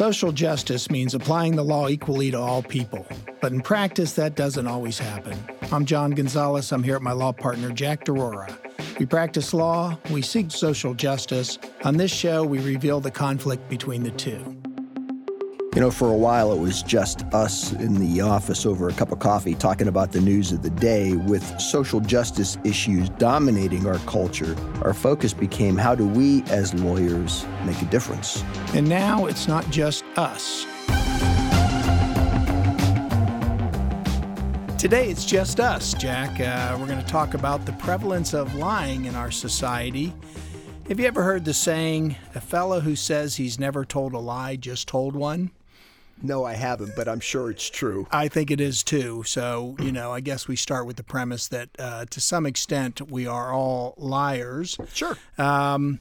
Social 0.00 0.32
justice 0.32 0.90
means 0.90 1.12
applying 1.12 1.56
the 1.56 1.62
law 1.62 1.86
equally 1.86 2.30
to 2.30 2.38
all 2.38 2.62
people, 2.62 3.06
but 3.42 3.52
in 3.52 3.60
practice, 3.60 4.14
that 4.14 4.34
doesn't 4.34 4.66
always 4.66 4.98
happen. 4.98 5.38
I'm 5.70 5.84
John 5.84 6.12
Gonzalez. 6.12 6.72
I'm 6.72 6.82
here 6.82 6.96
at 6.96 7.02
my 7.02 7.12
law 7.12 7.32
partner, 7.32 7.68
Jack 7.68 8.06
DeRora. 8.06 8.50
We 8.98 9.04
practice 9.04 9.52
law, 9.52 9.98
we 10.10 10.22
seek 10.22 10.52
social 10.52 10.94
justice. 10.94 11.58
On 11.84 11.98
this 11.98 12.10
show, 12.10 12.42
we 12.44 12.60
reveal 12.60 13.00
the 13.00 13.10
conflict 13.10 13.68
between 13.68 14.02
the 14.02 14.10
two. 14.12 14.59
You 15.72 15.80
know, 15.80 15.92
for 15.92 16.08
a 16.08 16.16
while 16.16 16.52
it 16.52 16.58
was 16.58 16.82
just 16.82 17.22
us 17.32 17.72
in 17.74 17.94
the 17.94 18.20
office 18.22 18.66
over 18.66 18.88
a 18.88 18.92
cup 18.92 19.12
of 19.12 19.20
coffee 19.20 19.54
talking 19.54 19.86
about 19.86 20.10
the 20.10 20.20
news 20.20 20.50
of 20.50 20.62
the 20.62 20.70
day. 20.70 21.14
With 21.14 21.60
social 21.60 22.00
justice 22.00 22.58
issues 22.64 23.08
dominating 23.10 23.86
our 23.86 23.98
culture, 24.00 24.56
our 24.82 24.92
focus 24.92 25.32
became 25.32 25.76
how 25.76 25.94
do 25.94 26.08
we 26.08 26.42
as 26.48 26.74
lawyers 26.74 27.46
make 27.64 27.80
a 27.82 27.84
difference? 27.84 28.42
And 28.74 28.88
now 28.88 29.26
it's 29.26 29.46
not 29.46 29.70
just 29.70 30.02
us. 30.16 30.66
Today 34.76 35.08
it's 35.08 35.24
just 35.24 35.60
us, 35.60 35.94
Jack. 35.94 36.40
Uh, 36.40 36.76
we're 36.80 36.88
going 36.88 36.98
to 36.98 37.06
talk 37.06 37.34
about 37.34 37.64
the 37.64 37.74
prevalence 37.74 38.34
of 38.34 38.56
lying 38.56 39.04
in 39.04 39.14
our 39.14 39.30
society. 39.30 40.12
Have 40.88 40.98
you 40.98 41.06
ever 41.06 41.22
heard 41.22 41.44
the 41.44 41.54
saying, 41.54 42.16
a 42.34 42.40
fellow 42.40 42.80
who 42.80 42.96
says 42.96 43.36
he's 43.36 43.60
never 43.60 43.84
told 43.84 44.14
a 44.14 44.18
lie 44.18 44.56
just 44.56 44.88
told 44.88 45.14
one? 45.14 45.52
No, 46.22 46.44
I 46.44 46.54
haven't, 46.54 46.94
but 46.96 47.08
I'm 47.08 47.20
sure 47.20 47.50
it's 47.50 47.68
true. 47.68 48.06
I 48.10 48.28
think 48.28 48.50
it 48.50 48.60
is 48.60 48.82
too. 48.82 49.22
So, 49.24 49.76
you 49.80 49.92
know, 49.92 50.12
I 50.12 50.20
guess 50.20 50.46
we 50.46 50.56
start 50.56 50.86
with 50.86 50.96
the 50.96 51.02
premise 51.02 51.48
that 51.48 51.70
uh, 51.78 52.04
to 52.10 52.20
some 52.20 52.46
extent 52.46 53.10
we 53.10 53.26
are 53.26 53.52
all 53.52 53.94
liars. 53.96 54.76
Sure. 54.92 55.16
Um, 55.38 56.00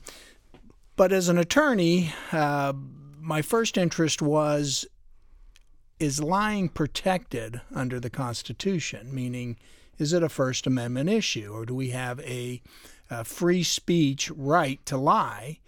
but 0.95 1.13
as 1.13 1.29
an 1.29 1.37
attorney, 1.37 2.13
uh, 2.31 2.73
my 3.19 3.41
first 3.41 3.77
interest 3.77 4.21
was 4.21 4.85
is 5.99 6.21
lying 6.21 6.69
protected 6.69 7.61
under 7.75 7.99
the 7.99 8.09
Constitution? 8.09 9.13
Meaning, 9.13 9.57
is 9.97 10.13
it 10.13 10.23
a 10.23 10.29
First 10.29 10.65
Amendment 10.65 11.09
issue, 11.09 11.51
or 11.53 11.65
do 11.65 11.75
we 11.75 11.89
have 11.89 12.19
a, 12.21 12.61
a 13.09 13.25
free 13.25 13.63
speech 13.63 14.31
right 14.31 14.83
to 14.85 14.97
lie? 14.97 15.59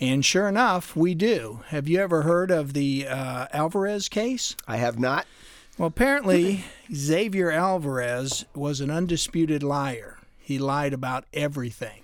And 0.00 0.24
sure 0.24 0.48
enough, 0.48 0.94
we 0.94 1.14
do. 1.14 1.60
Have 1.68 1.88
you 1.88 2.00
ever 2.00 2.22
heard 2.22 2.50
of 2.50 2.72
the 2.72 3.06
uh, 3.08 3.46
Alvarez 3.52 4.08
case? 4.08 4.56
I 4.66 4.76
have 4.76 4.98
not. 4.98 5.26
Well, 5.76 5.88
apparently, 5.88 6.64
Xavier 6.94 7.50
Alvarez 7.50 8.44
was 8.54 8.80
an 8.80 8.90
undisputed 8.90 9.62
liar. 9.62 10.18
He 10.38 10.58
lied 10.58 10.92
about 10.92 11.24
everything. 11.32 12.02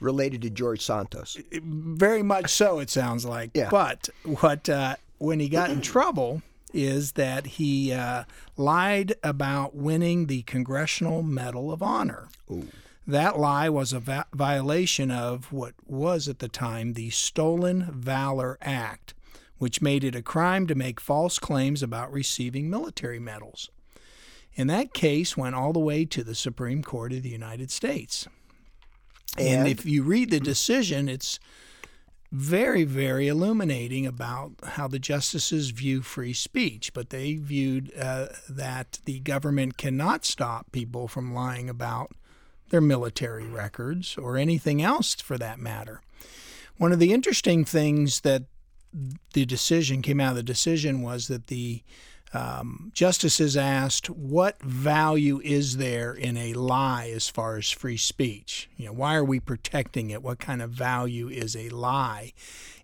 Related 0.00 0.40
to 0.42 0.50
George 0.50 0.80
Santos. 0.80 1.36
Very 1.52 2.22
much 2.22 2.50
so, 2.50 2.78
it 2.78 2.88
sounds 2.88 3.26
like. 3.26 3.50
Yeah. 3.52 3.68
But 3.70 4.08
what 4.24 4.66
uh, 4.68 4.96
when 5.18 5.40
he 5.40 5.48
got 5.50 5.70
in 5.70 5.82
trouble 5.82 6.40
is 6.72 7.12
that 7.12 7.46
he 7.46 7.92
uh, 7.92 8.24
lied 8.56 9.14
about 9.22 9.74
winning 9.74 10.26
the 10.26 10.40
Congressional 10.42 11.22
Medal 11.22 11.70
of 11.70 11.82
Honor. 11.82 12.28
Ooh. 12.50 12.68
That 13.10 13.40
lie 13.40 13.68
was 13.68 13.92
a 13.92 13.98
va- 13.98 14.26
violation 14.32 15.10
of 15.10 15.52
what 15.52 15.74
was 15.84 16.28
at 16.28 16.38
the 16.38 16.48
time 16.48 16.92
the 16.92 17.10
Stolen 17.10 17.88
Valor 17.92 18.56
Act, 18.60 19.14
which 19.58 19.82
made 19.82 20.04
it 20.04 20.14
a 20.14 20.22
crime 20.22 20.68
to 20.68 20.76
make 20.76 21.00
false 21.00 21.40
claims 21.40 21.82
about 21.82 22.12
receiving 22.12 22.70
military 22.70 23.18
medals. 23.18 23.68
And 24.56 24.70
that 24.70 24.94
case 24.94 25.36
went 25.36 25.56
all 25.56 25.72
the 25.72 25.80
way 25.80 26.04
to 26.04 26.22
the 26.22 26.36
Supreme 26.36 26.84
Court 26.84 27.12
of 27.12 27.24
the 27.24 27.30
United 27.30 27.72
States. 27.72 28.28
And, 29.36 29.48
And? 29.48 29.68
if 29.68 29.84
you 29.84 30.04
read 30.04 30.30
the 30.30 30.38
decision, 30.38 31.08
it's 31.08 31.40
very, 32.30 32.84
very 32.84 33.26
illuminating 33.26 34.06
about 34.06 34.52
how 34.62 34.86
the 34.86 35.00
justices 35.00 35.70
view 35.70 36.00
free 36.02 36.32
speech. 36.32 36.92
But 36.92 37.10
they 37.10 37.34
viewed 37.34 37.92
uh, 37.98 38.28
that 38.48 39.00
the 39.04 39.18
government 39.18 39.78
cannot 39.78 40.24
stop 40.24 40.70
people 40.70 41.08
from 41.08 41.34
lying 41.34 41.68
about 41.68 42.12
their 42.70 42.80
military 42.80 43.46
records 43.46 44.16
or 44.16 44.36
anything 44.36 44.80
else 44.80 45.14
for 45.14 45.36
that 45.38 45.58
matter. 45.58 46.00
One 46.78 46.92
of 46.92 46.98
the 46.98 47.12
interesting 47.12 47.64
things 47.64 48.20
that 48.20 48.44
the 49.34 49.44
decision 49.44 50.02
came 50.02 50.20
out 50.20 50.30
of 50.30 50.36
the 50.36 50.42
decision 50.42 51.02
was 51.02 51.28
that 51.28 51.48
the 51.48 51.82
um, 52.32 52.90
justices 52.94 53.56
asked, 53.56 54.08
"What 54.08 54.62
value 54.62 55.40
is 55.42 55.76
there 55.76 56.14
in 56.14 56.36
a 56.36 56.54
lie 56.54 57.10
as 57.14 57.28
far 57.28 57.56
as 57.56 57.70
free 57.70 57.96
speech? 57.96 58.68
You 58.76 58.86
know, 58.86 58.92
why 58.92 59.16
are 59.16 59.24
we 59.24 59.40
protecting 59.40 60.10
it? 60.10 60.22
What 60.22 60.38
kind 60.38 60.62
of 60.62 60.70
value 60.70 61.28
is 61.28 61.56
a 61.56 61.68
lie?" 61.70 62.32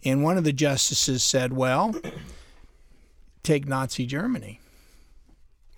And 0.05 0.23
one 0.23 0.37
of 0.37 0.45
the 0.45 0.53
justices 0.53 1.23
said, 1.23 1.53
"Well, 1.53 1.95
take 3.47 3.67
Nazi 3.67 4.05
Germany. 4.05 4.61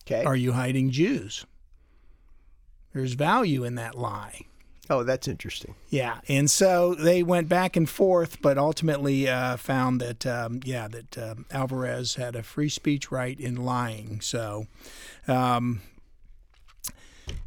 Okay. 0.07 0.25
Are 0.25 0.37
you 0.37 0.53
hiding 0.53 0.91
Jews? 0.91 1.45
There's 2.99 3.15
value 3.15 3.65
in 3.65 3.77
that 3.77 3.95
lie." 3.95 4.43
oh, 4.91 5.03
that's 5.03 5.29
interesting. 5.29 5.75
Yeah, 5.91 6.21
and 6.29 6.51
so 6.51 6.95
they 6.95 7.23
went 7.23 7.49
back 7.49 7.77
and 7.77 7.89
forth, 7.89 8.41
but 8.41 8.59
ultimately 8.59 9.29
uh, 9.29 9.57
found 9.57 10.01
that 10.01 10.27
um, 10.27 10.61
yeah, 10.65 10.89
that 10.89 11.19
um, 11.19 11.47
Alvarez 11.51 12.15
had 12.15 12.37
a 12.37 12.43
free 12.43 12.69
speech 12.69 13.11
right 13.11 13.39
in 13.39 13.57
lying. 13.57 14.21
So, 14.21 14.67
um, 15.27 15.83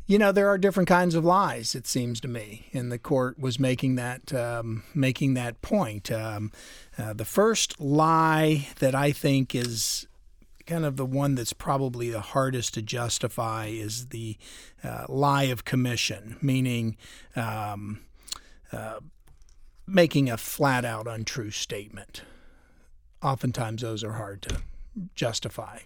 you 0.06 0.18
know, 0.18 0.32
there 0.32 0.48
are 0.48 0.58
different 0.58 0.90
kinds 0.90 1.16
of 1.16 1.26
lies. 1.26 1.76
It 1.76 1.88
seems 1.88 2.20
to 2.22 2.28
me, 2.28 2.68
and 2.74 2.92
the 2.92 3.00
court 3.00 3.40
was 3.40 3.60
making 3.60 3.96
that 3.96 4.34
um, 4.34 4.84
making 4.94 5.34
that 5.36 5.62
point. 5.62 6.12
Um, 6.12 6.52
uh, 6.98 7.14
the 7.14 7.26
first 7.26 7.80
lie 7.80 8.68
that 8.80 8.94
I 8.94 9.12
think 9.12 9.56
is 9.56 10.08
kind 10.66 10.86
of 10.86 10.98
the 10.98 11.06
one 11.06 11.36
that's 11.36 11.54
probably 11.54 12.10
the 12.10 12.22
hardest 12.22 12.74
to 12.76 12.82
justify 12.82 13.68
is 13.68 14.08
the 14.08 14.38
uh, 14.84 15.06
lie 15.10 15.44
of 15.44 15.66
commission, 15.66 16.38
meaning 16.42 16.98
um, 17.36 18.02
uh, 18.72 19.00
making 19.88 20.30
a 20.30 20.38
flat 20.38 20.86
out 20.86 21.08
untrue 21.08 21.52
statement. 21.52 22.24
Oftentimes, 23.22 23.82
those 23.82 24.04
are 24.04 24.14
hard 24.14 24.42
to 24.44 24.58
justify. 25.16 25.80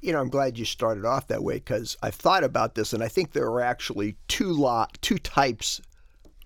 You 0.00 0.12
know, 0.12 0.20
I'm 0.20 0.30
glad 0.30 0.58
you 0.58 0.64
started 0.64 1.04
off 1.04 1.28
that 1.28 1.42
way 1.42 1.54
because 1.54 1.96
I've 2.02 2.14
thought 2.14 2.44
about 2.44 2.74
this, 2.74 2.92
and 2.92 3.02
I 3.02 3.08
think 3.08 3.32
there 3.32 3.46
are 3.46 3.60
actually 3.60 4.16
two 4.28 4.52
lo- 4.52 4.86
two 5.02 5.18
types 5.18 5.80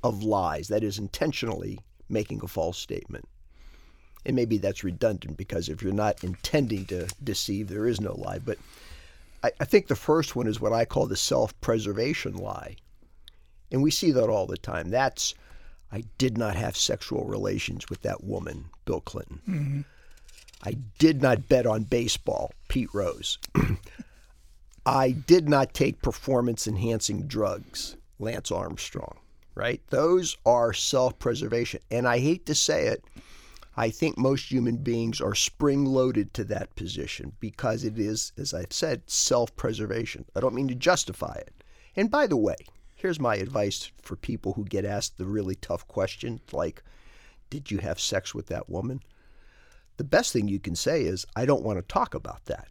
of 0.02 0.22
lies. 0.22 0.68
That 0.68 0.82
is, 0.84 0.98
intentionally 0.98 1.78
making 2.08 2.40
a 2.42 2.48
false 2.48 2.78
statement. 2.78 3.26
And 4.26 4.36
maybe 4.36 4.58
that's 4.58 4.84
redundant 4.84 5.36
because 5.36 5.68
if 5.68 5.82
you're 5.82 5.92
not 5.92 6.24
intending 6.24 6.86
to 6.86 7.08
deceive, 7.22 7.68
there 7.68 7.86
is 7.86 8.00
no 8.00 8.14
lie. 8.14 8.38
But 8.38 8.58
I, 9.42 9.52
I 9.60 9.64
think 9.64 9.86
the 9.86 9.96
first 9.96 10.34
one 10.34 10.46
is 10.46 10.60
what 10.60 10.72
I 10.72 10.84
call 10.84 11.06
the 11.06 11.16
self 11.16 11.58
preservation 11.60 12.36
lie. 12.36 12.76
And 13.70 13.82
we 13.82 13.90
see 13.90 14.12
that 14.12 14.28
all 14.28 14.46
the 14.46 14.56
time. 14.56 14.90
That's, 14.90 15.34
I 15.92 16.04
did 16.16 16.38
not 16.38 16.56
have 16.56 16.76
sexual 16.76 17.24
relations 17.24 17.88
with 17.88 18.02
that 18.02 18.24
woman, 18.24 18.66
Bill 18.84 19.00
Clinton. 19.00 19.40
Mm-hmm. 19.48 19.80
I 20.62 20.76
did 20.98 21.20
not 21.20 21.48
bet 21.48 21.66
on 21.66 21.82
baseball, 21.82 22.52
Pete 22.68 22.92
Rose. 22.94 23.38
I 24.86 25.10
did 25.10 25.48
not 25.48 25.74
take 25.74 26.02
performance 26.02 26.66
enhancing 26.66 27.26
drugs, 27.26 27.96
Lance 28.18 28.50
Armstrong, 28.50 29.18
right? 29.54 29.80
Those 29.90 30.36
are 30.44 30.72
self 30.72 31.18
preservation. 31.18 31.80
And 31.90 32.06
I 32.08 32.18
hate 32.18 32.46
to 32.46 32.54
say 32.54 32.86
it, 32.86 33.04
I 33.76 33.90
think 33.90 34.16
most 34.16 34.52
human 34.52 34.76
beings 34.76 35.20
are 35.20 35.34
spring 35.34 35.84
loaded 35.84 36.32
to 36.34 36.44
that 36.44 36.76
position 36.76 37.32
because 37.40 37.82
it 37.82 37.98
is, 37.98 38.32
as 38.38 38.54
I've 38.54 38.72
said, 38.72 39.02
self 39.10 39.54
preservation. 39.56 40.24
I 40.36 40.40
don't 40.40 40.54
mean 40.54 40.68
to 40.68 40.76
justify 40.76 41.34
it. 41.34 41.64
And 41.96 42.08
by 42.08 42.28
the 42.28 42.36
way, 42.36 42.56
here's 42.94 43.18
my 43.18 43.34
advice 43.34 43.90
for 44.00 44.14
people 44.14 44.52
who 44.52 44.64
get 44.64 44.84
asked 44.84 45.18
the 45.18 45.26
really 45.26 45.56
tough 45.56 45.88
question 45.88 46.40
like, 46.52 46.84
Did 47.50 47.72
you 47.72 47.78
have 47.78 47.98
sex 47.98 48.32
with 48.32 48.46
that 48.46 48.68
woman? 48.68 49.00
The 49.96 50.04
best 50.04 50.32
thing 50.32 50.46
you 50.46 50.60
can 50.60 50.76
say 50.76 51.02
is, 51.02 51.26
I 51.34 51.44
don't 51.44 51.64
want 51.64 51.78
to 51.78 51.82
talk 51.82 52.14
about 52.14 52.44
that. 52.44 52.68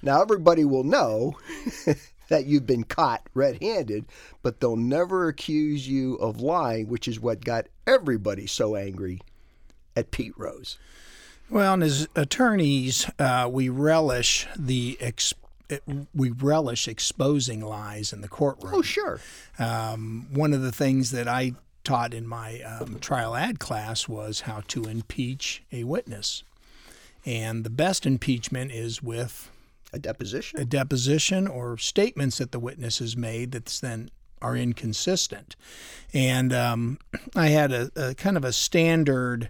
Now, 0.00 0.22
everybody 0.22 0.64
will 0.64 0.84
know 0.84 1.36
that 2.28 2.46
you've 2.46 2.66
been 2.66 2.84
caught 2.84 3.28
red 3.34 3.60
handed, 3.60 4.06
but 4.42 4.60
they'll 4.60 4.76
never 4.76 5.26
accuse 5.26 5.88
you 5.88 6.14
of 6.16 6.40
lying, 6.40 6.86
which 6.86 7.08
is 7.08 7.18
what 7.18 7.44
got 7.44 7.66
everybody 7.86 8.46
so 8.46 8.76
angry 8.76 9.20
at 9.96 10.10
Pete 10.10 10.34
Rose. 10.36 10.78
Well, 11.48 11.74
and 11.74 11.82
as 11.82 12.08
attorneys, 12.14 13.08
uh, 13.18 13.48
we 13.50 13.68
relish 13.68 14.46
the 14.56 14.96
ex- 15.00 15.34
we 16.14 16.30
relish 16.30 16.86
exposing 16.86 17.60
lies 17.60 18.12
in 18.12 18.20
the 18.20 18.28
courtroom. 18.28 18.74
Oh, 18.74 18.82
sure. 18.82 19.20
Um, 19.58 20.26
one 20.32 20.52
of 20.52 20.62
the 20.62 20.70
things 20.72 21.10
that 21.10 21.26
I 21.26 21.54
taught 21.82 22.14
in 22.14 22.26
my 22.26 22.60
um, 22.62 22.98
trial 23.00 23.34
ad 23.34 23.58
class 23.58 24.08
was 24.08 24.42
how 24.42 24.62
to 24.68 24.84
impeach 24.84 25.62
a 25.72 25.84
witness. 25.84 26.42
And 27.24 27.64
the 27.64 27.70
best 27.70 28.06
impeachment 28.06 28.70
is 28.72 29.02
with 29.02 29.50
A 29.92 29.98
deposition? 29.98 30.60
a 30.60 30.64
deposition 30.64 31.46
or 31.48 31.78
statements 31.78 32.38
that 32.38 32.52
the 32.52 32.60
witness 32.60 32.98
has 32.98 33.16
made 33.16 33.52
that's 33.52 33.80
then 33.80 34.10
are 34.42 34.56
inconsistent. 34.56 35.56
And 36.12 36.52
um, 36.52 36.98
I 37.34 37.48
had 37.48 37.72
a, 37.72 37.90
a 37.96 38.14
kind 38.14 38.36
of 38.36 38.44
a 38.44 38.52
standard 38.52 39.48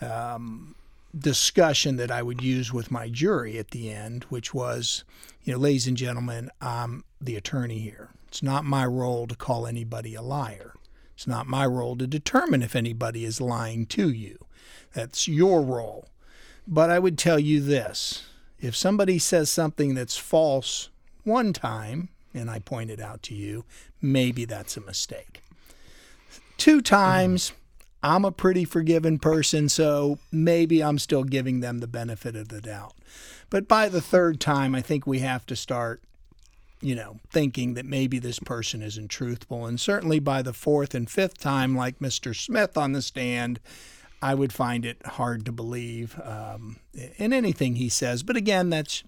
um, 0.00 0.74
discussion 1.16 1.96
that 1.96 2.10
I 2.10 2.22
would 2.22 2.42
use 2.42 2.72
with 2.72 2.90
my 2.90 3.08
jury 3.08 3.58
at 3.58 3.70
the 3.70 3.90
end, 3.90 4.24
which 4.24 4.52
was, 4.52 5.04
you 5.44 5.52
know, 5.52 5.58
ladies 5.58 5.86
and 5.86 5.96
gentlemen, 5.96 6.50
I'm 6.60 7.04
the 7.20 7.36
attorney 7.36 7.78
here. 7.78 8.10
It's 8.28 8.42
not 8.42 8.64
my 8.64 8.84
role 8.84 9.26
to 9.28 9.36
call 9.36 9.66
anybody 9.66 10.14
a 10.14 10.22
liar. 10.22 10.74
It's 11.14 11.26
not 11.26 11.46
my 11.46 11.64
role 11.64 11.96
to 11.96 12.06
determine 12.06 12.62
if 12.62 12.74
anybody 12.74 13.24
is 13.24 13.40
lying 13.40 13.86
to 13.86 14.10
you. 14.10 14.44
That's 14.92 15.28
your 15.28 15.62
role. 15.62 16.08
But 16.66 16.90
I 16.90 16.98
would 16.98 17.18
tell 17.18 17.38
you 17.38 17.60
this 17.60 18.24
if 18.60 18.74
somebody 18.74 19.18
says 19.18 19.50
something 19.50 19.94
that's 19.94 20.16
false 20.16 20.88
one 21.22 21.52
time, 21.52 22.08
and 22.32 22.50
I 22.50 22.58
point 22.58 22.90
it 22.90 23.00
out 23.00 23.22
to 23.24 23.34
you, 23.34 23.64
maybe 24.00 24.44
that's 24.44 24.76
a 24.76 24.80
mistake. 24.80 25.42
Two 26.56 26.80
times, 26.80 27.52
I'm 28.04 28.26
a 28.26 28.30
pretty 28.30 28.66
forgiving 28.66 29.18
person, 29.18 29.70
so 29.70 30.18
maybe 30.30 30.84
I'm 30.84 30.98
still 30.98 31.24
giving 31.24 31.60
them 31.60 31.78
the 31.78 31.86
benefit 31.86 32.36
of 32.36 32.48
the 32.48 32.60
doubt. 32.60 32.92
But 33.48 33.66
by 33.66 33.88
the 33.88 34.02
third 34.02 34.40
time, 34.40 34.74
I 34.74 34.82
think 34.82 35.06
we 35.06 35.20
have 35.20 35.46
to 35.46 35.56
start, 35.56 36.02
you 36.82 36.94
know, 36.94 37.20
thinking 37.30 37.72
that 37.74 37.86
maybe 37.86 38.18
this 38.18 38.38
person 38.38 38.82
isn't 38.82 39.08
truthful. 39.08 39.64
And 39.64 39.80
certainly 39.80 40.18
by 40.18 40.42
the 40.42 40.52
fourth 40.52 40.94
and 40.94 41.10
fifth 41.10 41.38
time, 41.38 41.74
like 41.74 41.98
Mr. 41.98 42.36
Smith 42.36 42.76
on 42.76 42.92
the 42.92 43.00
stand, 43.00 43.58
I 44.20 44.34
would 44.34 44.52
find 44.52 44.84
it 44.84 45.04
hard 45.06 45.46
to 45.46 45.52
believe 45.52 46.20
um, 46.22 46.76
in 47.16 47.32
anything 47.32 47.76
he 47.76 47.88
says. 47.88 48.22
But 48.22 48.36
again, 48.36 48.68
that's 48.68 49.02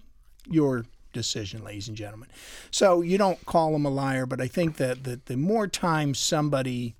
your 0.49 0.85
decision, 1.13 1.63
ladies 1.63 1.87
and 1.87 1.95
gentlemen. 1.95 2.29
So 2.71 3.01
you 3.01 3.19
don't 3.19 3.45
call 3.45 3.75
him 3.75 3.85
a 3.85 3.89
liar, 3.89 4.25
but 4.25 4.41
I 4.41 4.47
think 4.47 4.77
that, 4.77 5.03
that 5.03 5.27
the 5.27 5.37
more 5.37 5.67
times 5.67 6.17
somebody 6.17 6.95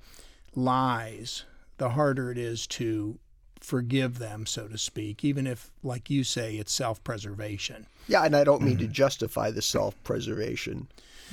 lies, 0.56 1.44
the 1.78 1.90
harder 1.90 2.32
it 2.32 2.38
is 2.38 2.68
to 2.68 3.20
forgive 3.60 4.20
them, 4.20 4.46
so 4.46 4.68
to 4.68 4.78
speak, 4.78 5.24
even 5.24 5.48
if, 5.48 5.72
like 5.84 6.10
you 6.10 6.24
say, 6.24 6.56
it's 6.56 6.72
self 6.72 7.04
preservation. 7.04 7.88
Yeah, 8.08 8.24
and 8.24 8.36
I 8.36 8.44
don't 8.44 8.62
mean 8.62 8.78
to 8.78 8.88
justify 8.88 9.52
the 9.52 9.62
self 9.62 10.02
preservation, 10.04 10.88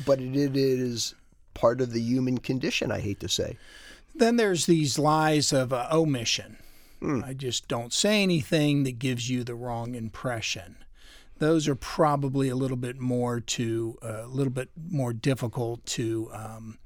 but 0.06 0.20
it, 0.20 0.36
it 0.36 0.56
is 0.56 1.14
part 1.54 1.80
of 1.80 1.92
the 1.92 2.00
human 2.00 2.38
condition, 2.38 2.90
I 2.90 3.00
hate 3.00 3.20
to 3.20 3.28
say. 3.28 3.58
Then 4.14 4.36
there's 4.36 4.66
these 4.66 4.98
lies 4.98 5.52
of 5.52 5.72
uh, 5.72 5.88
omission. 5.90 6.58
I 7.22 7.34
just 7.34 7.68
don't 7.68 7.92
say 7.92 8.22
anything 8.22 8.84
that 8.84 8.98
gives 8.98 9.28
you 9.28 9.44
the 9.44 9.54
wrong 9.54 9.94
impression. 9.94 10.76
Those 11.38 11.68
are 11.68 11.74
probably 11.74 12.48
a 12.48 12.56
little 12.56 12.78
bit 12.78 12.98
more 12.98 13.40
to 13.40 13.98
uh, 14.02 14.24
a 14.24 14.26
little 14.26 14.52
bit 14.52 14.70
more 14.90 15.12
difficult 15.12 15.84
to 15.86 16.30
um, 16.32 16.78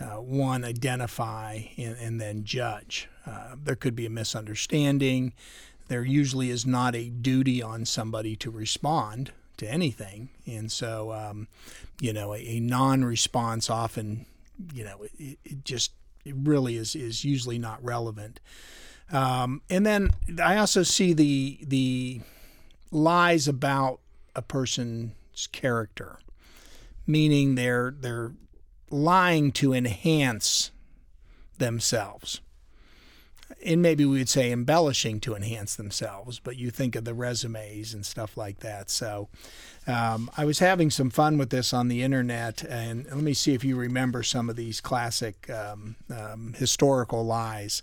uh, 0.00 0.20
one 0.20 0.64
identify 0.64 1.60
and, 1.76 1.96
and 1.98 2.20
then 2.20 2.44
judge. 2.44 3.08
Uh, 3.26 3.56
there 3.62 3.76
could 3.76 3.96
be 3.96 4.06
a 4.06 4.10
misunderstanding. 4.10 5.32
There 5.88 6.04
usually 6.04 6.50
is 6.50 6.66
not 6.66 6.94
a 6.94 7.08
duty 7.08 7.62
on 7.62 7.84
somebody 7.84 8.36
to 8.36 8.50
respond 8.50 9.32
to 9.56 9.68
anything, 9.68 10.28
and 10.46 10.70
so 10.70 11.12
um, 11.12 11.48
you 12.00 12.12
know 12.12 12.34
a, 12.34 12.38
a 12.38 12.60
non-response 12.60 13.68
often, 13.68 14.26
you 14.72 14.84
know, 14.84 15.04
it, 15.18 15.38
it 15.44 15.64
just 15.64 15.92
it 16.24 16.34
really 16.36 16.76
is 16.76 16.94
is 16.94 17.24
usually 17.24 17.58
not 17.58 17.82
relevant. 17.82 18.38
Um, 19.10 19.62
and 19.70 19.86
then 19.86 20.10
I 20.42 20.58
also 20.58 20.82
see 20.82 21.12
the 21.12 21.58
the 21.62 22.20
lies 22.90 23.48
about 23.48 24.00
a 24.36 24.42
person's 24.42 25.46
character, 25.50 26.18
meaning 27.06 27.54
they're 27.54 27.94
lying 28.90 29.52
to 29.52 29.72
enhance 29.72 30.70
themselves. 31.58 32.40
And 33.64 33.82
maybe 33.82 34.04
we 34.04 34.18
would 34.18 34.28
say 34.28 34.52
embellishing 34.52 35.20
to 35.20 35.34
enhance 35.34 35.74
themselves, 35.74 36.38
but 36.38 36.56
you 36.56 36.70
think 36.70 36.94
of 36.94 37.04
the 37.04 37.14
resumes 37.14 37.92
and 37.92 38.04
stuff 38.04 38.36
like 38.36 38.60
that. 38.60 38.90
So 38.90 39.28
um, 39.86 40.30
I 40.36 40.44
was 40.44 40.58
having 40.58 40.90
some 40.90 41.10
fun 41.10 41.38
with 41.38 41.50
this 41.50 41.72
on 41.72 41.88
the 41.88 42.02
internet, 42.02 42.62
and 42.62 43.06
let 43.06 43.16
me 43.16 43.34
see 43.34 43.54
if 43.54 43.64
you 43.64 43.74
remember 43.74 44.22
some 44.22 44.50
of 44.50 44.56
these 44.56 44.80
classic 44.80 45.48
um, 45.50 45.96
um, 46.14 46.54
historical 46.56 47.24
lies. 47.24 47.82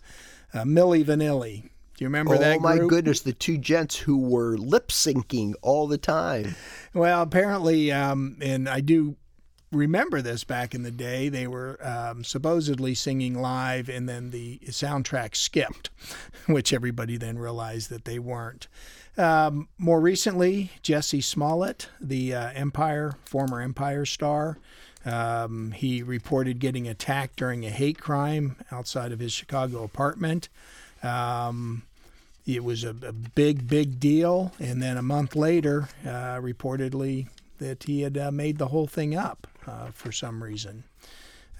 Uh, 0.54 0.64
Milli 0.64 1.04
Vanilli. 1.04 1.64
Do 1.64 2.04
you 2.04 2.08
remember 2.08 2.36
oh, 2.36 2.38
that? 2.38 2.58
Oh 2.58 2.62
my 2.62 2.78
goodness, 2.78 3.22
the 3.22 3.34
two 3.34 3.58
gents 3.58 3.98
who 3.98 4.18
were 4.18 4.58
lip 4.58 4.90
syncing 4.90 5.54
all 5.62 5.88
the 5.88 5.98
time. 5.98 6.56
Well, 6.94 7.22
apparently, 7.22 7.92
um, 7.92 8.38
and 8.42 8.70
I 8.70 8.82
do 8.82 9.16
remember 9.72 10.22
this 10.22 10.44
back 10.44 10.74
in 10.74 10.84
the 10.84 10.92
day. 10.92 11.30
They 11.30 11.48
were 11.48 11.80
um, 11.86 12.24
supposedly 12.24 12.96
singing 12.96 13.40
live, 13.40 13.90
and 13.90 14.08
then 14.08 14.32
the 14.32 14.60
soundtrack 14.66 15.36
skipped, 15.36 15.90
which 16.48 16.74
everybody 16.74 17.18
then 17.18 17.38
realized 17.38 17.90
that 17.90 18.06
they 18.06 18.20
weren't. 18.20 18.68
Um, 19.18 19.70
more 19.78 20.02
recently, 20.02 20.72
Jesse 20.82 21.22
Smollett, 21.22 21.90
the 22.02 22.36
uh, 22.36 22.50
Empire 22.54 23.16
former 23.24 23.62
Empire 23.62 24.06
star, 24.06 24.58
um, 25.06 25.72
he 25.72 26.02
reported 26.02 26.60
getting 26.60 26.88
attacked 26.88 27.38
during 27.38 27.66
a 27.66 27.70
hate 27.70 28.00
crime 28.00 28.58
outside 28.72 29.12
of 29.12 29.20
his 29.20 29.32
Chicago 29.32 29.84
apartment. 29.84 30.50
Um, 31.04 31.84
it 32.48 32.64
was 32.64 32.84
a, 32.84 32.90
a, 32.90 33.14
big, 33.14 33.68
big 33.68 34.00
deal. 34.00 34.52
And 34.60 34.82
then 34.82 34.98
a 34.98 35.04
month 35.04 35.36
later, 35.36 35.90
uh, 36.04 36.40
reportedly, 36.42 37.28
that 37.60 37.84
he 37.84 38.02
had 38.02 38.18
uh, 38.18 38.32
made 38.32 38.58
the 38.58 38.68
whole 38.68 38.88
thing 38.88 39.16
up 39.16 39.48
uh, 39.68 39.92
for 39.92 40.12
some 40.12 40.44
reason. 40.44 40.84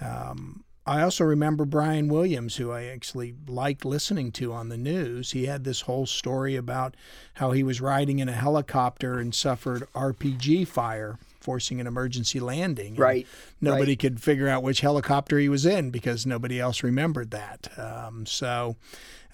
Um, 0.02 0.64
I 0.88 1.02
also 1.02 1.24
remember 1.24 1.66
Brian 1.66 2.10
Williams, 2.10 2.58
who 2.58 2.72
I 2.72 2.84
actually 2.84 3.34
liked 3.48 3.86
listening 3.86 4.32
to 4.34 4.54
on 4.54 4.70
the 4.70 4.78
news. 4.78 5.32
He 5.32 5.46
had 5.48 5.64
this 5.64 5.82
whole 5.82 6.06
story 6.06 6.56
about 6.56 6.96
how 7.36 7.52
he 7.52 7.64
was 7.64 7.82
riding 7.82 8.20
in 8.20 8.30
a 8.30 8.34
helicopter 8.34 9.18
and 9.18 9.34
suffered 9.34 9.88
RPG 9.94 10.68
fire 10.68 11.18
forcing 11.40 11.80
an 11.80 11.88
emergency 11.88 12.40
landing. 12.40 12.96
Right. 12.96 13.26
Nobody 13.62 13.92
right. 13.92 14.00
could 14.00 14.22
figure 14.22 14.48
out 14.48 14.64
which 14.64 14.82
helicopter 14.82 15.40
he 15.40 15.50
was 15.50 15.66
in 15.66 15.90
because 15.90 16.26
nobody 16.26 16.60
else 16.60 16.84
remembered 16.84 17.32
that. 17.32 17.68
Um, 17.80 18.26
so 18.26 18.76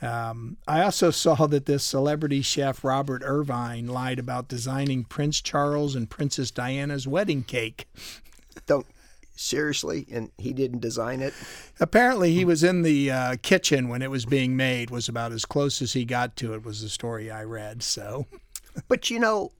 um, 0.01 0.57
I 0.67 0.83
also 0.83 1.09
saw 1.11 1.47
that 1.47 1.65
this 1.65 1.83
celebrity 1.83 2.41
chef, 2.41 2.83
Robert 2.83 3.23
Irvine, 3.25 3.87
lied 3.87 4.19
about 4.19 4.47
designing 4.47 5.03
Prince 5.03 5.41
Charles 5.41 5.95
and 5.95 6.09
Princess 6.09 6.51
Diana's 6.51 7.07
wedding 7.07 7.43
cake. 7.43 7.87
Don't. 8.65 8.85
Seriously, 9.33 10.05
and 10.11 10.29
he 10.37 10.53
didn't 10.53 10.81
design 10.81 11.21
it. 11.21 11.33
Apparently, 11.79 12.31
he 12.31 12.45
was 12.45 12.63
in 12.63 12.83
the 12.83 13.09
uh, 13.09 13.35
kitchen 13.41 13.87
when 13.87 14.01
it 14.03 14.11
was 14.11 14.25
being 14.25 14.55
made. 14.55 14.91
Was 14.91 15.09
about 15.09 15.31
as 15.31 15.45
close 15.45 15.81
as 15.81 15.93
he 15.93 16.05
got 16.05 16.35
to 16.37 16.53
it. 16.53 16.63
Was 16.63 16.81
the 16.83 16.89
story 16.89 17.31
I 17.31 17.43
read. 17.43 17.81
So, 17.81 18.27
but 18.87 19.09
you 19.09 19.19
know, 19.19 19.51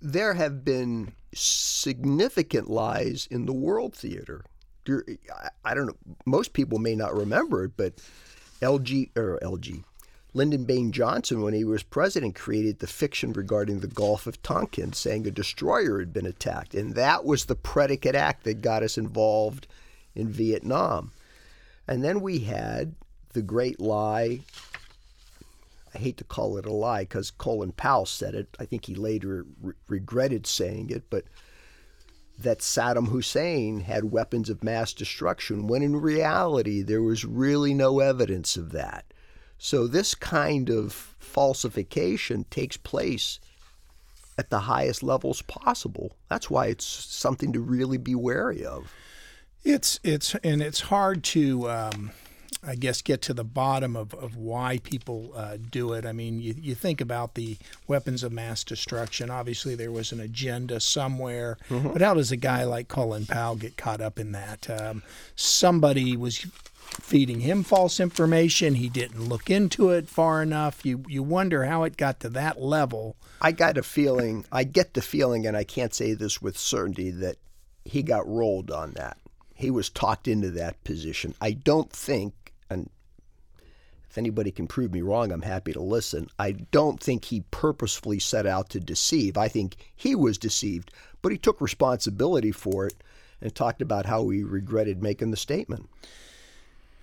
there 0.00 0.34
have 0.34 0.64
been 0.64 1.12
significant 1.34 2.70
lies 2.70 3.26
in 3.30 3.46
the 3.46 3.52
world 3.52 3.94
theater. 3.94 4.44
I 5.64 5.74
don't 5.74 5.86
know. 5.86 5.96
Most 6.24 6.52
people 6.52 6.78
may 6.78 6.94
not 6.94 7.14
remember 7.14 7.64
it, 7.64 7.72
but 7.76 7.94
LG 8.60 9.16
or 9.16 9.38
LG, 9.42 9.82
Lyndon 10.36 10.64
Baines 10.64 10.92
Johnson, 10.92 11.42
when 11.42 11.54
he 11.54 11.62
was 11.62 11.84
president, 11.84 12.34
created 12.34 12.80
the 12.80 12.88
fiction 12.88 13.32
regarding 13.32 13.78
the 13.80 13.86
Gulf 13.86 14.26
of 14.26 14.42
Tonkin, 14.42 14.92
saying 14.92 15.26
a 15.26 15.30
destroyer 15.30 16.00
had 16.00 16.12
been 16.12 16.26
attacked, 16.26 16.74
and 16.74 16.96
that 16.96 17.24
was 17.24 17.44
the 17.44 17.54
predicate 17.54 18.16
act 18.16 18.42
that 18.42 18.60
got 18.60 18.82
us 18.82 18.98
involved 18.98 19.68
in 20.14 20.28
Vietnam. 20.28 21.12
And 21.86 22.02
then 22.02 22.20
we 22.20 22.40
had 22.40 22.96
the 23.32 23.42
great 23.42 23.78
lie. 23.78 24.40
I 25.94 25.98
hate 25.98 26.16
to 26.16 26.24
call 26.24 26.56
it 26.56 26.66
a 26.66 26.72
lie 26.72 27.02
because 27.02 27.30
Colin 27.30 27.70
Powell 27.70 28.06
said 28.06 28.34
it. 28.34 28.48
I 28.58 28.64
think 28.64 28.86
he 28.86 28.96
later 28.96 29.46
re- 29.62 29.74
regretted 29.86 30.48
saying 30.48 30.90
it, 30.90 31.04
but 31.10 31.24
that 32.36 32.58
Saddam 32.58 33.08
Hussein 33.08 33.80
had 33.80 34.10
weapons 34.10 34.50
of 34.50 34.64
mass 34.64 34.92
destruction, 34.92 35.68
when 35.68 35.82
in 35.82 35.94
reality 35.94 36.82
there 36.82 37.02
was 37.02 37.24
really 37.24 37.72
no 37.72 38.00
evidence 38.00 38.56
of 38.56 38.72
that. 38.72 39.04
So, 39.58 39.86
this 39.86 40.14
kind 40.14 40.68
of 40.68 40.92
falsification 40.92 42.44
takes 42.50 42.76
place 42.76 43.38
at 44.36 44.50
the 44.50 44.60
highest 44.60 45.02
levels 45.02 45.42
possible. 45.42 46.16
That's 46.28 46.50
why 46.50 46.66
it's 46.66 46.86
something 46.86 47.52
to 47.52 47.60
really 47.60 47.98
be 47.98 48.14
wary 48.14 48.64
of. 48.64 48.92
It's 49.62 50.00
it's 50.02 50.34
and 50.36 50.60
it's 50.60 50.80
hard 50.80 51.24
to 51.24 51.70
um, 51.70 52.10
I 52.66 52.74
guess, 52.74 53.02
get 53.02 53.22
to 53.22 53.34
the 53.34 53.44
bottom 53.44 53.96
of, 53.96 54.14
of 54.14 54.36
why 54.36 54.78
people 54.82 55.32
uh, 55.34 55.58
do 55.70 55.92
it. 55.92 56.06
I 56.06 56.12
mean, 56.12 56.40
you, 56.40 56.54
you 56.56 56.74
think 56.74 57.00
about 57.00 57.34
the 57.34 57.56
weapons 57.86 58.22
of 58.22 58.32
mass 58.32 58.64
destruction. 58.64 59.30
Obviously, 59.30 59.74
there 59.74 59.92
was 59.92 60.12
an 60.12 60.20
agenda 60.20 60.80
somewhere. 60.80 61.58
Mm-hmm. 61.68 61.92
But 61.92 62.02
how 62.02 62.14
does 62.14 62.32
a 62.32 62.36
guy 62.36 62.64
like 62.64 62.88
Colin 62.88 63.26
Powell 63.26 63.56
get 63.56 63.76
caught 63.76 64.00
up 64.00 64.18
in 64.18 64.32
that? 64.32 64.68
Um, 64.70 65.02
somebody 65.36 66.16
was 66.16 66.46
feeding 66.96 67.40
him 67.40 67.62
false 67.62 68.00
information. 68.00 68.74
He 68.74 68.88
didn't 68.88 69.28
look 69.28 69.50
into 69.50 69.90
it 69.90 70.08
far 70.08 70.42
enough. 70.42 70.84
You 70.84 71.04
you 71.08 71.22
wonder 71.22 71.64
how 71.64 71.84
it 71.84 71.96
got 71.96 72.20
to 72.20 72.28
that 72.30 72.60
level. 72.60 73.16
I 73.40 73.52
got 73.52 73.78
a 73.78 73.82
feeling. 73.82 74.44
I 74.50 74.64
get 74.64 74.94
the 74.94 75.02
feeling, 75.02 75.46
and 75.46 75.56
I 75.56 75.64
can't 75.64 75.94
say 75.94 76.14
this 76.14 76.40
with 76.40 76.56
certainty 76.56 77.10
that 77.10 77.36
he 77.84 78.02
got 78.02 78.26
rolled 78.26 78.70
on 78.70 78.92
that. 78.92 79.18
He 79.54 79.70
was 79.70 79.90
talked 79.90 80.26
into 80.26 80.50
that 80.52 80.82
position. 80.84 81.34
I 81.40 81.52
don't 81.52 81.90
think 81.90 82.52
and 82.70 82.90
if 84.14 84.18
anybody 84.18 84.52
can 84.52 84.68
prove 84.68 84.92
me 84.92 85.02
wrong, 85.02 85.32
I'm 85.32 85.42
happy 85.42 85.72
to 85.72 85.82
listen. 85.82 86.28
I 86.38 86.52
don't 86.52 87.02
think 87.02 87.24
he 87.24 87.44
purposefully 87.50 88.20
set 88.20 88.46
out 88.46 88.68
to 88.70 88.78
deceive. 88.78 89.36
I 89.36 89.48
think 89.48 89.74
he 89.96 90.14
was 90.14 90.38
deceived, 90.38 90.92
but 91.20 91.32
he 91.32 91.38
took 91.38 91.60
responsibility 91.60 92.52
for 92.52 92.86
it 92.86 92.94
and 93.40 93.52
talked 93.52 93.82
about 93.82 94.06
how 94.06 94.28
he 94.28 94.44
regretted 94.44 95.02
making 95.02 95.32
the 95.32 95.36
statement. 95.36 95.90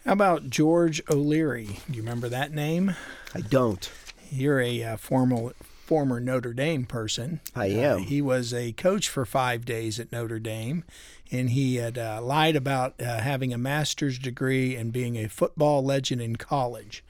How 0.05 0.13
about 0.13 0.50
George 0.50 1.00
O'Leary? 1.12 1.79
Do 1.89 1.93
you 1.96 2.01
remember 2.01 2.27
that 2.27 2.51
name? 2.51 2.96
I 3.36 3.41
don't. 3.41 3.88
You're 4.31 4.60
a 4.60 4.84
uh, 4.84 4.98
formal 4.98 5.53
former 5.86 6.20
Notre 6.20 6.53
Dame 6.53 6.86
person. 6.86 7.39
I 7.55 7.67
am. 7.67 7.98
Uh, 7.98 8.00
he 8.05 8.20
was 8.20 8.51
a 8.51 8.72
coach 8.72 9.10
for 9.10 9.25
five 9.25 9.63
days 9.63 10.00
at 10.00 10.12
Notre 10.12 10.39
Dame, 10.39 10.86
and 11.31 11.51
he 11.51 11.75
had 11.75 12.00
uh, 12.00 12.20
lied 12.20 12.55
about 12.55 13.00
uh, 13.00 13.20
having 13.20 13.53
a 13.53 13.60
master's 13.60 14.17
degree 14.17 14.75
and 14.75 14.91
being 14.91 15.17
a 15.17 15.27
football 15.27 15.84
legend 15.84 16.20
in 16.20 16.36
college. 16.36 17.03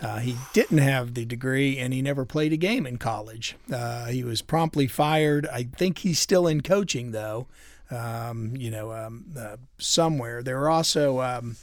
Uh, 0.00 0.18
he 0.18 0.36
didn't 0.52 0.78
have 0.78 1.14
the 1.14 1.24
degree, 1.24 1.78
and 1.78 1.92
he 1.92 2.00
never 2.00 2.24
played 2.24 2.52
a 2.52 2.56
game 2.56 2.86
in 2.86 2.96
college. 2.96 3.56
Uh, 3.72 4.04
he 4.06 4.22
was 4.22 4.40
promptly 4.40 4.86
fired. 4.86 5.48
I 5.48 5.64
think 5.64 5.98
he's 5.98 6.20
still 6.20 6.46
in 6.46 6.60
coaching, 6.60 7.10
though. 7.10 7.48
Um, 7.90 8.52
you 8.56 8.70
know, 8.70 8.92
um, 8.92 9.24
uh, 9.36 9.56
somewhere. 9.78 10.42
There 10.42 10.60
were 10.60 10.70
also 10.70 11.20
um, 11.20 11.56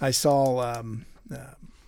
I 0.00 0.10
saw. 0.10 0.60
Um, 0.60 1.06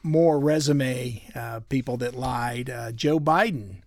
more 0.02 0.38
resume 0.38 1.20
people 1.68 1.96
that 1.96 2.14
lied. 2.14 2.72
Joe 2.94 3.18
Biden 3.18 3.82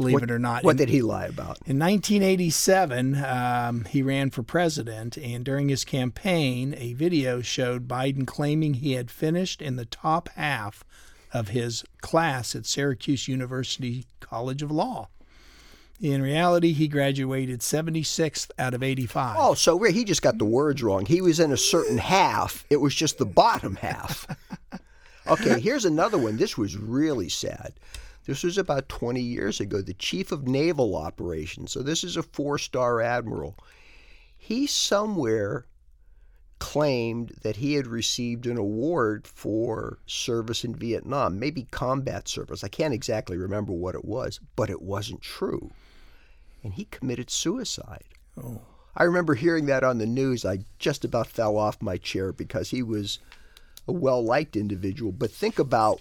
believe 0.00 0.14
what, 0.14 0.22
it 0.22 0.30
or 0.30 0.38
not. 0.38 0.64
What 0.64 0.72
in, 0.72 0.76
did 0.78 0.88
he 0.88 1.02
lie 1.02 1.26
about? 1.26 1.58
In 1.66 1.78
1987, 1.78 3.22
um, 3.22 3.84
he 3.84 4.02
ran 4.02 4.30
for 4.30 4.42
president, 4.42 5.18
and 5.18 5.44
during 5.44 5.68
his 5.68 5.84
campaign, 5.84 6.74
a 6.78 6.94
video 6.94 7.42
showed 7.42 7.86
Biden 7.86 8.26
claiming 8.26 8.74
he 8.74 8.92
had 8.92 9.10
finished 9.10 9.60
in 9.60 9.76
the 9.76 9.84
top 9.84 10.30
half 10.30 10.84
of 11.32 11.48
his 11.48 11.84
class 12.00 12.56
at 12.56 12.66
Syracuse 12.66 13.28
University 13.28 14.06
College 14.20 14.62
of 14.62 14.70
Law. 14.70 15.08
In 16.00 16.22
reality, 16.22 16.72
he 16.72 16.88
graduated 16.88 17.60
76th 17.60 18.50
out 18.58 18.72
of 18.72 18.82
85. 18.82 19.36
Oh, 19.38 19.54
so 19.54 19.82
he 19.82 20.04
just 20.04 20.22
got 20.22 20.38
the 20.38 20.46
words 20.46 20.82
wrong. 20.82 21.04
He 21.04 21.20
was 21.20 21.38
in 21.38 21.52
a 21.52 21.58
certain 21.58 21.98
half, 22.16 22.64
it 22.70 22.78
was 22.78 22.94
just 22.94 23.18
the 23.18 23.26
bottom 23.26 23.76
half. 23.76 24.26
Okay, 25.26 25.60
here's 25.60 25.84
another 25.84 26.18
one. 26.18 26.38
This 26.38 26.58
was 26.58 26.76
really 26.76 27.28
sad. 27.28 27.74
This 28.24 28.42
was 28.42 28.58
about 28.58 28.88
20 28.88 29.20
years 29.20 29.60
ago. 29.60 29.80
The 29.80 29.94
chief 29.94 30.32
of 30.32 30.48
naval 30.48 30.96
operations, 30.96 31.70
so 31.70 31.82
this 31.82 32.02
is 32.02 32.16
a 32.16 32.22
four 32.22 32.58
star 32.58 33.00
admiral, 33.00 33.56
he 34.36 34.66
somewhere 34.66 35.66
claimed 36.58 37.32
that 37.42 37.56
he 37.56 37.74
had 37.74 37.86
received 37.86 38.46
an 38.46 38.56
award 38.56 39.26
for 39.26 39.98
service 40.06 40.64
in 40.64 40.74
Vietnam, 40.74 41.38
maybe 41.38 41.68
combat 41.70 42.26
service. 42.26 42.64
I 42.64 42.68
can't 42.68 42.94
exactly 42.94 43.36
remember 43.36 43.72
what 43.72 43.94
it 43.94 44.04
was, 44.04 44.40
but 44.56 44.68
it 44.70 44.82
wasn't 44.82 45.20
true. 45.20 45.70
And 46.62 46.74
he 46.74 46.84
committed 46.84 47.30
suicide. 47.30 48.04
Oh. 48.42 48.60
I 48.96 49.04
remember 49.04 49.34
hearing 49.34 49.66
that 49.66 49.84
on 49.84 49.98
the 49.98 50.06
news. 50.06 50.44
I 50.44 50.60
just 50.78 51.04
about 51.04 51.26
fell 51.26 51.56
off 51.56 51.80
my 51.80 51.96
chair 51.96 52.32
because 52.32 52.70
he 52.70 52.82
was 52.82 53.18
a 53.86 53.92
well 53.92 54.22
liked 54.22 54.56
individual. 54.56 55.12
But 55.12 55.30
think 55.30 55.58
about 55.58 56.00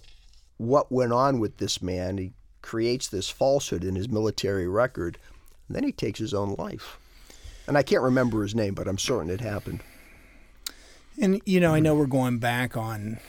what 0.58 0.92
went 0.92 1.13
on 1.13 1.39
with 1.39 1.58
this 1.58 1.82
man. 1.82 2.18
He 2.18 2.34
creates 2.62 3.08
this 3.08 3.30
falsehood 3.30 3.84
in 3.84 3.96
his 3.96 4.10
military 4.10 4.68
record, 4.68 5.18
and 5.68 5.75
then 5.75 5.84
he 5.84 5.92
takes 5.92 6.20
his 6.20 6.34
own 6.34 6.56
life. 6.58 6.98
And 7.68 7.78
I 7.78 7.84
can't 7.84 8.04
remember 8.04 8.42
his 8.42 8.56
name, 8.56 8.74
but 8.74 8.88
I'm 8.88 8.98
certain 8.98 9.30
it 9.30 9.42
happened. 9.42 9.82
And 11.22 11.42
you 11.46 11.60
know, 11.60 11.74
I 11.74 11.80
know 11.80 11.96
we're 11.96 12.08
going 12.08 12.39
back 12.39 12.75
on, 12.75 13.20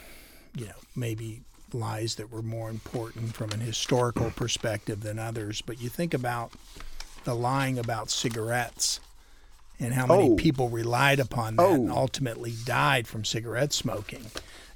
you 0.57 0.67
know, 0.67 0.73
maybe 0.97 1.43
lies 1.73 2.17
that 2.17 2.33
were 2.33 2.43
more 2.43 2.71
important 2.71 3.35
from 3.35 3.51
an 3.53 3.61
historical 3.61 4.31
perspective 4.31 5.03
than 5.03 5.19
others, 5.19 5.63
but 5.63 5.81
you 5.81 5.89
think 5.89 6.15
about 6.15 6.53
the 7.25 7.35
lying 7.35 7.79
about 7.79 8.11
cigarettes 8.11 9.01
and 9.79 9.95
how 9.95 10.07
many 10.07 10.31
Oh. 10.31 10.37
people 10.37 10.69
relied 10.69 11.21
upon 11.21 11.57
that 11.57 11.63
Oh. 11.63 11.75
and 11.75 11.91
ultimately 11.91 12.55
died 12.65 13.07
from 13.07 13.25
cigarette 13.25 13.73
smoking. 13.73 14.27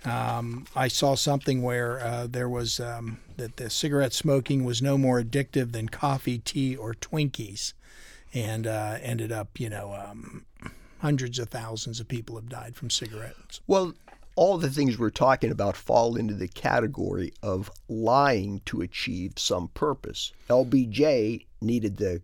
Um, 0.04 0.66
I 0.76 0.88
saw 0.88 1.14
something 1.14 1.62
where 1.62 1.98
uh, 2.00 2.26
there 2.26 2.48
was 2.48 2.78
um, 2.78 3.18
that 3.38 3.56
the 3.56 3.70
cigarette 3.70 4.12
smoking 4.12 4.64
was 4.64 4.82
no 4.82 4.98
more 4.98 5.22
addictive 5.22 5.72
than 5.72 5.88
coffee, 5.88 6.38
tea, 6.38 6.76
or 6.76 6.94
Twinkies, 6.94 7.72
and 8.34 8.66
uh, 8.66 8.98
ended 9.00 9.32
up, 9.32 9.58
you 9.58 9.70
know, 9.70 9.94
um, 9.94 10.44
hundreds 10.98 11.38
of 11.38 11.48
thousands 11.48 12.00
of 12.00 12.08
people 12.08 12.36
have 12.36 12.48
died 12.50 12.76
from 12.76 12.90
cigarettes. 12.90 13.60
Well, 13.66 13.94
all 14.36 14.58
the 14.58 14.68
things 14.70 14.98
we're 14.98 15.10
talking 15.10 15.50
about 15.50 15.76
fall 15.76 16.16
into 16.16 16.34
the 16.34 16.48
category 16.48 17.32
of 17.42 17.70
lying 17.88 18.60
to 18.66 18.80
achieve 18.82 19.34
some 19.36 19.68
purpose. 19.68 20.32
LBJ 20.50 21.46
needed 21.62 21.96
the 21.98 22.20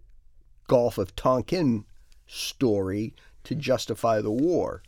Gulf 0.71 0.99
of 0.99 1.17
Tonkin 1.17 1.85
story 2.29 3.12
to 3.43 3.57
justify 3.57 4.21
the 4.21 4.31
war. 4.31 4.85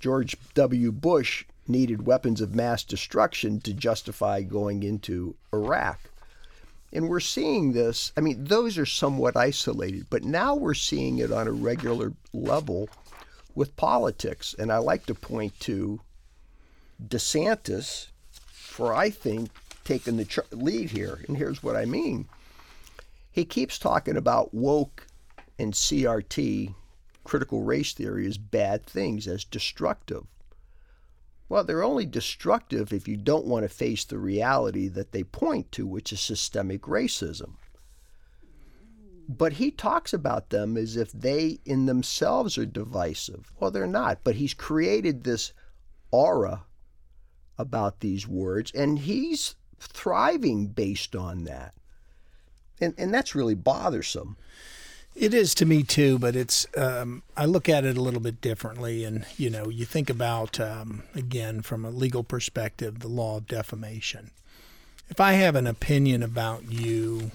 George 0.00 0.34
W. 0.54 0.90
Bush 0.90 1.44
needed 1.68 2.08
weapons 2.08 2.40
of 2.40 2.56
mass 2.56 2.82
destruction 2.82 3.60
to 3.60 3.72
justify 3.72 4.42
going 4.42 4.82
into 4.82 5.36
Iraq. 5.52 6.00
And 6.92 7.08
we're 7.08 7.20
seeing 7.20 7.72
this, 7.72 8.10
I 8.16 8.20
mean, 8.20 8.42
those 8.42 8.76
are 8.78 8.84
somewhat 8.84 9.36
isolated, 9.36 10.08
but 10.10 10.24
now 10.24 10.56
we're 10.56 10.74
seeing 10.74 11.18
it 11.18 11.30
on 11.30 11.46
a 11.46 11.52
regular 11.52 12.12
level 12.32 12.88
with 13.54 13.76
politics. 13.76 14.56
And 14.58 14.72
I 14.72 14.78
like 14.78 15.06
to 15.06 15.14
point 15.14 15.60
to 15.60 16.00
DeSantis 17.06 18.08
for, 18.50 18.92
I 18.92 19.10
think, 19.10 19.50
taking 19.84 20.16
the 20.16 20.44
lead 20.50 20.90
here. 20.90 21.24
And 21.28 21.36
here's 21.36 21.62
what 21.62 21.76
I 21.76 21.84
mean 21.84 22.26
he 23.30 23.44
keeps 23.44 23.78
talking 23.78 24.16
about 24.16 24.52
woke 24.52 25.06
and 25.58 25.72
CRT, 25.72 26.74
critical 27.24 27.62
race 27.62 27.92
theory, 27.92 28.26
as 28.26 28.38
bad 28.38 28.86
things, 28.86 29.28
as 29.28 29.44
destructive. 29.44 30.24
Well, 31.48 31.64
they're 31.64 31.82
only 31.82 32.06
destructive 32.06 32.92
if 32.92 33.08
you 33.08 33.16
don't 33.16 33.46
want 33.46 33.64
to 33.64 33.68
face 33.68 34.04
the 34.04 34.18
reality 34.18 34.88
that 34.88 35.12
they 35.12 35.24
point 35.24 35.72
to, 35.72 35.86
which 35.86 36.12
is 36.12 36.20
systemic 36.20 36.82
racism. 36.82 37.54
But 39.28 39.54
he 39.54 39.70
talks 39.70 40.12
about 40.12 40.50
them 40.50 40.76
as 40.76 40.96
if 40.96 41.12
they 41.12 41.58
in 41.64 41.86
themselves 41.86 42.56
are 42.58 42.66
divisive. 42.66 43.52
Well, 43.58 43.70
they're 43.70 43.86
not, 43.86 44.20
but 44.24 44.36
he's 44.36 44.54
created 44.54 45.22
this 45.22 45.52
aura 46.10 46.64
about 47.58 48.00
these 48.00 48.26
words, 48.26 48.72
and 48.72 48.98
he's 48.98 49.54
thriving 49.78 50.66
based 50.66 51.14
on 51.14 51.44
that. 51.44 51.74
And, 52.80 52.94
and 52.96 53.12
that's 53.12 53.34
really 53.34 53.54
bothersome. 53.54 54.36
It 55.14 55.34
is 55.34 55.54
to 55.56 55.66
me 55.66 55.82
too, 55.82 56.18
but 56.18 56.36
it's 56.36 56.66
um, 56.76 57.22
I 57.36 57.44
look 57.44 57.68
at 57.68 57.84
it 57.84 57.96
a 57.96 58.00
little 58.00 58.20
bit 58.20 58.40
differently, 58.40 59.04
and 59.04 59.26
you 59.36 59.50
know, 59.50 59.68
you 59.68 59.84
think 59.84 60.08
about 60.08 60.60
um, 60.60 61.02
again 61.14 61.62
from 61.62 61.84
a 61.84 61.90
legal 61.90 62.22
perspective, 62.22 63.00
the 63.00 63.08
law 63.08 63.38
of 63.38 63.48
defamation. 63.48 64.30
If 65.08 65.20
I 65.20 65.32
have 65.32 65.56
an 65.56 65.66
opinion 65.66 66.22
about 66.22 66.70
you, 66.70 67.32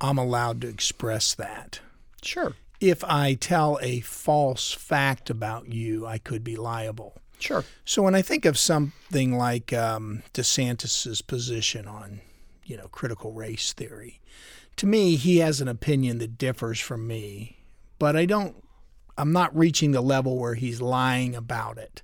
I'm 0.00 0.18
allowed 0.18 0.60
to 0.60 0.68
express 0.68 1.34
that. 1.34 1.80
Sure. 2.22 2.54
If 2.80 3.02
I 3.04 3.34
tell 3.34 3.78
a 3.82 4.00
false 4.00 4.72
fact 4.72 5.28
about 5.28 5.72
you, 5.72 6.06
I 6.06 6.18
could 6.18 6.44
be 6.44 6.56
liable. 6.56 7.14
Sure. 7.38 7.64
So 7.84 8.02
when 8.02 8.14
I 8.14 8.22
think 8.22 8.44
of 8.44 8.58
something 8.58 9.36
like 9.36 9.72
um, 9.72 10.22
DeSantis's 10.34 11.22
position 11.22 11.86
on, 11.86 12.20
you 12.66 12.76
know, 12.76 12.88
critical 12.88 13.32
race 13.32 13.72
theory, 13.72 14.20
to 14.76 14.86
me, 14.86 15.16
he 15.16 15.38
has 15.38 15.60
an 15.60 15.68
opinion 15.68 16.18
that 16.18 16.36
differs 16.36 16.78
from 16.78 17.06
me, 17.06 17.58
but 17.98 18.16
I 18.16 18.26
don't. 18.26 18.62
I'm 19.18 19.32
not 19.32 19.56
reaching 19.56 19.92
the 19.92 20.02
level 20.02 20.36
where 20.38 20.54
he's 20.54 20.82
lying 20.82 21.34
about 21.34 21.78
it. 21.78 22.02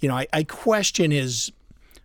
You 0.00 0.08
know, 0.08 0.16
I, 0.16 0.26
I 0.32 0.44
question 0.44 1.10
his 1.10 1.52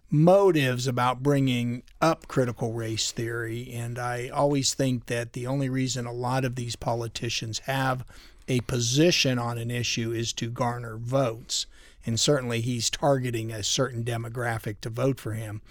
motives 0.09 0.85
about 0.85 1.23
bringing 1.23 1.83
up 2.01 2.27
critical 2.27 2.73
race 2.73 3.11
theory, 3.11 3.71
and 3.73 3.97
I 3.97 4.27
always 4.27 4.73
think 4.73 5.05
that 5.05 5.31
the 5.31 5.47
only 5.47 5.69
reason 5.69 6.05
a 6.05 6.11
lot 6.11 6.43
of 6.43 6.55
these 6.55 6.75
politicians 6.75 7.59
have 7.59 8.03
a 8.47 8.59
position 8.61 9.39
on 9.39 9.57
an 9.57 9.71
issue 9.71 10.11
is 10.11 10.33
to 10.33 10.49
garner 10.49 10.97
votes. 10.97 11.65
And 12.05 12.19
certainly 12.19 12.59
he's 12.59 12.89
targeting 12.89 13.51
a 13.51 13.63
certain 13.63 14.03
demographic 14.03 14.81
to 14.81 14.89
vote 14.89 15.19
for 15.19 15.33
him. 15.33 15.61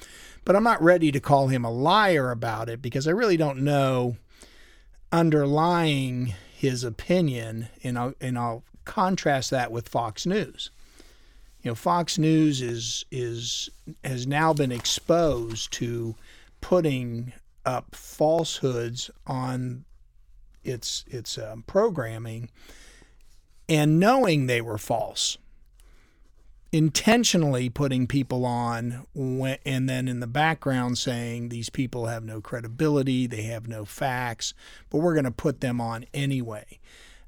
But 0.45 0.57
I'm 0.57 0.65
not 0.65 0.83
ready 0.83 1.13
to 1.13 1.21
call 1.21 1.49
him 1.49 1.65
a 1.65 1.71
liar 1.71 2.31
about 2.31 2.69
it 2.69 2.83
because 2.83 3.07
I 3.07 3.13
really 3.13 3.37
don't 3.37 3.63
know 3.63 4.17
underlying 5.13 6.35
his 6.53 6.85
opinion, 6.85 7.69
and 7.85 7.99
I'll, 7.99 8.15
and 8.21 8.39
I'll 8.39 8.65
contrast 8.85 9.51
that 9.51 9.71
with 9.71 9.89
Fox 9.89 10.27
News. 10.27 10.71
You 11.63 11.71
know, 11.71 11.75
Fox 11.77 12.19
News 12.19 12.61
is 12.61 13.05
is 13.13 13.71
has 14.03 14.27
now 14.27 14.53
been 14.53 14.73
exposed 14.73 15.73
to 15.75 16.17
putting 16.61 17.33
up 17.65 17.95
falsehoods 17.95 19.11
on 19.27 19.85
its 20.65 21.05
its 21.07 21.39
um, 21.39 21.63
programming, 21.67 22.51
and 23.69 24.01
knowing 24.01 24.47
they 24.47 24.61
were 24.61 24.79
false. 24.79 25.39
Intentionally 26.73 27.69
putting 27.69 28.07
people 28.07 28.47
on 28.47 29.07
and 29.15 29.89
then 29.89 30.09
in 30.09 30.21
the 30.21 30.27
background 30.27 30.97
saying 30.97 31.51
these 31.51 31.69
people 31.69 32.07
have 32.07 32.25
no 32.25 32.41
credibility, 32.41 33.27
they 33.27 33.43
have 33.43 33.69
no 33.69 33.85
facts, 33.85 34.55
but 34.89 34.99
we're 34.99 35.13
going 35.13 35.25
to 35.25 35.31
put 35.31 35.61
them 35.61 35.81
on 35.81 36.07
anyway. 36.15 36.81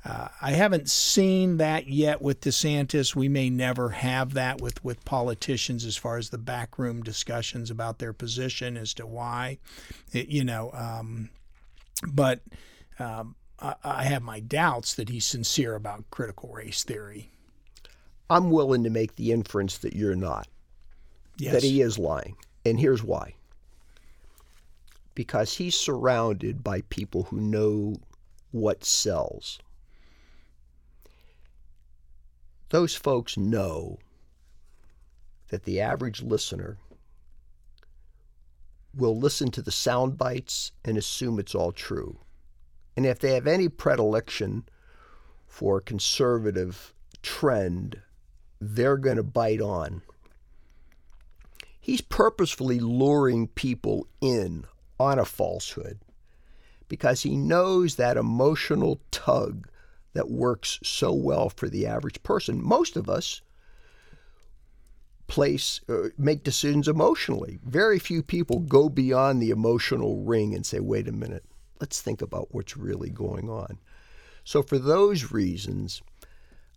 Uh, 0.03 0.29
I 0.41 0.53
haven't 0.53 0.91
seen 0.91 1.59
that 1.59 1.89
yet 1.89 2.21
with 2.21 2.41
DeSantis. 2.41 3.15
We 3.15 3.29
may 3.29 3.49
never 3.49 3.91
have 3.91 4.35
that 4.35 4.61
with, 4.61 4.83
with 4.85 5.05
politicians 5.05 5.85
as 5.85 5.97
far 5.97 6.19
as 6.19 6.29
the 6.29 6.39
backroom 6.39 7.03
discussions 7.03 7.71
about 7.71 7.99
their 7.99 8.13
position 8.13 8.77
as 8.77 8.93
to 8.95 9.07
why, 9.07 9.59
it, 10.13 10.29
you 10.29 10.45
know. 10.45 10.71
Um, 10.75 11.31
but 12.07 12.41
um, 12.99 13.35
I, 13.59 13.75
I 13.83 14.05
have 14.05 14.23
my 14.23 14.41
doubts 14.41 14.95
that 14.95 15.09
he's 15.09 15.25
sincere 15.25 15.75
about 15.75 16.11
critical 16.11 16.51
race 16.51 16.85
theory. 16.85 17.31
I'm 18.31 18.51
willing 18.51 18.85
to 18.85 18.91
make 18.91 19.17
the 19.17 19.33
inference 19.33 19.79
that 19.79 19.95
you're 19.95 20.15
not, 20.17 20.49
Yes. 21.39 21.53
that 21.53 21.63
he 21.63 21.81
is 21.81 21.99
lying. 21.99 22.37
And 22.65 22.79
here's 22.81 23.03
why 23.03 23.35
because 25.15 25.55
he's 25.57 25.77
surrounded 25.79 26.65
by 26.65 26.81
people 26.83 27.25
who 27.25 27.41
know 27.41 27.95
what 28.51 28.85
sells. 28.85 29.61
Those 32.71 32.97
folks 32.97 33.37
know 33.37 33.99
that 35.49 35.63
the 35.65 35.81
average 35.81 36.21
listener 36.23 36.79
will 38.93 39.17
listen 39.17 39.51
to 39.53 39.63
the 39.63 39.71
sound 39.71 40.19
bites 40.19 40.73
and 40.85 40.97
assume 40.97 41.39
it's 41.39 41.55
all 41.55 41.73
true. 41.73 42.19
And 42.97 43.07
if 43.07 43.19
they 43.21 43.35
have 43.35 43.47
any 43.47 43.69
predilection 43.69 44.65
for 45.47 45.79
a 45.79 45.83
conservative 45.83 46.93
trend, 47.23 48.01
they're 48.65 48.97
going 48.97 49.17
to 49.17 49.23
bite 49.23 49.61
on. 49.61 50.03
He's 51.81 52.01
purposefully 52.01 52.81
luring 52.81 53.49
people 53.49 54.07
in 54.21 54.65
on 54.99 55.19
a 55.19 55.25
falsehood 55.25 55.99
because 56.89 57.23
he 57.23 57.37
knows 57.37 57.97
that 57.97 58.17
emotional 58.17 59.01
tug 59.11 59.69
that 60.15 60.31
works 60.31 60.79
so 60.83 61.13
well 61.13 61.51
for 61.51 61.69
the 61.69 61.87
average 61.87 62.23
person. 62.23 62.63
Most 62.63 62.97
of 62.97 63.11
us 63.11 63.43
place 65.27 65.81
uh, 65.89 66.09
make 66.17 66.45
decisions 66.45 66.89
emotionally. 66.89 67.59
Very 67.65 67.99
few 67.99 68.23
people 68.23 68.61
go 68.61 68.89
beyond 68.89 69.43
the 69.43 69.51
emotional 69.51 70.23
ring 70.23 70.55
and 70.55 70.65
say, 70.65 70.81
"Wait 70.81 71.09
a 71.09 71.13
minute, 71.13 71.45
let's 71.81 72.01
think 72.01 72.23
about 72.23 72.55
what's 72.55 72.77
really 72.77 73.11
going 73.11 73.51
on." 73.51 73.79
So 74.45 74.63
for 74.63 74.79
those 74.79 75.33
reasons, 75.33 76.03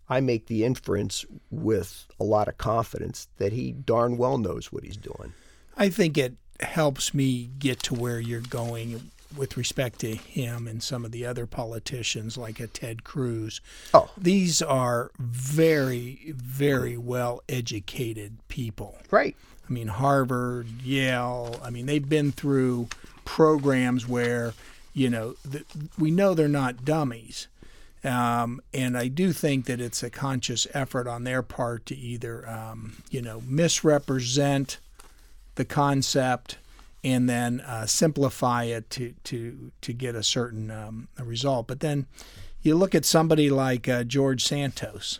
I 0.09 0.21
make 0.21 0.47
the 0.47 0.63
inference 0.63 1.25
with 1.51 2.07
a 2.19 2.23
lot 2.23 2.47
of 2.47 2.57
confidence 2.57 3.27
that 3.37 3.51
he 3.51 3.71
darn 3.71 4.17
well 4.17 4.37
knows 4.37 4.71
what 4.71 4.83
he's 4.83 4.97
doing. 4.97 5.33
I 5.75 5.89
think 5.89 6.17
it 6.17 6.33
helps 6.59 7.13
me 7.13 7.49
get 7.59 7.83
to 7.83 7.93
where 7.93 8.19
you're 8.19 8.41
going 8.41 9.11
with 9.35 9.57
respect 9.57 9.99
to 9.99 10.15
him 10.15 10.67
and 10.67 10.81
some 10.81 11.03
of 11.03 11.11
the 11.11 11.25
other 11.25 11.45
politicians 11.45 12.37
like 12.37 12.59
a 12.59 12.67
Ted 12.67 13.03
Cruz. 13.03 13.61
Oh. 13.93 14.09
These 14.17 14.61
are 14.61 15.11
very, 15.19 16.33
very 16.35 16.97
well 16.97 17.41
educated 17.49 18.37
people. 18.47 18.97
Right. 19.11 19.35
I 19.69 19.73
mean, 19.73 19.87
Harvard, 19.89 20.81
Yale, 20.81 21.59
I 21.61 21.69
mean, 21.69 21.85
they've 21.87 22.07
been 22.07 22.31
through 22.31 22.87
programs 23.25 24.07
where, 24.07 24.53
you 24.93 25.09
know, 25.09 25.35
th- 25.49 25.65
we 25.99 26.09
know 26.09 26.33
they're 26.33 26.47
not 26.47 26.85
dummies. 26.85 27.47
Um, 28.07 28.61
and 28.73 28.97
I 28.97 29.09
do 29.09 29.33
think 29.33 29.65
that 29.65 29.81
it's 29.81 30.01
a 30.01 30.09
conscious 30.09 30.65
effort 30.73 31.07
on 31.07 31.23
their 31.25 31.43
part 31.43 31.85
to 31.87 31.95
either, 31.95 32.47
um, 32.47 33.03
you 33.09 33.21
know, 33.21 33.41
misrepresent 33.45 34.79
the 35.55 35.65
concept 35.65 36.57
and 37.03 37.29
then 37.29 37.61
uh, 37.61 37.85
simplify 37.85 38.63
it 38.63 38.89
to, 38.91 39.13
to, 39.25 39.71
to 39.81 39.93
get 39.93 40.15
a 40.15 40.23
certain 40.23 40.71
um, 40.71 41.07
a 41.17 41.23
result. 41.23 41.67
But 41.67 41.81
then 41.81 42.07
you 42.61 42.75
look 42.75 42.95
at 42.95 43.05
somebody 43.05 43.49
like 43.49 43.87
uh, 43.87 44.03
George 44.03 44.43
Santos. 44.43 45.19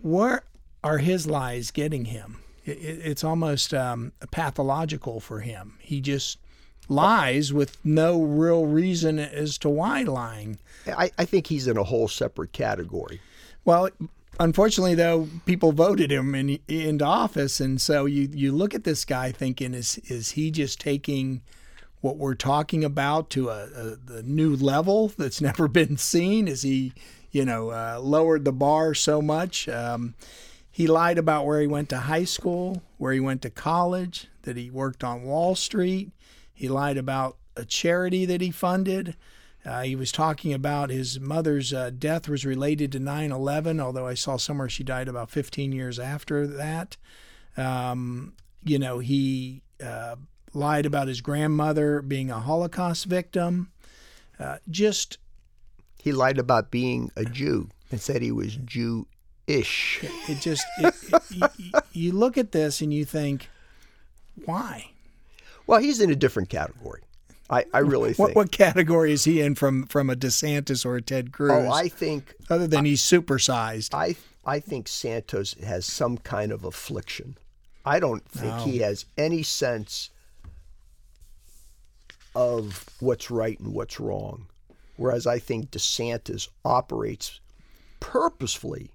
Where 0.00 0.42
are 0.82 0.98
his 0.98 1.26
lies 1.26 1.70
getting 1.70 2.06
him? 2.06 2.40
It, 2.64 2.78
it, 2.78 3.00
it's 3.04 3.24
almost 3.24 3.74
um, 3.74 4.12
pathological 4.30 5.20
for 5.20 5.40
him. 5.40 5.76
He 5.80 6.00
just 6.00 6.38
lies 6.88 7.52
with 7.52 7.76
no 7.84 8.22
real 8.22 8.66
reason 8.66 9.18
as 9.18 9.58
to 9.58 9.68
why 9.68 10.02
lying. 10.02 10.58
I, 10.86 11.10
I 11.18 11.24
think 11.24 11.48
he's 11.48 11.68
in 11.68 11.76
a 11.76 11.84
whole 11.84 12.08
separate 12.08 12.52
category. 12.52 13.20
Well, 13.64 13.90
unfortunately, 14.40 14.94
though, 14.94 15.28
people 15.44 15.72
voted 15.72 16.10
him 16.10 16.34
in, 16.34 16.58
into 16.68 17.04
office, 17.04 17.60
and 17.60 17.80
so 17.80 18.06
you 18.06 18.28
you 18.32 18.52
look 18.52 18.74
at 18.74 18.84
this 18.84 19.04
guy 19.04 19.32
thinking, 19.32 19.74
is 19.74 19.98
is 20.04 20.32
he 20.32 20.50
just 20.50 20.80
taking 20.80 21.42
what 22.00 22.16
we're 22.16 22.34
talking 22.34 22.84
about 22.84 23.28
to 23.30 23.48
a, 23.50 23.64
a 23.64 23.96
the 23.96 24.22
new 24.24 24.54
level 24.56 25.08
that's 25.18 25.40
never 25.42 25.68
been 25.68 25.96
seen? 25.96 26.48
Is 26.48 26.62
he, 26.62 26.92
you 27.30 27.44
know, 27.44 27.70
uh, 27.70 27.98
lowered 28.00 28.44
the 28.44 28.52
bar 28.52 28.94
so 28.94 29.20
much? 29.20 29.68
Um, 29.68 30.14
he 30.70 30.86
lied 30.86 31.18
about 31.18 31.44
where 31.44 31.60
he 31.60 31.66
went 31.66 31.88
to 31.88 31.98
high 31.98 32.24
school, 32.24 32.82
where 32.98 33.12
he 33.12 33.20
went 33.20 33.42
to 33.42 33.50
college, 33.50 34.28
that 34.42 34.56
he 34.56 34.70
worked 34.70 35.02
on 35.02 35.24
Wall 35.24 35.56
Street. 35.56 36.12
He 36.58 36.68
lied 36.68 36.96
about 36.96 37.36
a 37.56 37.64
charity 37.64 38.24
that 38.24 38.40
he 38.40 38.50
funded. 38.50 39.14
Uh, 39.64 39.82
he 39.82 39.94
was 39.94 40.10
talking 40.10 40.52
about 40.52 40.90
his 40.90 41.20
mother's 41.20 41.72
uh, 41.72 41.92
death 41.96 42.28
was 42.28 42.44
related 42.44 42.90
to 42.90 42.98
9 42.98 43.30
11, 43.30 43.78
although 43.78 44.08
I 44.08 44.14
saw 44.14 44.36
somewhere 44.36 44.68
she 44.68 44.82
died 44.82 45.06
about 45.06 45.30
15 45.30 45.70
years 45.70 46.00
after 46.00 46.48
that. 46.48 46.96
Um, 47.56 48.32
you 48.64 48.76
know, 48.76 48.98
he 48.98 49.62
uh, 49.80 50.16
lied 50.52 50.84
about 50.84 51.06
his 51.06 51.20
grandmother 51.20 52.02
being 52.02 52.28
a 52.28 52.40
Holocaust 52.40 53.04
victim. 53.04 53.70
Uh, 54.40 54.56
just. 54.68 55.18
He 56.02 56.10
lied 56.10 56.38
about 56.38 56.72
being 56.72 57.12
a 57.16 57.24
Jew 57.24 57.70
and 57.92 58.00
said 58.00 58.20
he 58.20 58.32
was 58.32 58.56
Jewish. 58.56 59.06
It 60.28 60.40
just. 60.40 60.64
It, 60.78 60.94
it, 61.30 61.50
you, 61.56 61.72
you 61.92 62.12
look 62.12 62.36
at 62.36 62.50
this 62.50 62.80
and 62.80 62.92
you 62.92 63.04
think, 63.04 63.48
why? 64.44 64.90
Well, 65.68 65.80
he's 65.80 66.00
in 66.00 66.10
a 66.10 66.16
different 66.16 66.48
category. 66.48 67.02
I, 67.50 67.64
I 67.72 67.78
really 67.80 68.14
think. 68.14 68.18
What, 68.28 68.34
what 68.34 68.50
category 68.50 69.12
is 69.12 69.24
he 69.24 69.40
in 69.40 69.54
from 69.54 69.86
from 69.86 70.10
a 70.10 70.16
DeSantis 70.16 70.84
or 70.84 70.96
a 70.96 71.02
Ted 71.02 71.26
oh, 71.28 71.30
Cruz? 71.30 71.52
Oh, 71.52 71.70
I 71.70 71.88
think 71.88 72.34
other 72.50 72.66
than 72.66 72.84
he's 72.84 73.02
supersized. 73.02 73.94
I 73.94 74.16
I 74.44 74.60
think 74.60 74.88
Santos 74.88 75.54
has 75.62 75.84
some 75.86 76.18
kind 76.18 76.50
of 76.52 76.64
affliction. 76.64 77.36
I 77.84 78.00
don't 78.00 78.26
think 78.28 78.56
No. 78.56 78.64
he 78.64 78.82
oh. 78.82 78.86
has 78.86 79.04
any 79.16 79.42
sense 79.42 80.10
of 82.34 82.86
what's 83.00 83.30
right 83.30 83.58
and 83.60 83.74
what's 83.74 84.00
wrong. 84.00 84.46
Whereas 84.96 85.26
I 85.26 85.38
think 85.38 85.70
DeSantis 85.70 86.48
operates 86.64 87.40
purposefully 88.00 88.90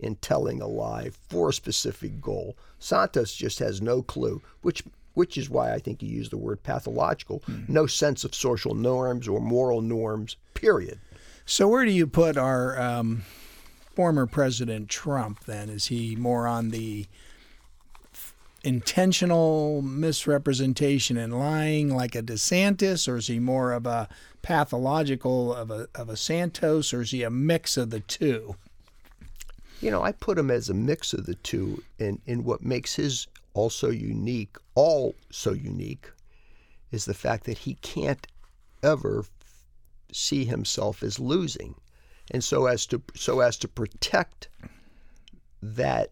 in 0.00 0.16
telling 0.16 0.60
a 0.60 0.66
lie 0.66 1.10
for 1.28 1.50
a 1.50 1.52
specific 1.52 2.20
goal. 2.20 2.56
Santos 2.78 3.34
just 3.34 3.58
has 3.58 3.80
no 3.80 4.02
clue, 4.02 4.42
which 4.62 4.82
which 5.18 5.36
is 5.36 5.50
why 5.50 5.74
I 5.74 5.80
think 5.80 6.00
you 6.00 6.08
use 6.08 6.30
the 6.30 6.38
word 6.38 6.62
pathological. 6.62 7.42
No 7.66 7.88
sense 7.88 8.22
of 8.22 8.36
social 8.36 8.76
norms 8.76 9.26
or 9.26 9.40
moral 9.40 9.82
norms. 9.82 10.36
Period. 10.54 11.00
So 11.44 11.66
where 11.66 11.84
do 11.84 11.90
you 11.90 12.06
put 12.06 12.36
our 12.36 12.80
um, 12.80 13.24
former 13.96 14.26
President 14.26 14.88
Trump 14.88 15.44
then? 15.44 15.70
Is 15.70 15.86
he 15.86 16.14
more 16.14 16.46
on 16.46 16.70
the 16.70 17.06
intentional 18.62 19.82
misrepresentation 19.82 21.16
and 21.16 21.36
lying 21.36 21.92
like 21.92 22.14
a 22.14 22.22
DeSantis, 22.22 23.08
or 23.08 23.16
is 23.16 23.26
he 23.26 23.40
more 23.40 23.72
of 23.72 23.86
a 23.86 24.08
pathological 24.42 25.52
of 25.52 25.72
a 25.72 25.88
of 25.96 26.08
a 26.08 26.16
Santos, 26.16 26.94
or 26.94 27.00
is 27.00 27.10
he 27.10 27.24
a 27.24 27.30
mix 27.30 27.76
of 27.76 27.90
the 27.90 28.00
two? 28.00 28.54
You 29.80 29.90
know, 29.90 30.02
I 30.02 30.12
put 30.12 30.38
him 30.38 30.48
as 30.48 30.68
a 30.68 30.74
mix 30.74 31.12
of 31.12 31.26
the 31.26 31.34
two, 31.34 31.82
and, 31.98 32.20
and 32.28 32.44
what 32.44 32.62
makes 32.62 32.94
his 32.94 33.26
also 33.58 33.90
unique, 33.90 34.56
all 34.74 35.14
so 35.30 35.52
unique, 35.52 36.10
is 36.90 37.04
the 37.04 37.14
fact 37.14 37.44
that 37.44 37.58
he 37.58 37.74
can't 37.74 38.26
ever 38.82 39.24
see 40.12 40.44
himself 40.44 41.02
as 41.02 41.18
losing, 41.18 41.74
and 42.30 42.42
so 42.42 42.66
as 42.66 42.86
to 42.86 43.02
so 43.14 43.40
as 43.40 43.56
to 43.58 43.68
protect 43.68 44.48
that 45.62 46.10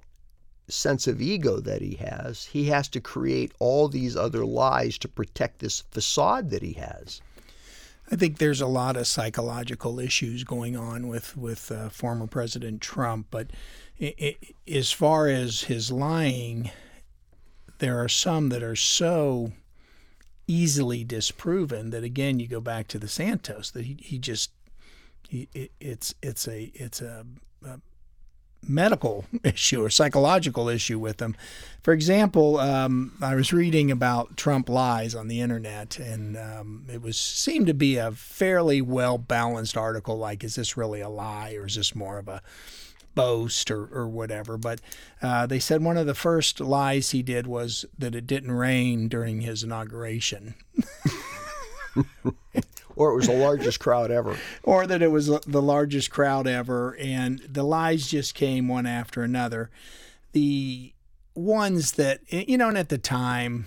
sense 0.68 1.06
of 1.06 1.22
ego 1.22 1.60
that 1.60 1.80
he 1.80 1.94
has, 1.94 2.46
he 2.46 2.64
has 2.64 2.88
to 2.88 3.00
create 3.00 3.52
all 3.60 3.88
these 3.88 4.16
other 4.16 4.44
lies 4.44 4.98
to 4.98 5.08
protect 5.08 5.60
this 5.60 5.82
facade 5.92 6.50
that 6.50 6.62
he 6.62 6.72
has. 6.72 7.20
I 8.10 8.16
think 8.16 8.38
there's 8.38 8.60
a 8.60 8.66
lot 8.66 8.96
of 8.96 9.06
psychological 9.06 9.98
issues 9.98 10.44
going 10.44 10.76
on 10.76 11.08
with 11.08 11.36
with 11.36 11.72
uh, 11.72 11.88
former 11.88 12.26
President 12.26 12.80
Trump, 12.80 13.28
but 13.30 13.50
i 14.00 14.14
i 14.20 14.36
as 14.68 14.92
far 14.92 15.28
as 15.28 15.62
his 15.62 15.90
lying, 15.90 16.70
there 17.78 18.02
are 18.02 18.08
some 18.08 18.48
that 18.50 18.62
are 18.62 18.76
so 18.76 19.52
easily 20.46 21.02
disproven 21.02 21.90
that 21.90 22.04
again 22.04 22.38
you 22.38 22.46
go 22.46 22.60
back 22.60 22.86
to 22.88 22.98
the 22.98 23.08
Santos 23.08 23.70
that 23.70 23.84
he, 23.84 23.96
he 24.00 24.18
just 24.18 24.50
he, 25.28 25.48
it, 25.54 25.72
it's 25.80 26.14
it's 26.22 26.46
a 26.46 26.70
it's 26.74 27.00
a, 27.00 27.26
a 27.64 27.80
medical 28.68 29.24
issue 29.44 29.84
or 29.84 29.90
psychological 29.90 30.68
issue 30.68 30.98
with 30.98 31.18
them. 31.18 31.36
For 31.82 31.92
example, 31.92 32.58
um, 32.58 33.12
I 33.20 33.34
was 33.34 33.52
reading 33.52 33.90
about 33.90 34.36
Trump 34.36 34.68
lies 34.68 35.14
on 35.14 35.28
the 35.28 35.40
internet, 35.40 35.98
and 35.98 36.36
um, 36.36 36.86
it 36.92 37.02
was 37.02 37.16
seemed 37.16 37.66
to 37.68 37.74
be 37.74 37.96
a 37.96 38.12
fairly 38.12 38.80
well 38.80 39.18
balanced 39.18 39.76
article. 39.76 40.18
Like, 40.18 40.44
is 40.44 40.54
this 40.54 40.76
really 40.76 41.00
a 41.00 41.08
lie, 41.08 41.54
or 41.54 41.66
is 41.66 41.76
this 41.76 41.94
more 41.94 42.18
of 42.18 42.28
a 42.28 42.42
boast, 43.16 43.72
or, 43.72 43.86
or 43.86 44.06
whatever? 44.06 44.56
But 44.56 44.80
uh, 45.20 45.46
they 45.46 45.58
said 45.58 45.82
one 45.82 45.96
of 45.96 46.06
the 46.06 46.14
first 46.14 46.60
lies 46.60 47.10
he 47.10 47.24
did 47.24 47.48
was 47.48 47.84
that 47.98 48.14
it 48.14 48.28
didn't 48.28 48.52
rain 48.52 49.08
during 49.08 49.40
his 49.40 49.64
inauguration. 49.64 50.54
or 52.94 53.10
it 53.10 53.16
was 53.16 53.26
the 53.26 53.36
largest 53.36 53.80
crowd 53.80 54.12
ever. 54.12 54.36
Or 54.62 54.86
that 54.86 55.02
it 55.02 55.10
was 55.10 55.26
the 55.26 55.62
largest 55.62 56.10
crowd 56.10 56.46
ever. 56.46 56.96
And 56.96 57.40
the 57.40 57.64
lies 57.64 58.06
just 58.06 58.36
came 58.36 58.68
one 58.68 58.86
after 58.86 59.22
another. 59.22 59.70
The 60.32 60.92
ones 61.34 61.92
that, 61.92 62.20
you 62.30 62.56
know, 62.56 62.68
and 62.68 62.78
at 62.78 62.88
the 62.88 62.98
time, 62.98 63.66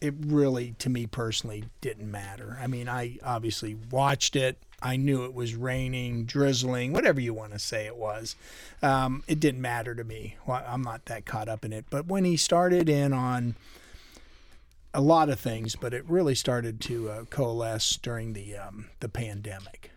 it 0.00 0.14
really, 0.18 0.74
to 0.78 0.90
me 0.90 1.06
personally, 1.06 1.64
didn't 1.80 2.10
matter. 2.10 2.58
I 2.60 2.66
mean, 2.66 2.88
I 2.88 3.18
obviously 3.24 3.76
watched 3.90 4.36
it. 4.36 4.58
I 4.86 4.96
knew 4.96 5.24
it 5.24 5.34
was 5.34 5.56
raining, 5.56 6.26
drizzling, 6.26 6.92
whatever 6.92 7.20
you 7.20 7.34
want 7.34 7.52
to 7.52 7.58
say 7.58 7.86
it 7.86 7.96
was. 7.96 8.36
Um, 8.82 9.24
it 9.26 9.40
didn't 9.40 9.60
matter 9.60 9.96
to 9.96 10.04
me. 10.04 10.36
Well, 10.46 10.64
I'm 10.64 10.82
not 10.82 11.06
that 11.06 11.26
caught 11.26 11.48
up 11.48 11.64
in 11.64 11.72
it. 11.72 11.86
But 11.90 12.06
when 12.06 12.24
he 12.24 12.36
started 12.36 12.88
in 12.88 13.12
on 13.12 13.56
a 14.94 15.00
lot 15.00 15.28
of 15.28 15.40
things, 15.40 15.74
but 15.74 15.92
it 15.92 16.08
really 16.08 16.36
started 16.36 16.80
to 16.82 17.10
uh, 17.10 17.24
coalesce 17.24 17.96
during 17.96 18.32
the 18.32 18.56
um, 18.56 18.86
the 19.00 19.08
pandemic. 19.08 19.90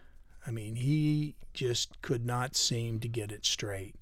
I 0.48 0.50
mean, 0.50 0.76
he 0.76 1.36
just 1.54 2.02
could 2.02 2.26
not 2.26 2.56
seem 2.56 3.00
to 3.02 3.08
get 3.08 3.32
it 3.32 3.46
straight. 3.46 3.94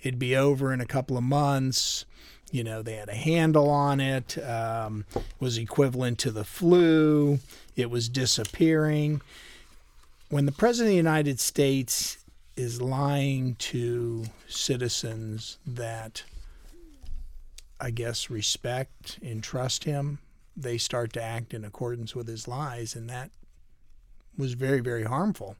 It'd 0.00 0.20
be 0.20 0.36
over 0.36 0.72
in 0.72 0.80
a 0.80 0.86
couple 0.86 1.16
of 1.16 1.24
months. 1.24 2.04
You 2.52 2.62
know, 2.62 2.82
they 2.82 2.94
had 2.94 3.08
a 3.08 3.14
handle 3.14 3.68
on 3.68 3.98
it. 3.98 4.38
Um, 4.38 5.06
was 5.40 5.58
equivalent 5.58 6.20
to 6.20 6.30
the 6.30 6.44
flu. 6.44 7.40
It 7.74 7.90
was 7.90 8.08
disappearing. 8.08 9.22
When 10.28 10.46
the 10.46 10.52
president 10.52 10.88
of 10.88 10.92
the 10.92 10.96
United 10.96 11.38
States 11.38 12.18
is 12.56 12.82
lying 12.82 13.54
to 13.56 14.24
citizens 14.48 15.58
that 15.64 16.24
I 17.80 17.90
guess 17.90 18.28
respect 18.28 19.20
and 19.22 19.40
trust 19.40 19.84
him, 19.84 20.18
they 20.56 20.78
start 20.78 21.12
to 21.12 21.22
act 21.22 21.54
in 21.54 21.64
accordance 21.64 22.16
with 22.16 22.26
his 22.26 22.48
lies, 22.48 22.96
and 22.96 23.08
that 23.08 23.30
was 24.36 24.54
very, 24.54 24.80
very 24.80 25.04
harmful. 25.04 25.56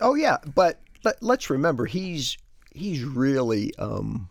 Oh 0.00 0.14
yeah, 0.14 0.36
but 0.54 0.80
let, 1.02 1.20
let's 1.22 1.50
remember 1.50 1.86
he's 1.86 2.36
he's 2.72 3.02
really 3.02 3.74
um, 3.78 4.28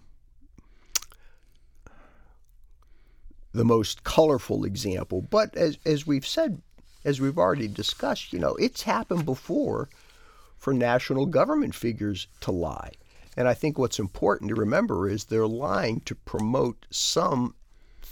the 3.52 3.66
most 3.66 4.04
colorful 4.06 4.64
example. 4.64 5.22
But 5.22 5.58
as 5.58 5.78
as 5.86 6.08
we've 6.08 6.28
said, 6.28 6.62
as 7.06 7.20
we've 7.20 7.38
already 7.38 7.68
discussed, 7.68 8.34
you 8.34 8.40
know, 8.40 8.56
it's 8.56 8.84
happened 8.84 9.26
before 9.26 9.90
for 10.58 10.74
national 10.74 11.26
government 11.26 11.76
figures 11.76 12.28
to 12.42 12.52
lie. 12.52 12.92
And 13.36 13.48
I 13.48 13.54
think 13.54 13.78
what's 13.78 14.00
important 14.00 14.50
to 14.50 14.56
remember 14.56 15.10
is 15.10 15.26
they're 15.26 15.48
lying 15.48 16.02
to 16.02 16.16
promote 16.16 16.86
some 16.90 17.56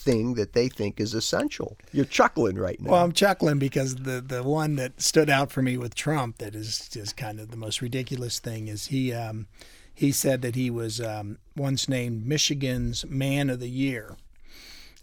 thing 0.01 0.33
that 0.33 0.53
they 0.53 0.67
think 0.67 0.99
is 0.99 1.13
essential. 1.13 1.77
You're 1.91 2.05
chuckling 2.05 2.57
right 2.57 2.81
now. 2.81 2.91
Well, 2.91 3.03
I'm 3.03 3.11
chuckling 3.11 3.59
because 3.59 3.95
the 3.95 4.19
the 4.19 4.43
one 4.43 4.75
that 4.77 4.99
stood 4.99 5.29
out 5.29 5.51
for 5.51 5.61
me 5.61 5.77
with 5.77 5.93
Trump 5.95 6.39
that 6.39 6.55
is 6.55 6.89
just 6.89 7.15
kind 7.15 7.39
of 7.39 7.51
the 7.51 7.57
most 7.57 7.81
ridiculous 7.81 8.39
thing 8.39 8.67
is 8.67 8.87
he 8.87 9.13
um, 9.13 9.47
he 9.93 10.11
said 10.11 10.41
that 10.41 10.55
he 10.55 10.69
was 10.69 10.99
um, 10.99 11.37
once 11.55 11.87
named 11.87 12.25
Michigan's 12.25 13.05
Man 13.05 13.49
of 13.49 13.59
the 13.59 13.69
Year, 13.69 14.15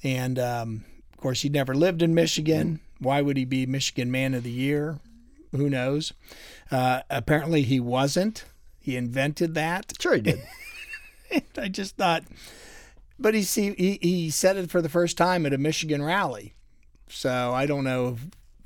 and 0.02 0.38
um, 0.38 0.84
of 1.18 1.22
course 1.22 1.42
he 1.42 1.48
never 1.48 1.74
lived 1.74 2.00
in 2.00 2.14
Michigan. 2.14 2.80
Why 3.00 3.20
would 3.20 3.36
he 3.36 3.44
be 3.44 3.66
Michigan 3.66 4.10
Man 4.10 4.34
of 4.34 4.44
the 4.44 4.50
Year? 4.50 4.98
Who 5.52 5.68
knows? 5.68 6.12
Uh, 6.70 7.02
apparently 7.10 7.62
he 7.62 7.80
wasn't. 7.80 8.44
He 8.80 8.96
invented 8.96 9.54
that. 9.54 9.94
Sure, 10.00 10.14
he 10.14 10.20
did. 10.20 10.42
I 11.58 11.68
just 11.68 11.96
thought 11.96 12.24
but 13.18 13.34
he, 13.34 13.42
he 13.42 13.98
he 14.00 14.30
said 14.30 14.56
it 14.56 14.70
for 14.70 14.80
the 14.80 14.88
first 14.88 15.18
time 15.18 15.44
at 15.44 15.52
a 15.52 15.58
Michigan 15.58 16.02
rally. 16.02 16.54
So 17.08 17.52
I 17.52 17.66
don't 17.66 17.84
know 17.84 18.16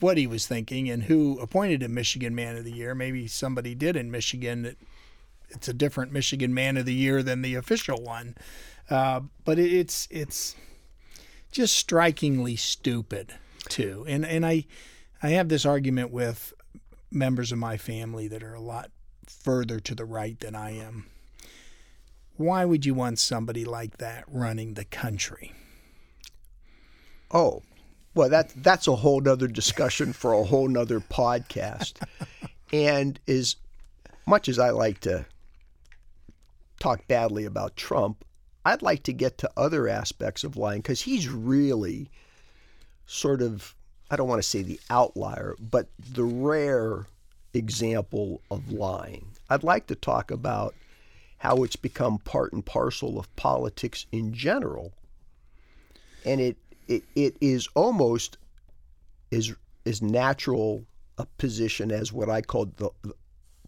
what 0.01 0.19
he 0.19 0.27
was 0.27 0.47
thinking 0.47 0.91
and 0.91 1.05
who 1.05 1.39
appointed 1.41 1.83
him 1.83 1.95
Michigan 1.95 2.35
Man 2.35 2.57
of 2.57 2.65
the 2.65 2.73
Year. 2.73 2.95
Maybe 2.95 3.27
somebody 3.27 3.75
did 3.75 3.97
in 3.97 4.11
Michigan. 4.11 4.63
That 4.63 4.77
it's 5.49 5.69
a 5.69 5.73
different 5.73 6.13
Michigan 6.13 6.53
Man 6.53 6.77
of 6.77 6.87
the 6.87 6.95
Year 6.95 7.23
than 7.23 7.43
the 7.43 7.55
official 7.55 8.03
one. 8.03 8.37
Uh, 8.91 9.21
but 9.45 9.59
it's 9.59 10.07
it's 10.11 10.55
just 11.53 11.75
strikingly 11.75 12.57
stupid 12.57 13.35
too. 13.69 14.05
And 14.09 14.27
and 14.27 14.45
I 14.45 14.65
I 15.23 15.31
have 15.31 15.49
this 15.49 15.65
argument 15.65 16.11
with 16.11 16.53
members 17.11 17.53
of 17.53 17.59
my 17.59 17.77
family 17.77 18.27
that 18.29 18.43
are 18.43 18.55
a 18.55 18.61
lot 18.61 18.91
further 19.27 19.79
to 19.79 19.95
the 19.95 20.05
right 20.05 20.39
than 20.41 20.55
I 20.55 20.71
am 20.71 21.07
why 22.37 22.65
would 22.65 22.87
you 22.87 22.95
want 22.95 23.19
somebody 23.19 23.65
like 23.65 23.99
that 23.99 24.25
running 24.29 24.75
the 24.75 24.85
country? 24.85 25.53
Oh, 27.31 27.63
well, 28.15 28.29
that 28.29 28.53
that's 28.57 28.89
a 28.89 28.97
whole 28.97 29.21
nother 29.21 29.49
discussion 29.49 30.13
for 30.13 30.33
a 30.33 30.45
whole 30.45 30.69
nother 30.69 31.01
podcast. 31.01 31.95
and 32.73 33.19
as 33.27 33.57
much 34.27 34.49
as 34.49 34.59
I 34.59 34.71
like 34.71 35.01
to 35.01 35.25
talk 36.79 37.07
badly 37.07 37.45
about 37.45 37.77
Trump, 37.77 38.25
I'd 38.65 38.83
like 38.83 39.03
to 39.05 39.13
get 39.13 39.39
to 39.39 39.51
other 39.57 39.89
aspects 39.89 40.45
of 40.45 40.57
lying 40.57 40.81
because 40.81 41.03
he's 41.03 41.29
really 41.29 42.09
sort 43.07 43.43
of, 43.43 43.75
I 44.11 44.17
don't 44.17 44.29
want 44.29 44.43
to 44.43 44.49
say 44.49 44.63
the 44.63 44.81
outlier, 44.89 45.57
but 45.59 45.89
the 45.99 46.25
rare 46.25 47.07
example 47.55 48.41
of 48.51 48.71
lying. 48.71 49.27
I'd 49.51 49.65
like 49.65 49.87
to 49.89 49.95
talk 49.95 50.31
about 50.31 50.75
how 51.39 51.65
it's 51.65 51.77
become 51.77 52.19
part 52.19 52.53
and 52.53 52.65
parcel 52.65 53.19
of 53.19 53.35
politics 53.35 54.07
in 54.13 54.33
general. 54.33 54.93
And 56.25 56.41
it, 56.41 56.57
it, 56.87 57.03
it 57.17 57.37
is 57.41 57.69
almost 57.75 58.39
as, 59.33 59.53
as 59.85 60.01
natural 60.01 60.85
a 61.19 61.27
position 61.39 61.91
as 61.91 62.13
what 62.13 62.31
I 62.31 62.43
call 62.43 62.67
the, 62.77 62.91
the 63.03 63.15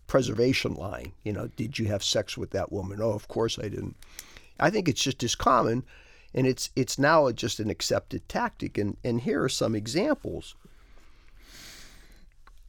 preservation 0.07 0.75
line. 0.75 1.13
You 1.25 1.33
know, 1.33 1.49
did 1.57 1.79
you 1.79 1.87
have 1.87 2.05
sex 2.05 2.39
with 2.39 2.51
that 2.51 2.71
woman? 2.71 3.01
Oh, 3.03 3.13
of 3.13 3.27
course 3.27 3.59
I 3.59 3.63
didn't. 3.63 3.97
I 4.59 4.71
think 4.71 4.89
it's 4.89 5.03
just 5.03 5.23
as 5.23 5.35
common, 5.35 5.85
and 6.33 6.47
it's 6.47 6.71
it's 6.77 6.99
now 6.99 7.31
just 7.33 7.61
an 7.61 7.71
accepted 7.71 8.29
tactic. 8.29 8.79
And 8.79 8.97
and 9.05 9.21
here 9.21 9.43
are 9.43 9.49
some 9.49 9.75
examples. 9.75 10.55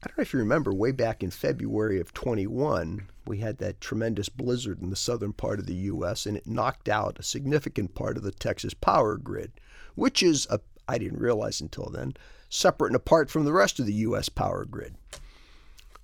I 0.05 0.07
don't 0.07 0.19
know 0.19 0.21
if 0.21 0.33
you 0.33 0.39
remember, 0.39 0.71
way 0.71 0.91
back 0.91 1.23
in 1.23 1.31
February 1.31 1.99
of 1.99 2.13
21, 2.13 3.07
we 3.25 3.39
had 3.39 3.57
that 3.57 3.81
tremendous 3.81 4.29
blizzard 4.29 4.79
in 4.79 4.91
the 4.91 4.95
southern 4.95 5.33
part 5.33 5.57
of 5.57 5.65
the 5.65 5.73
U.S., 5.73 6.27
and 6.27 6.37
it 6.37 6.45
knocked 6.45 6.87
out 6.87 7.17
a 7.17 7.23
significant 7.23 7.95
part 7.95 8.15
of 8.15 8.21
the 8.21 8.31
Texas 8.31 8.75
power 8.75 9.17
grid, 9.17 9.51
which 9.95 10.21
is, 10.21 10.47
I 10.87 10.99
didn't 10.99 11.19
realize 11.19 11.59
until 11.59 11.89
then, 11.89 12.13
separate 12.49 12.89
and 12.89 12.95
apart 12.95 13.31
from 13.31 13.45
the 13.45 13.53
rest 13.53 13.79
of 13.79 13.87
the 13.87 13.93
U.S. 13.93 14.29
power 14.29 14.63
grid. 14.63 14.95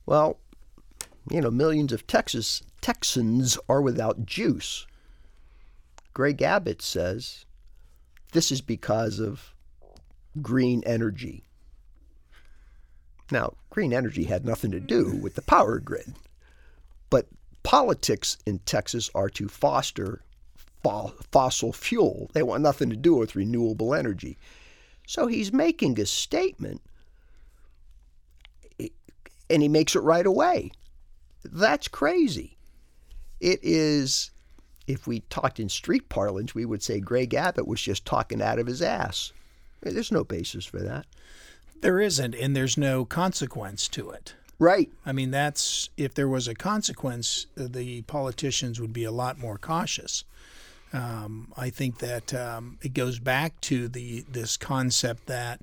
Well, 0.08 0.40
you 1.30 1.40
know, 1.40 1.52
millions 1.52 1.94
of 1.94 2.08
Texas 2.08 2.64
Texans 2.82 3.60
are 3.70 3.84
without 3.84 4.26
juice. 4.26 4.88
Greg 6.14 6.42
Abbott 6.42 6.82
says 6.82 7.46
this 8.34 8.52
is 8.52 8.62
because 8.62 9.20
of 9.20 9.54
green 10.42 10.84
energy. 10.86 11.44
Now, 13.32 13.54
green 13.70 13.94
energy 13.94 14.26
had 14.26 14.46
nothing 14.46 14.72
to 14.72 14.80
do 14.80 15.16
with 15.22 15.36
the 15.36 15.42
power 15.42 15.80
grid. 15.80 16.16
But 17.10 17.28
politics 17.64 18.38
in 18.46 18.60
Texas 18.60 19.10
are 19.16 19.30
to 19.30 19.48
foster 19.48 20.22
fossil 21.32 21.72
fuel. 21.72 22.30
They 22.34 22.44
want 22.44 22.64
nothing 22.64 22.90
to 22.90 22.96
do 22.96 23.16
with 23.16 23.36
renewable 23.36 23.94
energy. 23.94 24.38
So 25.08 25.28
he's 25.28 25.54
making 25.54 26.00
a 26.00 26.06
statement 26.06 26.82
and 29.50 29.62
he 29.62 29.68
makes 29.68 29.96
it 29.96 30.00
right 30.00 30.26
away. 30.26 30.72
That's 31.44 31.88
crazy. 31.88 32.58
It 33.40 33.60
is, 33.62 34.32
if 34.88 35.08
we 35.08 35.22
talked 35.30 35.60
in 35.60 35.70
street 35.70 36.10
parlance, 36.10 36.56
we 36.56 36.66
would 36.66 36.84
say 36.84 37.00
Greg 37.00 37.34
Abbott 37.34 37.68
was 37.68 37.82
just 37.82 38.06
talking 38.06 38.42
out 38.42 38.60
of 38.60 38.68
his 38.68 38.82
ass. 38.82 39.32
There's 39.82 40.12
no 40.12 40.24
basis 40.24 40.66
for 40.66 40.80
that. 40.80 41.06
There 41.82 42.00
isn't, 42.00 42.36
and 42.36 42.56
there's 42.56 42.78
no 42.78 43.06
consequence 43.06 43.88
to 43.90 44.12
it. 44.12 44.36
Right. 44.60 44.92
I 45.06 45.12
mean, 45.12 45.32
that's 45.32 45.90
if 45.98 46.14
there 46.14 46.28
was 46.28 46.48
a 46.48 46.54
consequence, 46.54 47.48
the 47.56 48.04
politicians 48.04 48.80
would 48.80 48.94
be 48.94 49.04
a 49.04 49.12
lot 49.12 49.40
more 49.40 49.58
cautious. 49.58 50.24
Um, 50.94 51.52
I 51.58 51.70
think 51.72 51.98
that 52.00 52.34
um, 52.34 52.78
it 52.84 52.94
goes 52.94 53.18
back 53.18 53.60
to 53.62 53.88
the 53.88 54.24
this 54.30 54.58
concept 54.58 55.26
that, 55.26 55.62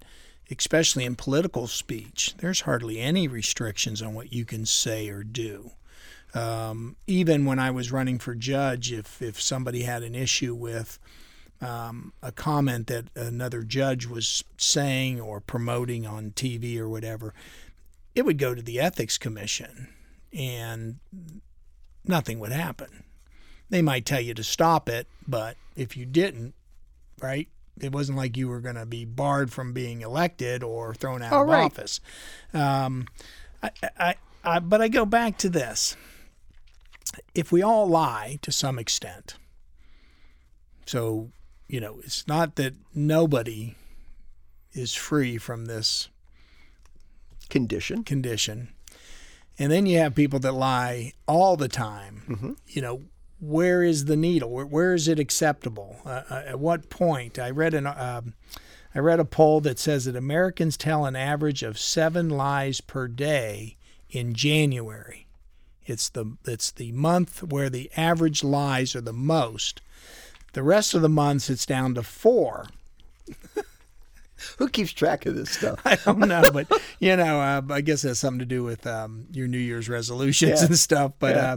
especially 0.51 1.05
in 1.05 1.15
political 1.15 1.69
speech, 1.69 2.35
there's 2.39 2.63
hardly 2.63 2.99
any 2.99 3.29
restrictions 3.29 4.03
on 4.03 4.15
what 4.15 4.33
you 4.33 4.45
can 4.45 4.67
say 4.67 5.09
or 5.09 5.23
do. 5.23 5.71
Um, 6.35 6.97
even 7.07 7.45
when 7.47 7.59
I 7.59 7.71
was 7.71 7.91
running 7.91 8.19
for 8.19 8.35
judge, 8.35 8.93
if 8.93 9.23
if 9.23 9.41
somebody 9.41 9.83
had 9.83 10.03
an 10.03 10.15
issue 10.15 10.55
with 10.55 10.99
um, 11.61 12.13
a 12.23 12.31
comment 12.33 12.87
that 12.89 13.07
another 13.17 13.63
judge 13.63 14.07
was 14.07 14.45
saying 14.59 15.21
or 15.21 15.41
promoting 15.41 16.07
on 16.07 16.31
TV 16.33 16.79
or 16.79 16.89
whatever, 16.89 17.33
it 18.15 18.25
would 18.25 18.39
go 18.39 18.55
to 18.55 18.63
the 18.63 18.79
ethics 18.79 19.17
commission, 19.19 19.89
and 20.33 20.99
nothing 22.07 22.39
would 22.41 22.53
happen. 22.53 23.05
They 23.71 23.83
might 23.83 24.07
tell 24.07 24.21
you 24.21 24.35
to 24.35 24.45
stop 24.45 24.89
it, 24.89 25.07
but 25.27 25.57
if 25.77 25.97
you 25.97 26.07
didn't, 26.07 26.55
right, 27.21 27.49
it 27.81 27.93
wasn't 27.93 28.19
like 28.19 28.37
you 28.37 28.49
were 28.49 28.61
going 28.61 28.77
to 28.77 28.87
be 28.87 29.05
barred 29.05 29.53
from 29.53 29.73
being 29.73 30.01
elected 30.01 30.63
or 30.63 30.95
thrown 30.95 31.23
out 31.23 31.33
Oh, 31.33 31.43
of 31.43 31.49
right. 31.49 31.65
office. 31.65 32.01
Um, 32.55 33.07
I, 33.63 33.71
I, 33.99 34.15
I, 34.45 34.59
but 34.61 34.81
I 34.81 34.89
go 34.89 35.05
back 35.05 35.37
to 35.39 35.49
this: 35.49 35.97
if 37.35 37.53
we 37.53 37.63
all 37.63 37.87
lie 37.87 38.39
to 38.43 38.53
some 38.53 38.79
extent, 38.79 39.35
so 40.87 41.31
you 41.69 41.81
know, 41.81 42.01
it's 42.03 42.27
not 42.27 42.57
that 42.57 42.75
nobody 42.95 43.75
is 44.73 44.95
free 44.95 45.37
from 45.39 45.67
this 45.67 46.09
Condition. 47.51 48.05
condition. 48.05 48.69
And 49.59 49.73
then 49.73 49.87
you 49.87 49.99
have 49.99 50.15
people 50.15 50.39
that 50.41 50.53
lie 50.53 51.13
all 51.27 51.57
the 51.57 51.69
time. 51.69 52.57
You 52.67 52.83
know, 52.83 53.03
where 53.41 53.83
is 53.83 54.05
the 54.05 54.17
needle? 54.17 54.51
Where, 54.51 54.67
where 54.67 54.95
is 54.95 55.09
it 55.09 55.19
acceptable? 55.19 55.97
Uh, 56.05 56.23
uh, 56.31 56.43
at 56.47 56.61
what 56.61 56.91
point? 56.91 57.39
I 57.39 57.51
read 57.51 57.75
an 57.75 57.87
um 57.87 58.35
I 58.95 58.99
read 59.01 59.21
a 59.21 59.25
poll 59.25 59.61
that 59.63 59.79
says 59.79 60.07
that 60.07 60.17
Americans 60.17 60.77
tell 60.77 61.05
an 61.05 61.17
average 61.17 61.63
of 61.63 61.79
seven 61.79 62.31
lies 62.31 62.81
per 62.81 63.07
day 63.09 63.77
in 64.11 64.35
January. 64.35 65.28
It's 65.89 66.09
the 66.09 66.37
it's 66.47 66.71
the 66.71 66.93
month 66.93 67.43
where 67.43 67.71
the 67.71 67.91
average 67.97 68.45
lies 68.45 68.95
are 68.95 69.01
the 69.01 69.13
most. 69.13 69.81
The 70.53 70.63
rest 70.63 70.95
of 70.95 71.03
the 71.03 71.09
months 71.09 71.51
it's 71.51 71.67
down 71.67 71.95
to 71.95 72.03
four. 72.03 72.67
Who 74.59 74.69
keeps 74.69 74.93
track 74.93 75.27
of 75.27 75.35
this 75.35 75.51
stuff? 75.51 75.81
I 75.85 75.97
don't 75.97 76.21
know, 76.21 76.43
but 76.53 76.71
you 77.01 77.17
know, 77.17 77.41
uh, 77.41 77.63
I 77.71 77.81
guess 77.81 78.05
it 78.05 78.09
has 78.09 78.21
something 78.21 78.39
to 78.39 78.45
do 78.45 78.63
with 78.63 78.87
um, 78.87 79.27
your 79.33 79.49
New 79.49 79.59
Year's 79.59 79.89
resolutions 79.89 80.61
Yeah. 80.61 80.67
and 80.67 80.79
stuff. 80.79 81.13
But 81.19 81.35
Yeah. 81.35 81.53
uh, 81.53 81.57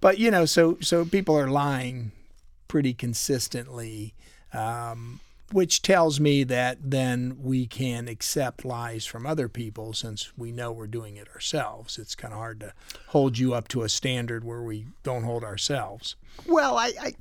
but 0.00 0.18
you 0.18 0.30
know, 0.30 0.44
so 0.44 0.76
so 0.80 1.04
people 1.06 1.36
are 1.38 1.48
lying 1.50 2.12
pretty 2.68 2.92
consistently, 2.92 4.12
um, 4.52 5.20
which 5.52 5.82
tells 5.82 6.20
me 6.20 6.44
that 6.44 6.78
then 6.82 7.38
we 7.40 7.66
can 7.66 8.06
accept 8.08 8.64
lies 8.64 9.06
from 9.06 9.26
other 9.26 9.48
people 9.48 9.92
since 9.92 10.36
we 10.36 10.52
know 10.52 10.70
we're 10.72 10.86
doing 10.86 11.16
it 11.16 11.28
ourselves. 11.28 11.98
It's 11.98 12.14
kind 12.14 12.34
of 12.34 12.38
hard 12.38 12.60
to 12.60 12.72
hold 13.08 13.38
you 13.38 13.54
up 13.54 13.68
to 13.68 13.82
a 13.82 13.88
standard 13.88 14.44
where 14.44 14.62
we 14.62 14.86
don't 15.02 15.24
hold 15.24 15.44
ourselves. 15.44 16.16
Well, 16.46 16.76
I, 16.76 16.92
I 17.00 17.12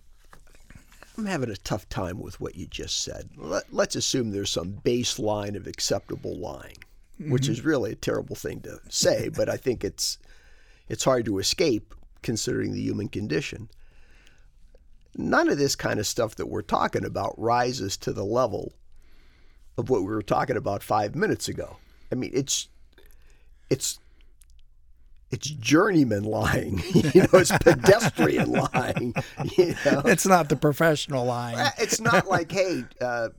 I'm 1.17 1.25
having 1.25 1.49
a 1.49 1.57
tough 1.57 1.89
time 1.89 2.19
with 2.19 2.39
what 2.39 2.55
you 2.55 2.67
just 2.67 3.01
said. 3.01 3.29
Let, 3.37 3.73
let's 3.73 3.95
assume 3.95 4.31
there's 4.31 4.51
some 4.51 4.73
baseline 4.83 5.55
of 5.55 5.65
acceptable 5.65 6.37
lying, 6.37 6.77
which 7.19 7.43
mm-hmm. 7.43 7.53
is 7.53 7.65
really 7.65 7.93
a 7.93 7.95
terrible 7.95 8.35
thing 8.35 8.61
to 8.61 8.79
say, 8.89 9.29
but 9.29 9.49
I 9.49 9.57
think 9.57 9.83
it's 9.83 10.19
it's 10.87 11.03
hard 11.03 11.25
to 11.25 11.39
escape 11.39 11.95
considering 12.21 12.71
the 12.71 12.81
human 12.81 13.07
condition. 13.07 13.69
None 15.17 15.49
of 15.49 15.57
this 15.57 15.75
kind 15.75 15.99
of 15.99 16.05
stuff 16.07 16.35
that 16.35 16.45
we're 16.47 16.61
talking 16.61 17.03
about 17.03 17.33
rises 17.37 17.97
to 17.97 18.13
the 18.13 18.23
level 18.23 18.73
of 19.77 19.89
what 19.89 20.01
we 20.01 20.07
were 20.07 20.21
talking 20.21 20.55
about 20.57 20.83
5 20.83 21.15
minutes 21.15 21.47
ago. 21.47 21.77
I 22.11 22.15
mean, 22.15 22.31
it's 22.33 22.69
it's 23.69 23.99
it's 25.29 25.49
journeyman 25.49 26.23
lying, 26.23 26.81
you 26.93 27.21
know, 27.23 27.27
it's 27.39 27.51
pedestrian 27.57 28.49
lying, 28.51 29.13
you 29.57 29.75
know. 29.85 30.01
It's 30.05 30.25
not 30.25 30.47
the 30.47 30.55
professional 30.55 31.25
lying. 31.25 31.57
It's 31.77 31.99
not 31.99 32.27
like, 32.27 32.49
hey, 32.51 32.85
uh, 33.01 33.29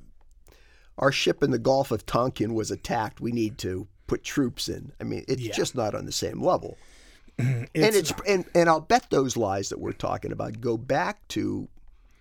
our 0.99 1.11
ship 1.13 1.43
in 1.43 1.51
the 1.51 1.59
Gulf 1.59 1.91
of 1.91 2.05
Tonkin 2.05 2.53
was 2.53 2.71
attacked. 2.71 3.23
We 3.23 3.33
need 3.33 3.57
to 3.59 3.89
put 4.07 4.23
troops 4.23 4.69
in. 4.69 4.93
I 5.01 5.05
mean, 5.05 5.25
it's 5.29 5.41
Yeah. 5.41 5.53
just 5.55 5.75
not 5.75 5.95
on 5.95 6.05
the 6.05 6.13
same 6.13 6.43
level. 6.43 6.77
and 7.39 7.69
It's 7.75 8.13
and, 8.27 8.45
and 8.55 8.69
I'll 8.69 8.81
bet 8.81 9.07
those 9.11 9.37
lies 9.37 9.69
that 9.69 9.81
we're 9.81 9.93
talking 9.93 10.33
about 10.33 10.61
go 10.61 10.77
back 10.77 11.27
to 11.29 11.69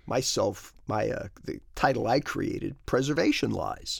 myself, 0.05 0.73
my 0.87 1.09
uh, 1.09 1.27
the 1.43 1.59
title 1.75 2.07
I 2.07 2.19
created, 2.19 2.75
preservation 2.85 3.51
lies, 3.51 3.99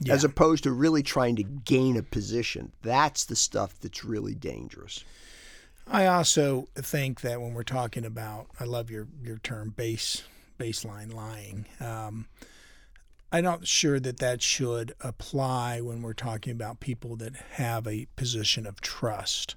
yeah. 0.00 0.12
as 0.12 0.24
opposed 0.24 0.64
to 0.64 0.72
really 0.72 1.02
trying 1.02 1.36
to 1.36 1.42
gain 1.42 1.96
a 1.96 2.02
position. 2.02 2.72
That's 2.82 3.24
the 3.24 3.36
stuff 3.36 3.78
that's 3.80 4.04
really 4.04 4.34
dangerous. 4.34 5.04
I 5.86 6.06
also 6.06 6.68
think 6.74 7.22
that 7.22 7.40
when 7.40 7.54
we're 7.54 7.62
talking 7.62 8.04
about, 8.04 8.48
I 8.60 8.64
love 8.64 8.90
your 8.90 9.08
your 9.22 9.38
term 9.38 9.70
base 9.70 10.22
baseline 10.58 11.14
lying. 11.14 11.66
Um, 11.80 12.26
I'm 13.30 13.44
not 13.44 13.66
sure 13.66 14.00
that 14.00 14.18
that 14.18 14.42
should 14.42 14.94
apply 15.00 15.80
when 15.80 16.02
we're 16.02 16.14
talking 16.14 16.52
about 16.52 16.80
people 16.80 17.16
that 17.16 17.36
have 17.52 17.86
a 17.86 18.06
position 18.16 18.66
of 18.66 18.80
trust. 18.80 19.54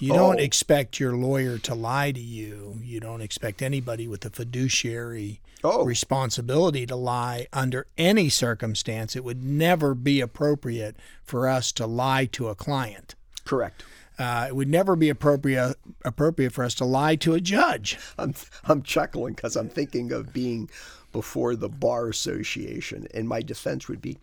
You 0.00 0.12
don't 0.12 0.40
Oh. 0.40 0.42
expect 0.42 0.98
your 0.98 1.14
lawyer 1.16 1.58
to 1.58 1.74
lie 1.74 2.12
to 2.12 2.20
you. 2.20 2.80
You 2.82 2.98
don't 3.00 3.20
expect 3.20 3.62
anybody 3.62 4.08
with 4.08 4.24
a 4.24 4.30
fiduciary 4.30 5.40
Oh. 5.64 5.84
responsibility 5.84 6.86
to 6.86 6.96
lie 6.96 7.46
under 7.52 7.86
any 7.96 8.28
circumstance. 8.28 9.14
It 9.14 9.22
would 9.22 9.44
never 9.44 9.94
be 9.94 10.20
appropriate 10.20 10.96
for 11.24 11.46
us 11.48 11.70
to 11.72 11.86
lie 11.86 12.24
to 12.32 12.48
a 12.48 12.54
client. 12.56 13.14
Correct. 13.44 13.84
Uh, 14.18 14.46
it 14.48 14.56
would 14.56 14.68
never 14.68 14.94
be 14.96 15.08
appropriate 15.08 15.76
appropriate 16.04 16.52
for 16.52 16.64
us 16.64 16.74
to 16.76 16.84
lie 16.84 17.16
to 17.16 17.34
a 17.34 17.40
judge. 17.40 17.96
I'm 18.18 18.34
I'm 18.64 18.82
chuckling 18.82 19.34
because 19.34 19.56
I'm 19.56 19.68
thinking 19.68 20.12
of 20.12 20.32
being 20.32 20.68
before 21.12 21.54
the 21.54 21.68
bar 21.68 22.08
association, 22.08 23.06
and 23.14 23.28
my 23.28 23.42
defense 23.42 23.86
would 23.88 24.00
be, 24.02 24.16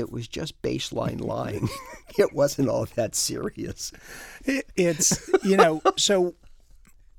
it 0.00 0.10
was 0.10 0.26
just 0.26 0.60
baseline 0.62 1.20
lying. 1.20 1.68
it 2.18 2.32
wasn't 2.32 2.68
all 2.68 2.86
that 2.94 3.14
serious. 3.14 3.92
It, 4.44 4.66
it's 4.76 5.30
you 5.44 5.56
know 5.56 5.82
so. 5.96 6.34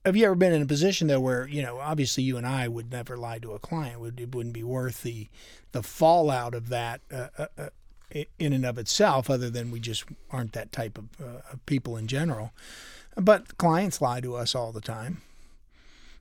Have 0.03 0.15
you 0.15 0.25
ever 0.25 0.33
been 0.33 0.51
in 0.51 0.63
a 0.63 0.65
position 0.65 1.07
though 1.07 1.19
where 1.19 1.47
you 1.47 1.61
know 1.61 1.77
obviously 1.77 2.23
you 2.23 2.35
and 2.35 2.45
I 2.45 2.67
would 2.67 2.91
never 2.91 3.15
lie 3.15 3.37
to 3.39 3.51
a 3.51 3.59
client? 3.59 4.01
Would 4.01 4.19
it 4.19 4.35
wouldn't 4.35 4.53
be 4.53 4.63
worth 4.63 5.03
the 5.03 5.29
the 5.71 5.83
fallout 5.83 6.53
of 6.53 6.69
that 6.69 7.01
uh, 7.11 7.27
uh, 7.37 7.45
uh, 7.57 7.69
in 8.39 8.53
and 8.53 8.65
of 8.65 8.77
itself, 8.77 9.29
other 9.29 9.49
than 9.49 9.71
we 9.71 9.79
just 9.79 10.03
aren't 10.31 10.53
that 10.53 10.71
type 10.71 10.97
of, 10.97 11.05
uh, 11.21 11.41
of 11.51 11.65
people 11.65 11.97
in 11.97 12.07
general. 12.07 12.51
But 13.15 13.57
clients 13.57 14.01
lie 14.01 14.21
to 14.21 14.35
us 14.35 14.55
all 14.55 14.71
the 14.71 14.81
time. 14.81 15.21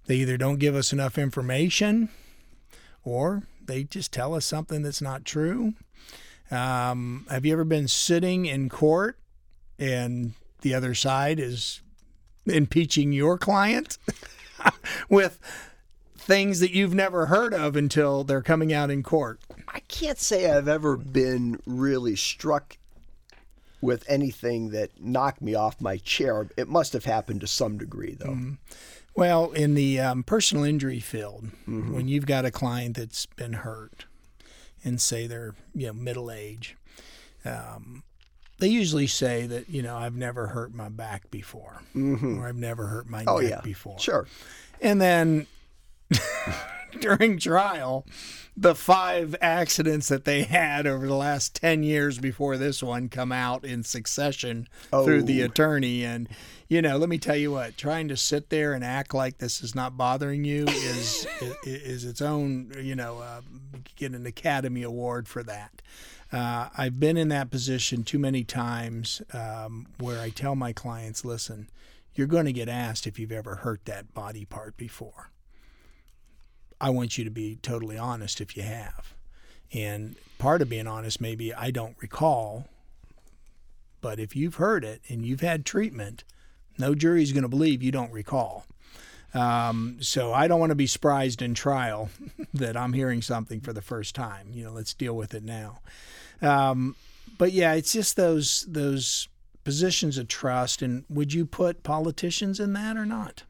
They 0.07 0.17
either 0.17 0.37
don't 0.37 0.59
give 0.59 0.75
us 0.75 0.93
enough 0.93 1.19
information, 1.19 2.09
or 3.05 3.45
they 3.65 3.85
just 3.85 4.13
tell 4.13 4.35
us 4.35 4.45
something 4.45 4.83
that's 4.83 5.03
not 5.03 5.25
true. 5.25 5.75
Um, 6.51 7.27
have 7.31 7.47
you 7.47 7.53
ever 7.53 7.65
been 7.65 7.89
sitting 7.89 8.47
in 8.47 8.69
court 8.69 9.19
and 9.79 10.33
the 10.63 10.75
other 10.75 10.95
side 10.95 11.39
is 11.39 11.81
impeaching 12.47 13.13
your 13.13 13.39
client 13.39 13.99
with 15.09 15.39
things 16.17 16.61
that 16.61 16.73
you've 16.73 16.95
never 16.95 17.27
heard 17.27 17.55
of 17.55 17.77
until 17.77 18.25
they're 18.25 18.43
coming 18.43 18.73
out 18.73 18.91
in 18.91 19.03
court? 19.03 19.41
I 19.69 19.81
can't 19.81 20.19
say 20.19 20.51
I've 20.51 20.69
ever 20.69 20.97
been 20.97 21.61
really 21.67 22.17
struck 22.17 22.77
with 23.81 24.05
anything 24.09 24.71
that 24.71 24.91
knocked 25.01 25.41
me 25.41 25.55
off 25.55 25.81
my 25.81 25.97
chair. 25.99 26.49
It 26.57 26.69
must 26.69 26.93
have 26.93 27.05
happened 27.05 27.41
to 27.43 27.47
some 27.47 27.79
degree, 27.79 28.15
though. 28.19 28.33
Well, 29.15 29.53
in 29.53 29.75
the 29.75 30.01
um, 30.01 30.23
personal 30.23 30.65
injury 30.65 31.01
field, 31.01 31.49
when 31.67 32.09
you've 32.09 32.27
got 32.27 32.45
a 32.45 32.51
client 32.51 32.97
that's 32.97 33.27
been 33.27 33.55
hurt, 33.55 34.05
and 34.85 35.01
say 35.01 35.27
they're 35.27 35.55
you 35.75 35.87
know 35.89 35.93
middle 35.93 36.31
age, 36.31 36.77
um, 37.45 38.03
they 38.59 38.69
usually 38.69 39.07
say 39.07 39.47
that 39.47 39.69
you 39.69 39.83
know 39.83 39.97
I've 39.97 40.15
never 40.17 40.49
hurt 40.49 40.75
my 40.75 40.89
back 40.89 41.31
before, 41.31 41.83
or 41.95 42.47
I've 42.47 42.57
never 42.57 42.87
hurt 42.87 43.09
my 43.09 43.25
Oh 43.27 43.39
neck 43.39 43.51
yeah, 43.51 43.61
before. 43.63 43.99
sure. 43.99 44.27
And 44.81 45.01
then 45.01 45.47
during 47.01 47.39
trial, 47.39 48.05
the 48.57 48.75
five 48.75 49.37
accidents 49.41 50.09
that 50.09 50.25
they 50.25 50.43
had 50.43 50.87
over 50.87 51.07
the 51.07 51.15
last 51.15 51.55
10 51.55 51.83
years 51.83 52.19
before 52.19 52.57
this 52.57 52.83
one 52.83 53.09
come 53.09 53.31
out 53.33 53.65
in 53.65 53.85
succession 53.85 54.67
through 54.91 55.23
the 55.23 55.43
Oh. 55.43 55.47
attorney. 55.47 56.05
And, 56.05 56.29
you 56.71 56.81
know, 56.81 56.97
let 56.97 57.09
me 57.09 57.19
tell 57.19 57.37
you 57.37 57.51
what, 57.51 57.77
trying 57.77 58.07
to 58.09 58.17
sit 58.17 58.49
there 58.49 58.75
and 58.75 58.85
act 58.85 59.13
like 59.13 59.39
this 59.39 59.61
is 59.61 59.75
not 59.75 59.97
bothering 59.97 60.45
you 60.45 60.67
is, 60.69 61.27
is, 61.41 61.57
is 61.65 62.05
its 62.05 62.23
own, 62.23 62.73
you 62.81 62.95
know, 62.95 63.19
uh, 63.19 63.41
get 63.97 64.13
an 64.13 64.25
Academy 64.25 64.85
Award 64.85 65.27
for 65.27 65.43
that. 65.43 65.83
Uh, 66.33 66.69
I've 66.79 67.01
been 67.01 67.17
in 67.17 67.29
that 67.31 67.51
position 67.51 68.05
too 68.05 68.21
many 68.21 68.45
times 68.45 69.21
um, 69.33 69.89
where 69.99 70.21
I 70.21 70.31
tell 70.31 70.55
my 70.55 70.73
clients, 70.73 71.25
listen, 71.25 71.69
you're 72.15 72.29
going 72.29 72.45
to 72.45 72.53
get 72.53 72.69
asked 72.69 73.05
if 73.05 73.19
you've 73.19 73.33
ever 73.33 73.57
hurt 73.57 73.85
that 73.87 74.15
body 74.15 74.45
part 74.45 74.77
before. 74.77 75.31
I 76.81 76.91
want 76.91 77.19
you 77.19 77.25
to 77.25 77.31
be 77.31 77.57
totally 77.57 77.99
honest 77.99 78.41
if 78.41 78.57
you 78.57 78.63
have. 78.63 79.13
And 79.73 80.15
part 80.39 80.63
of 80.63 80.69
being 80.69 80.87
honest, 80.87 81.21
maybe 81.21 81.53
I 81.53 81.73
don't 81.73 81.97
recall, 82.01 82.69
but 84.01 84.21
if 84.21 84.37
you've 84.37 84.55
heard 84.55 84.85
it 84.85 85.03
and 85.09 85.27
you've 85.27 85.41
had 85.41 85.67
treatment, 85.67 86.23
No 86.81 86.95
jury 86.95 87.23
is 87.23 87.33
going 87.33 87.43
to 87.43 87.49
believe 87.49 87.83
you 87.83 87.93
don't 87.93 88.13
recall. 88.13 88.65
Um, 89.33 89.99
so 90.01 90.33
I 90.33 90.49
don't 90.49 90.59
want 90.59 90.71
to 90.71 90.77
be 90.77 90.87
surprised 90.87 91.41
in 91.41 91.55
trial 91.55 92.11
that 92.55 92.77
I'm 92.77 92.93
hearing 92.93 93.23
something 93.23 93.61
for 93.61 93.73
the 93.73 93.83
first 93.83 94.15
time. 94.15 94.49
You 94.53 94.65
know, 94.65 94.73
let's 94.73 94.95
deal 94.95 95.15
with 95.15 95.35
it 95.35 95.45
now. 95.45 95.81
Um, 96.43 96.97
but 97.39 97.53
yeah, 97.53 97.75
it's 97.75 97.93
just 97.93 98.17
those 98.17 98.65
those 98.69 99.29
positions 99.63 100.19
of 100.19 100.27
trust. 100.27 100.83
And 100.83 101.05
would 101.09 101.33
you 101.33 101.47
put 101.47 101.83
politicians 101.83 102.59
in 102.59 102.73
that 102.73 102.97
or 102.97 103.07
not? 103.07 103.45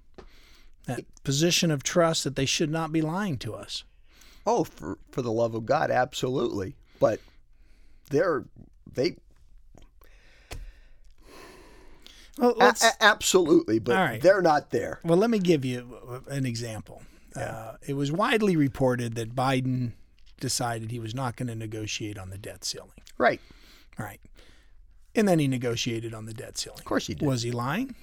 That 0.87 1.05
position 1.25 1.71
of 1.71 1.83
trust 1.83 2.25
that 2.25 2.37
they 2.37 2.47
should 2.47 2.71
not 2.71 2.93
be 2.93 3.01
lying 3.01 3.39
to 3.39 3.55
us. 3.55 3.85
Oh, 4.47 4.65
for 4.65 4.99
for 5.11 5.23
the 5.23 5.33
love 5.33 5.55
of 5.55 5.67
God, 5.67 5.91
absolutely. 5.91 6.75
But 6.99 7.21
they're 8.11 8.45
they 8.93 9.17
Well, 12.41 12.57
a- 12.61 12.75
a- 12.83 13.03
absolutely, 13.03 13.79
but 13.79 13.95
right. 13.95 14.21
they're 14.21 14.43
not 14.43 14.71
there. 14.71 15.01
Well, 15.05 15.19
let 15.19 15.31
me 15.31 15.39
give 15.39 15.65
you 15.65 16.23
an 16.29 16.47
example. 16.47 17.03
Uh, 17.37 17.75
it 17.87 17.95
was 17.95 18.11
widely 18.11 18.57
reported 18.57 19.15
that 19.15 19.37
Biden 19.37 19.93
decided 20.41 20.91
he 20.91 20.99
was 20.99 21.15
not 21.15 21.37
going 21.37 21.49
to 21.49 21.55
negotiate 21.55 22.19
on 22.19 22.31
the 22.31 22.39
debt 22.39 22.65
ceiling. 22.65 22.91
Right. 23.19 23.41
Right. 23.99 24.21
And 25.15 25.29
then 25.29 25.39
he 25.39 25.47
negotiated 25.47 26.15
on 26.15 26.27
the 26.27 26.35
debt 26.35 26.57
ceiling. 26.59 26.79
Of 26.79 26.85
course 26.85 27.07
he 27.07 27.15
did. 27.15 27.27
Was 27.27 27.43
he 27.43 27.53
lying? 27.53 27.95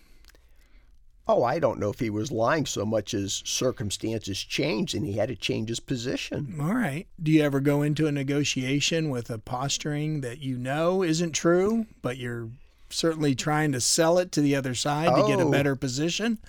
Oh, 1.30 1.44
I 1.44 1.60
don't 1.60 1.80
know 1.80 1.90
if 1.90 2.00
he 2.00 2.10
was 2.10 2.32
lying 2.32 2.66
so 2.66 2.86
much 2.86 3.14
as 3.14 3.42
circumstances 3.44 4.42
changed 4.42 4.96
and 4.96 5.06
he 5.06 5.14
had 5.14 5.28
to 5.28 5.36
change 5.36 5.68
his 5.68 5.82
position. 5.82 6.56
All 6.62 6.74
right. 6.74 7.06
Do 7.22 7.32
you 7.32 7.44
ever 7.44 7.60
go 7.60 7.82
into 7.82 8.08
a 8.08 8.14
negotiation 8.14 9.10
with 9.10 9.30
a 9.30 9.38
posturing 9.38 10.22
that 10.22 10.40
you 10.40 10.58
know 10.58 11.04
isn't 11.04 11.34
true, 11.34 11.86
but 12.02 12.16
you're 12.18 12.50
certainly 12.90 13.36
trying 13.36 13.72
to 13.74 13.82
sell 13.82 14.18
it 14.20 14.32
to 14.34 14.42
the 14.42 14.56
other 14.56 14.74
side 14.76 15.14
to 15.16 15.28
get 15.28 15.40
a 15.40 15.44
Oh. 15.46 15.52
better 15.52 15.76
position? 15.76 16.40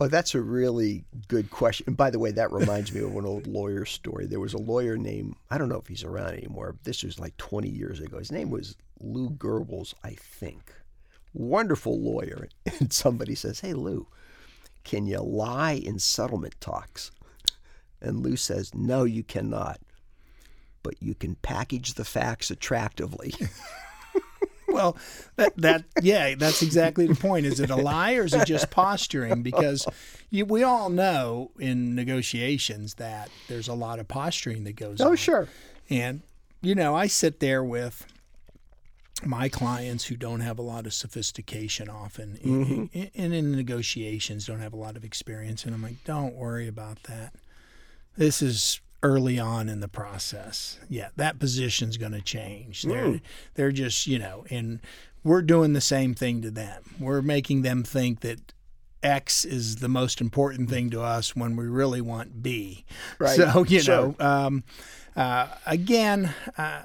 Oh, 0.00 0.08
that's 0.08 0.34
a 0.34 0.40
really 0.40 1.04
good 1.28 1.50
question. 1.50 1.84
And 1.86 1.96
by 1.96 2.10
the 2.10 2.18
way, 2.18 2.32
that 2.32 2.50
reminds 2.50 2.92
me 2.92 3.00
of 3.00 3.14
an 3.16 3.24
old 3.24 3.46
lawyer 3.46 3.84
story. 3.84 4.26
There 4.26 4.40
was 4.40 4.52
a 4.54 4.58
lawyer 4.58 4.96
named, 4.96 5.36
I 5.50 5.56
don't 5.58 5.68
know 5.68 5.78
if 5.78 5.86
he's 5.86 6.02
around 6.04 6.34
anymore. 6.34 6.74
This 6.82 7.04
was 7.04 7.20
like 7.20 7.36
20 7.36 7.68
years 7.68 8.00
ago. 8.00 8.18
His 8.18 8.32
name 8.32 8.50
was 8.50 8.76
Lou 9.00 9.30
Goebbels, 9.30 9.94
I 10.02 10.14
think. 10.18 10.72
Wonderful 11.32 11.98
lawyer. 12.00 12.48
And 12.80 12.92
somebody 12.92 13.34
says, 13.36 13.60
Hey, 13.60 13.72
Lou, 13.72 14.06
can 14.82 15.06
you 15.06 15.20
lie 15.20 15.72
in 15.72 15.98
settlement 16.00 16.60
talks? 16.60 17.12
And 18.00 18.20
Lou 18.20 18.36
says, 18.36 18.74
No, 18.74 19.04
you 19.04 19.22
cannot. 19.22 19.80
But 20.82 21.00
you 21.00 21.14
can 21.14 21.36
package 21.36 21.94
the 21.94 22.04
facts 22.04 22.50
attractively. 22.50 23.32
Well, 24.74 24.96
that 25.36 25.56
that 25.58 25.84
yeah, 26.02 26.34
that's 26.34 26.60
exactly 26.60 27.06
the 27.06 27.14
point. 27.14 27.46
Is 27.46 27.60
it 27.60 27.70
a 27.70 27.76
lie 27.76 28.14
or 28.14 28.24
is 28.24 28.34
it 28.34 28.44
just 28.44 28.70
posturing? 28.70 29.42
Because 29.42 29.86
you, 30.30 30.44
we 30.44 30.64
all 30.64 30.90
know 30.90 31.52
in 31.60 31.94
negotiations 31.94 32.94
that 32.94 33.30
there's 33.48 33.68
a 33.68 33.74
lot 33.74 34.00
of 34.00 34.08
posturing 34.08 34.64
that 34.64 34.74
goes 34.74 35.00
oh, 35.00 35.06
on. 35.06 35.12
oh, 35.12 35.14
sure. 35.14 35.48
And 35.88 36.22
you 36.60 36.74
know, 36.74 36.96
I 36.96 37.06
sit 37.06 37.38
there 37.38 37.62
with 37.62 38.04
my 39.24 39.48
clients 39.48 40.06
who 40.06 40.16
don't 40.16 40.40
have 40.40 40.58
a 40.58 40.62
lot 40.62 40.86
of 40.86 40.92
sophistication 40.92 41.88
often 41.88 42.36
in, 42.42 42.66
mm-hmm. 42.66 42.98
in, 43.14 43.32
in 43.32 43.52
negotiations 43.52 44.46
don't 44.46 44.58
have 44.58 44.72
a 44.72 44.76
lot 44.76 44.96
of 44.96 45.04
experience 45.04 45.64
and 45.64 45.72
I'm 45.72 45.82
like 45.82 46.02
don't 46.04 46.34
worry 46.34 46.66
about 46.66 47.04
that 47.04 47.32
this 48.16 48.42
is 48.42 48.80
early 49.04 49.38
on 49.38 49.68
in 49.68 49.78
the 49.80 49.88
process 49.88 50.78
yeah 50.88 51.10
that 51.16 51.38
position's 51.38 51.96
going 51.96 52.10
to 52.12 52.22
change 52.22 52.82
they're 52.82 53.20
they're 53.54 53.70
just 53.72 54.06
you 54.08 54.18
know 54.18 54.44
and 54.50 54.80
we're 55.22 55.42
doing 55.42 55.74
the 55.74 55.80
same 55.80 56.14
thing 56.14 56.40
to 56.42 56.50
them 56.50 56.82
we're 56.98 57.22
making 57.22 57.62
them 57.62 57.84
think 57.84 58.20
that 58.20 58.40
X 59.02 59.44
is 59.44 59.76
the 59.76 59.88
most 59.88 60.20
important 60.22 60.70
thing 60.70 60.88
to 60.88 61.02
us 61.02 61.36
when 61.36 61.56
we 61.56 61.66
really 61.66 62.00
want 62.00 62.42
B. 62.42 62.86
Right. 63.18 63.36
So 63.36 63.62
you 63.68 63.80
Sure. 63.80 64.14
know, 64.18 64.26
um, 64.26 64.64
uh, 65.14 65.48
again, 65.66 66.32
uh, 66.56 66.84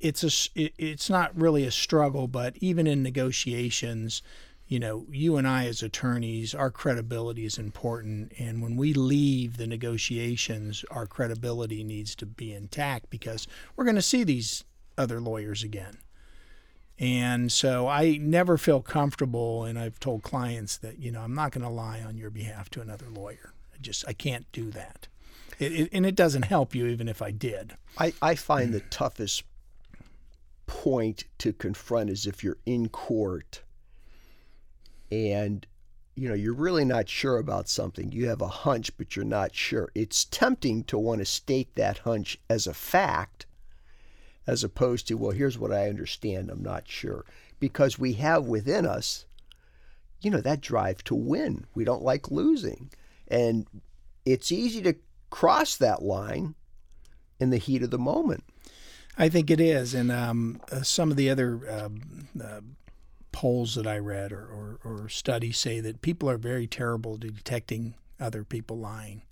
it's 0.00 0.24
a 0.24 0.60
it, 0.60 0.72
it's 0.76 1.08
not 1.08 1.30
really 1.40 1.64
a 1.64 1.70
struggle, 1.70 2.26
but 2.26 2.56
even 2.56 2.88
in 2.88 3.00
negotiations, 3.04 4.22
you 4.66 4.78
know, 4.78 5.06
you 5.10 5.36
and 5.36 5.46
I 5.46 5.66
as 5.66 5.82
attorneys, 5.82 6.54
our 6.54 6.70
credibility 6.70 7.44
is 7.44 7.58
important, 7.58 8.32
and 8.38 8.62
when 8.62 8.76
we 8.76 8.94
leave 8.94 9.56
the 9.56 9.66
negotiations, 9.66 10.84
our 10.90 11.06
credibility 11.06 11.84
needs 11.84 12.14
to 12.16 12.26
be 12.26 12.52
intact 12.52 13.10
because 13.10 13.46
we're 13.76 13.84
going 13.84 13.96
to 13.96 14.02
see 14.02 14.24
these 14.24 14.64
other 14.96 15.20
lawyers 15.20 15.62
again. 15.62 15.98
And 16.98 17.50
so 17.50 17.88
I 17.88 18.18
never 18.20 18.56
feel 18.56 18.80
comfortable, 18.80 19.64
and 19.64 19.78
I've 19.78 19.98
told 19.98 20.22
clients 20.22 20.76
that 20.78 20.98
you 20.98 21.10
know 21.10 21.20
I'm 21.20 21.34
not 21.34 21.52
going 21.52 21.64
to 21.64 21.70
lie 21.70 22.00
on 22.00 22.16
your 22.16 22.30
behalf 22.30 22.70
to 22.70 22.80
another 22.80 23.06
lawyer. 23.10 23.52
I 23.74 23.78
just 23.80 24.04
I 24.06 24.12
can't 24.12 24.50
do 24.52 24.70
that, 24.70 25.08
it, 25.58 25.72
it, 25.72 25.88
and 25.92 26.06
it 26.06 26.14
doesn't 26.14 26.44
help 26.44 26.74
you 26.74 26.86
even 26.86 27.08
if 27.08 27.20
I 27.20 27.30
did. 27.30 27.74
I, 27.98 28.12
I 28.22 28.34
find 28.36 28.72
the 28.72 28.80
toughest 28.80 29.44
point 30.66 31.24
to 31.38 31.52
confront 31.52 32.08
is 32.08 32.26
if 32.26 32.42
you're 32.42 32.58
in 32.64 32.88
court 32.88 33.62
and 35.12 35.66
you 36.14 36.28
know 36.28 36.34
you're 36.34 36.54
really 36.54 36.84
not 36.84 37.08
sure 37.08 37.38
about 37.38 37.68
something. 37.68 38.12
You 38.12 38.28
have 38.28 38.40
a 38.40 38.48
hunch 38.48 38.96
but 38.96 39.14
you're 39.14 39.24
not 39.24 39.54
sure. 39.54 39.90
It's 39.94 40.24
tempting 40.24 40.84
to 40.84 40.98
want 40.98 41.20
to 41.20 41.24
state 41.24 41.74
that 41.74 41.98
hunch 41.98 42.38
as 42.48 42.66
a 42.66 42.74
fact 42.74 43.46
as 44.46 44.64
opposed 44.64 45.06
to 45.06 45.14
well 45.14 45.30
here's 45.30 45.58
what 45.58 45.70
i 45.70 45.88
understand 45.88 46.50
i'm 46.50 46.62
not 46.62 46.88
sure. 46.88 47.24
Because 47.60 47.98
we 47.98 48.14
have 48.14 48.44
within 48.44 48.86
us 48.86 49.26
you 50.22 50.30
know 50.30 50.40
that 50.40 50.60
drive 50.60 51.04
to 51.04 51.14
win. 51.14 51.66
We 51.74 51.84
don't 51.84 52.02
like 52.02 52.30
losing. 52.30 52.90
And 53.28 53.66
it's 54.24 54.52
easy 54.52 54.82
to 54.82 54.94
cross 55.30 55.76
that 55.76 56.02
line 56.02 56.54
in 57.40 57.50
the 57.50 57.58
heat 57.58 57.82
of 57.82 57.90
the 57.90 57.98
moment. 57.98 58.44
I 59.18 59.28
think 59.28 59.50
it 59.50 59.60
is, 59.60 59.92
and 59.92 60.10
um, 60.10 60.60
uh, 60.70 60.82
some 60.82 61.10
of 61.10 61.16
the 61.16 61.28
other 61.28 61.60
um, 61.70 62.28
uh, 62.42 62.60
polls 63.32 63.74
that 63.74 63.86
I 63.86 63.98
read 63.98 64.30
or, 64.32 64.44
or, 64.44 64.78
or 64.84 65.08
studies 65.08 65.58
say 65.58 65.80
that 65.80 66.02
people 66.02 66.28
are 66.30 66.38
very 66.38 66.66
terrible 66.66 67.14
at 67.14 67.20
detecting 67.20 67.94
other 68.20 68.44
people 68.44 68.78
lying. 68.78 69.22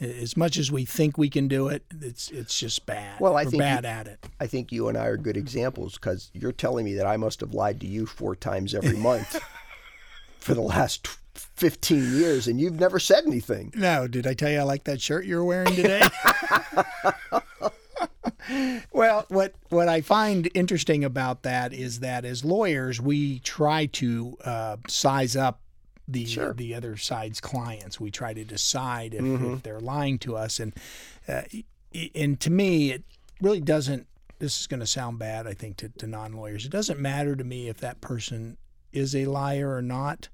As 0.00 0.36
much 0.36 0.56
as 0.56 0.70
we 0.70 0.84
think 0.84 1.18
we 1.18 1.28
can 1.28 1.48
do 1.48 1.66
it, 1.68 1.82
it's 2.00 2.30
it's 2.30 2.56
just 2.58 2.86
bad. 2.86 3.18
Well, 3.20 3.36
I 3.36 3.42
We're 3.44 3.50
think 3.50 3.60
bad 3.62 3.84
you- 3.84 3.90
at 3.90 4.06
it. 4.06 4.26
I 4.38 4.46
think 4.46 4.70
you 4.70 4.88
and 4.88 4.96
I 4.96 5.06
are 5.06 5.16
good 5.16 5.36
examples 5.36 5.94
because 5.94 6.30
you're 6.32 6.52
telling 6.52 6.84
me 6.84 6.94
that 6.94 7.06
I 7.06 7.16
must 7.16 7.40
have 7.40 7.52
lied 7.52 7.80
to 7.80 7.86
you 7.88 8.06
four 8.06 8.36
times 8.36 8.74
every 8.74 8.96
month 9.08 9.40
for 10.38 10.54
the 10.54 10.60
last 10.60 11.08
15 11.34 12.14
years 12.16 12.46
and 12.46 12.60
you've 12.60 12.78
never 12.78 13.00
said 13.00 13.24
anything. 13.26 13.72
No, 13.74 14.06
did 14.06 14.24
I 14.26 14.34
tell 14.34 14.50
you 14.50 14.60
I 14.60 14.62
like 14.62 14.84
that 14.84 15.00
shirt 15.00 15.26
you're 15.26 15.44
wearing 15.44 15.74
today? 15.74 16.02
well, 18.92 19.24
what 19.28 19.54
what 19.68 19.88
I 19.88 20.00
find 20.00 20.48
interesting 20.54 21.04
about 21.04 21.42
that 21.42 21.72
is 21.72 22.00
that 22.00 22.24
as 22.24 22.44
lawyers, 22.44 23.00
we 23.00 23.38
try 23.40 23.86
to 23.86 24.36
uh, 24.44 24.76
size 24.86 25.36
up 25.36 25.60
the 26.06 26.24
Sure. 26.26 26.54
the 26.54 26.74
other 26.74 26.96
side's 26.96 27.40
clients. 27.40 28.00
We 28.00 28.10
try 28.10 28.32
to 28.34 28.44
decide 28.44 29.14
if, 29.14 29.24
if 29.24 29.62
they're 29.62 29.80
lying 29.80 30.18
to 30.20 30.36
us, 30.36 30.58
and 30.60 30.72
uh, 31.28 31.42
and 32.14 32.38
to 32.40 32.50
me, 32.50 32.90
it 32.92 33.04
really 33.40 33.60
doesn't. 33.60 34.06
This 34.38 34.60
is 34.60 34.66
going 34.68 34.80
to 34.80 34.86
sound 34.86 35.18
bad, 35.18 35.46
I 35.46 35.52
think, 35.52 35.78
to, 35.78 35.88
to 35.88 36.06
non 36.06 36.32
lawyers. 36.32 36.64
It 36.64 36.70
doesn't 36.70 37.00
matter 37.00 37.34
to 37.36 37.44
me 37.44 37.68
if 37.68 37.78
that 37.78 38.00
person 38.00 38.56
is 38.92 39.14
a 39.14 39.26
liar 39.26 39.74
or 39.74 39.82
not. 39.82 40.28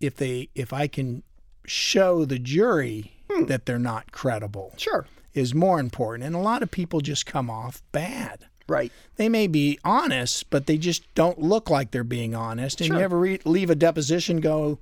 If 0.00 0.16
they 0.16 0.48
if 0.54 0.72
I 0.72 0.86
can 0.86 1.22
show 1.66 2.24
the 2.24 2.38
jury 2.38 3.12
that 3.46 3.66
they're 3.66 3.78
not 3.78 4.10
credible 4.10 4.72
Sure. 4.78 5.06
Is 5.38 5.54
more 5.54 5.80
important. 5.80 6.26
And 6.26 6.34
a 6.34 6.40
lot 6.40 6.62
of 6.62 6.70
people 6.70 7.00
just 7.00 7.24
come 7.24 7.48
off 7.48 7.82
bad. 7.92 8.46
Right. 8.68 8.92
They 9.16 9.30
may 9.30 9.46
be 9.46 9.78
honest, 9.82 10.50
but 10.50 10.66
they 10.66 10.76
just 10.76 11.02
don't 11.14 11.40
look 11.40 11.70
like 11.70 11.90
they're 11.90 12.04
being 12.04 12.34
honest. 12.34 12.80
And 12.82 12.88
Sure. 12.88 12.98
you 12.98 13.02
ever 13.02 13.18
re- 13.18 13.40
leave 13.46 13.70
a 13.70 13.74
deposition, 13.74 14.40
go 14.40 14.78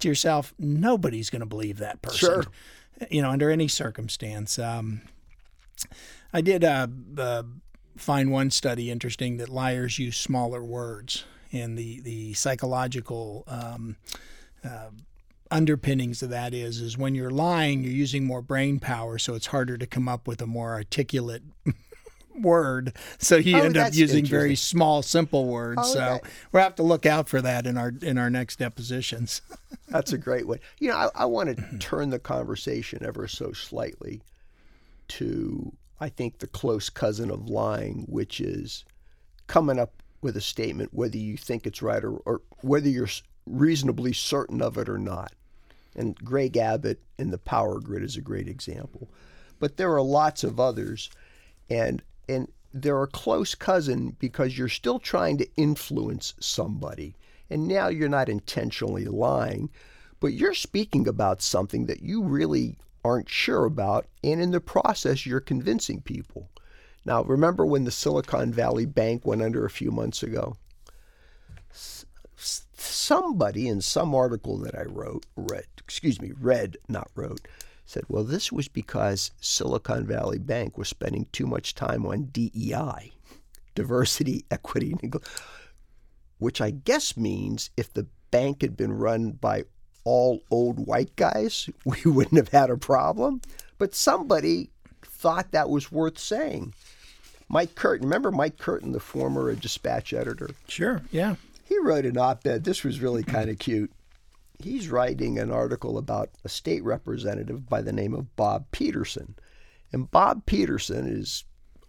to 0.00 0.08
yourself, 0.08 0.52
nobody's 0.58 1.30
going 1.30 1.40
to 1.40 1.46
believe 1.46 1.78
that 1.78 2.02
person. 2.02 2.18
Sure. 2.18 2.44
You 3.10 3.22
know, 3.22 3.30
under 3.30 3.50
any 3.50 3.68
circumstance. 3.68 4.58
Um, 4.58 5.00
I 6.32 6.40
did 6.42 6.62
uh, 6.62 6.88
uh, 7.16 7.42
find 7.96 8.30
one 8.30 8.50
study 8.50 8.90
interesting 8.90 9.38
that 9.38 9.48
liars 9.48 9.98
use 9.98 10.16
smaller 10.16 10.62
words, 10.62 11.24
and 11.52 11.76
the 11.76 12.00
the 12.00 12.34
psychological 12.34 13.44
um, 13.48 13.96
uh, 14.64 14.90
underpinnings 15.52 16.22
of 16.22 16.30
that 16.30 16.54
is 16.54 16.80
is 16.80 16.96
when 16.96 17.14
you're 17.14 17.30
lying, 17.30 17.84
you're 17.84 17.92
using 17.92 18.24
more 18.24 18.42
brain 18.42 18.80
power, 18.80 19.18
so 19.18 19.34
it's 19.34 19.46
harder 19.46 19.76
to 19.78 19.86
come 19.86 20.08
up 20.08 20.26
with 20.26 20.40
a 20.40 20.46
more 20.46 20.72
articulate 20.72 21.42
word. 22.40 22.94
So 23.18 23.36
you 23.36 23.56
Oh, 23.56 23.62
end 23.62 23.76
up 23.76 23.94
using 23.94 24.24
very 24.24 24.56
small, 24.56 25.02
simple 25.02 25.46
words. 25.46 25.82
Oh, 25.84 25.92
so 25.92 26.20
we'll 26.50 26.62
have 26.62 26.74
to 26.76 26.82
look 26.82 27.06
out 27.06 27.28
for 27.28 27.40
that 27.42 27.66
in 27.66 27.76
our 27.76 27.92
in 28.02 28.18
our 28.18 28.30
next 28.30 28.58
depositions. 28.58 29.42
That's 29.88 30.12
a 30.12 30.18
great 30.18 30.46
way. 30.46 30.58
You 30.78 30.88
know, 30.88 30.96
I, 30.96 31.08
I 31.14 31.24
want 31.26 31.50
to 31.50 31.62
mm-hmm. 31.62 31.78
turn 31.78 32.10
the 32.10 32.18
conversation 32.18 33.04
ever 33.04 33.28
so 33.28 33.52
slightly 33.52 34.22
to, 35.08 35.72
I 36.00 36.08
think, 36.08 36.38
the 36.38 36.46
close 36.46 36.88
cousin 36.88 37.30
of 37.30 37.48
lying, 37.48 38.06
which 38.08 38.40
is 38.40 38.84
coming 39.46 39.78
up 39.78 40.02
with 40.22 40.36
a 40.36 40.40
statement, 40.40 40.94
whether 40.94 41.18
you 41.18 41.36
think 41.36 41.66
it's 41.66 41.82
right 41.82 42.02
or, 42.02 42.16
or 42.24 42.40
whether 42.62 42.88
you're 42.88 43.08
reasonably 43.44 44.12
certain 44.12 44.62
of 44.62 44.78
it 44.78 44.88
or 44.88 44.98
not. 44.98 45.32
And 45.94 46.16
Greg 46.16 46.56
Abbott 46.56 47.00
in 47.18 47.30
the 47.30 47.38
Power 47.38 47.80
Grid 47.80 48.02
is 48.02 48.16
a 48.16 48.22
great 48.22 48.48
example. 48.48 49.08
But 49.58 49.76
there 49.76 49.92
are 49.94 50.02
lots 50.02 50.42
of 50.42 50.58
others, 50.58 51.10
and 51.68 52.02
and 52.28 52.48
they're 52.72 53.02
a 53.02 53.08
close 53.08 53.54
cousin 53.54 54.16
because 54.18 54.56
you're 54.56 54.68
still 54.68 54.98
trying 54.98 55.38
to 55.38 55.48
influence 55.56 56.34
somebody. 56.40 57.14
And 57.50 57.68
now 57.68 57.88
you're 57.88 58.08
not 58.08 58.30
intentionally 58.30 59.04
lying, 59.04 59.68
but 60.20 60.32
you're 60.32 60.54
speaking 60.54 61.06
about 61.06 61.42
something 61.42 61.86
that 61.86 62.02
you 62.02 62.22
really 62.22 62.78
aren't 63.04 63.28
sure 63.28 63.64
about, 63.64 64.06
and 64.22 64.40
in 64.40 64.52
the 64.52 64.60
process, 64.60 65.26
you're 65.26 65.40
convincing 65.40 66.00
people. 66.00 66.48
Now, 67.04 67.24
remember 67.24 67.66
when 67.66 67.84
the 67.84 67.90
Silicon 67.90 68.52
Valley 68.52 68.86
Bank 68.86 69.26
went 69.26 69.42
under 69.42 69.64
a 69.64 69.70
few 69.70 69.90
months 69.90 70.22
ago? 70.22 70.56
Somebody 72.42 73.68
in 73.68 73.80
some 73.80 74.14
article 74.14 74.58
that 74.58 74.76
I 74.76 74.82
wrote, 74.82 75.26
read, 75.36 75.66
excuse 75.78 76.20
me, 76.20 76.32
read, 76.38 76.76
not 76.88 77.10
wrote, 77.14 77.46
said, 77.86 78.04
well, 78.08 78.24
this 78.24 78.50
was 78.50 78.68
because 78.68 79.30
Silicon 79.40 80.06
Valley 80.06 80.38
Bank 80.38 80.78
was 80.78 80.88
spending 80.88 81.26
too 81.32 81.46
much 81.46 81.74
time 81.74 82.06
on 82.06 82.24
DEI, 82.32 83.12
diversity, 83.74 84.44
equity, 84.50 84.94
which 86.38 86.60
I 86.60 86.70
guess 86.70 87.16
means 87.16 87.70
if 87.76 87.92
the 87.92 88.06
bank 88.30 88.62
had 88.62 88.76
been 88.76 88.92
run 88.92 89.32
by 89.32 89.64
all 90.04 90.42
old 90.50 90.86
white 90.86 91.14
guys, 91.16 91.68
we 91.84 92.00
wouldn't 92.10 92.36
have 92.36 92.48
had 92.48 92.70
a 92.70 92.76
problem. 92.76 93.40
But 93.78 93.94
somebody 93.94 94.70
thought 95.02 95.52
that 95.52 95.70
was 95.70 95.92
worth 95.92 96.18
saying. 96.18 96.74
Mike 97.48 97.74
Curtin, 97.74 98.06
remember 98.06 98.30
Mike 98.30 98.58
Curtin, 98.58 98.92
the 98.92 99.00
former 99.00 99.54
dispatch 99.54 100.14
editor? 100.14 100.50
Sure, 100.68 101.02
yeah. 101.10 101.34
He 101.72 101.78
wrote 101.78 102.04
an 102.04 102.18
op 102.18 102.46
ed. 102.46 102.64
This 102.64 102.84
was 102.84 103.00
really 103.00 103.22
kind 103.22 103.48
of 103.48 103.58
cute. 103.58 103.90
He's 104.62 104.90
writing 104.90 105.38
an 105.38 105.50
article 105.50 105.96
about 105.96 106.28
a 106.44 106.48
state 106.50 106.84
representative 106.84 107.66
by 107.66 107.80
the 107.80 107.94
name 107.94 108.12
of 108.12 108.36
Bob 108.36 108.66
Peterson. 108.72 109.36
And 109.90 110.10
Bob 110.10 110.44
Peterson 110.44 111.06
is 111.06 111.44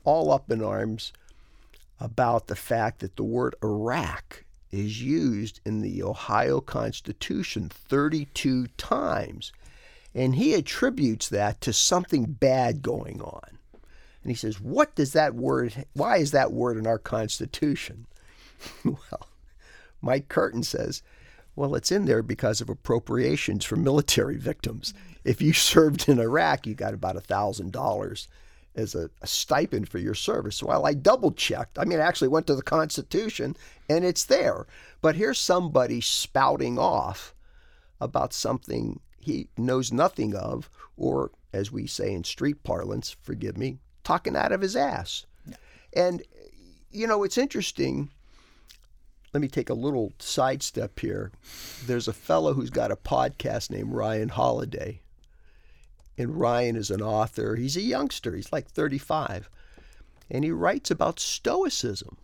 all 0.06 0.32
up 0.32 0.50
in 0.50 0.64
arms 0.64 1.12
about 2.00 2.48
the 2.48 2.56
fact 2.56 3.00
that 3.00 3.18
the 3.18 3.26
word 3.26 3.56
Iraq 3.62 4.46
is 4.72 5.02
used 5.04 5.60
in 5.66 5.82
the 5.82 6.02
Ohio 6.02 6.62
Constitution 6.62 7.68
32 7.68 8.68
times. 8.78 9.52
And 10.16 10.36
he 10.36 10.54
attributes 10.54 11.28
that 11.28 11.60
to 11.60 11.74
something 11.74 12.24
bad 12.24 12.84
going 12.84 13.22
on. 13.22 13.58
And 13.74 14.32
he 14.32 14.36
says, 14.36 14.62
What 14.62 14.96
does 14.96 15.12
that 15.12 15.36
word, 15.36 15.86
why 15.92 16.20
is 16.20 16.32
that 16.32 16.54
word 16.54 16.78
in 16.78 16.88
our 16.88 17.00
Constitution? 17.00 18.06
well, 18.86 19.28
Mike 20.04 20.28
Curtin 20.28 20.64
says, 20.64 21.02
well, 21.56 21.76
it's 21.76 21.92
in 21.92 22.06
there 22.06 22.22
because 22.22 22.62
of 22.62 22.70
appropriations 22.70 23.64
for 23.64 23.76
military 23.76 24.38
victims. 24.38 24.94
If 25.24 25.42
you 25.42 25.54
served 25.54 26.10
in 26.10 26.20
Iraq, 26.20 26.68
you 26.68 26.76
got 26.76 26.94
about 26.94 27.16
$1,000 27.16 28.28
as 28.76 28.96
a, 28.96 29.10
a, 29.22 29.28
stipend 29.28 29.88
for 29.88 30.00
your 30.00 30.16
service. 30.16 30.64
Well, 30.64 30.86
I 30.86 30.96
double 30.96 31.32
checked. 31.32 31.78
I 31.78 31.86
mean, 31.86 32.00
I 32.00 32.04
actually 32.04 32.30
went 32.30 32.48
to 32.48 32.56
the 32.56 32.64
Constitution 32.64 33.56
and 33.88 34.04
it's 34.04 34.26
there. 34.26 34.66
But 35.02 35.16
here's 35.16 35.40
somebody 35.40 36.02
spouting 36.02 36.80
off 36.80 37.36
about 38.02 38.34
something 38.34 39.00
he 39.20 39.48
knows 39.56 39.94
nothing 39.94 40.36
of, 40.36 40.72
or 40.98 41.32
as 41.54 41.72
we 41.72 41.86
say 41.86 42.14
in 42.14 42.24
street 42.24 42.64
parlance, 42.64 43.16
forgive 43.22 43.58
me, 43.58 43.78
talking 44.04 44.36
out 44.36 44.52
of 44.52 44.62
his 44.62 44.76
ass. 44.76 45.28
Yeah. 45.46 45.56
And, 45.96 46.24
you 46.90 47.06
know, 47.06 47.24
it's 47.24 47.38
interesting 47.38 48.10
let 49.34 49.42
me 49.42 49.48
take 49.48 49.70
a 49.70 49.76
little 49.76 50.14
sidestep 50.20 51.00
here. 51.00 51.32
There's 51.86 52.08
a 52.08 52.14
fellow 52.14 52.54
who's 52.54 52.70
got 52.70 52.92
a 52.92 52.96
podcast 52.96 53.72
named 53.72 53.92
Ryan 53.92 54.30
Holiday. 54.30 55.02
And 56.18 56.40
Ryan 56.40 56.76
is 56.76 56.92
an 56.92 57.02
author. 57.02 57.56
He's 57.56 57.76
a 57.76 57.82
youngster, 57.82 58.36
he's 58.36 58.54
like 58.54 58.70
35. 58.70 59.50
And 60.30 60.44
he 60.44 60.52
writes 60.52 60.92
about 60.92 61.20
Stoicism. 61.20 62.18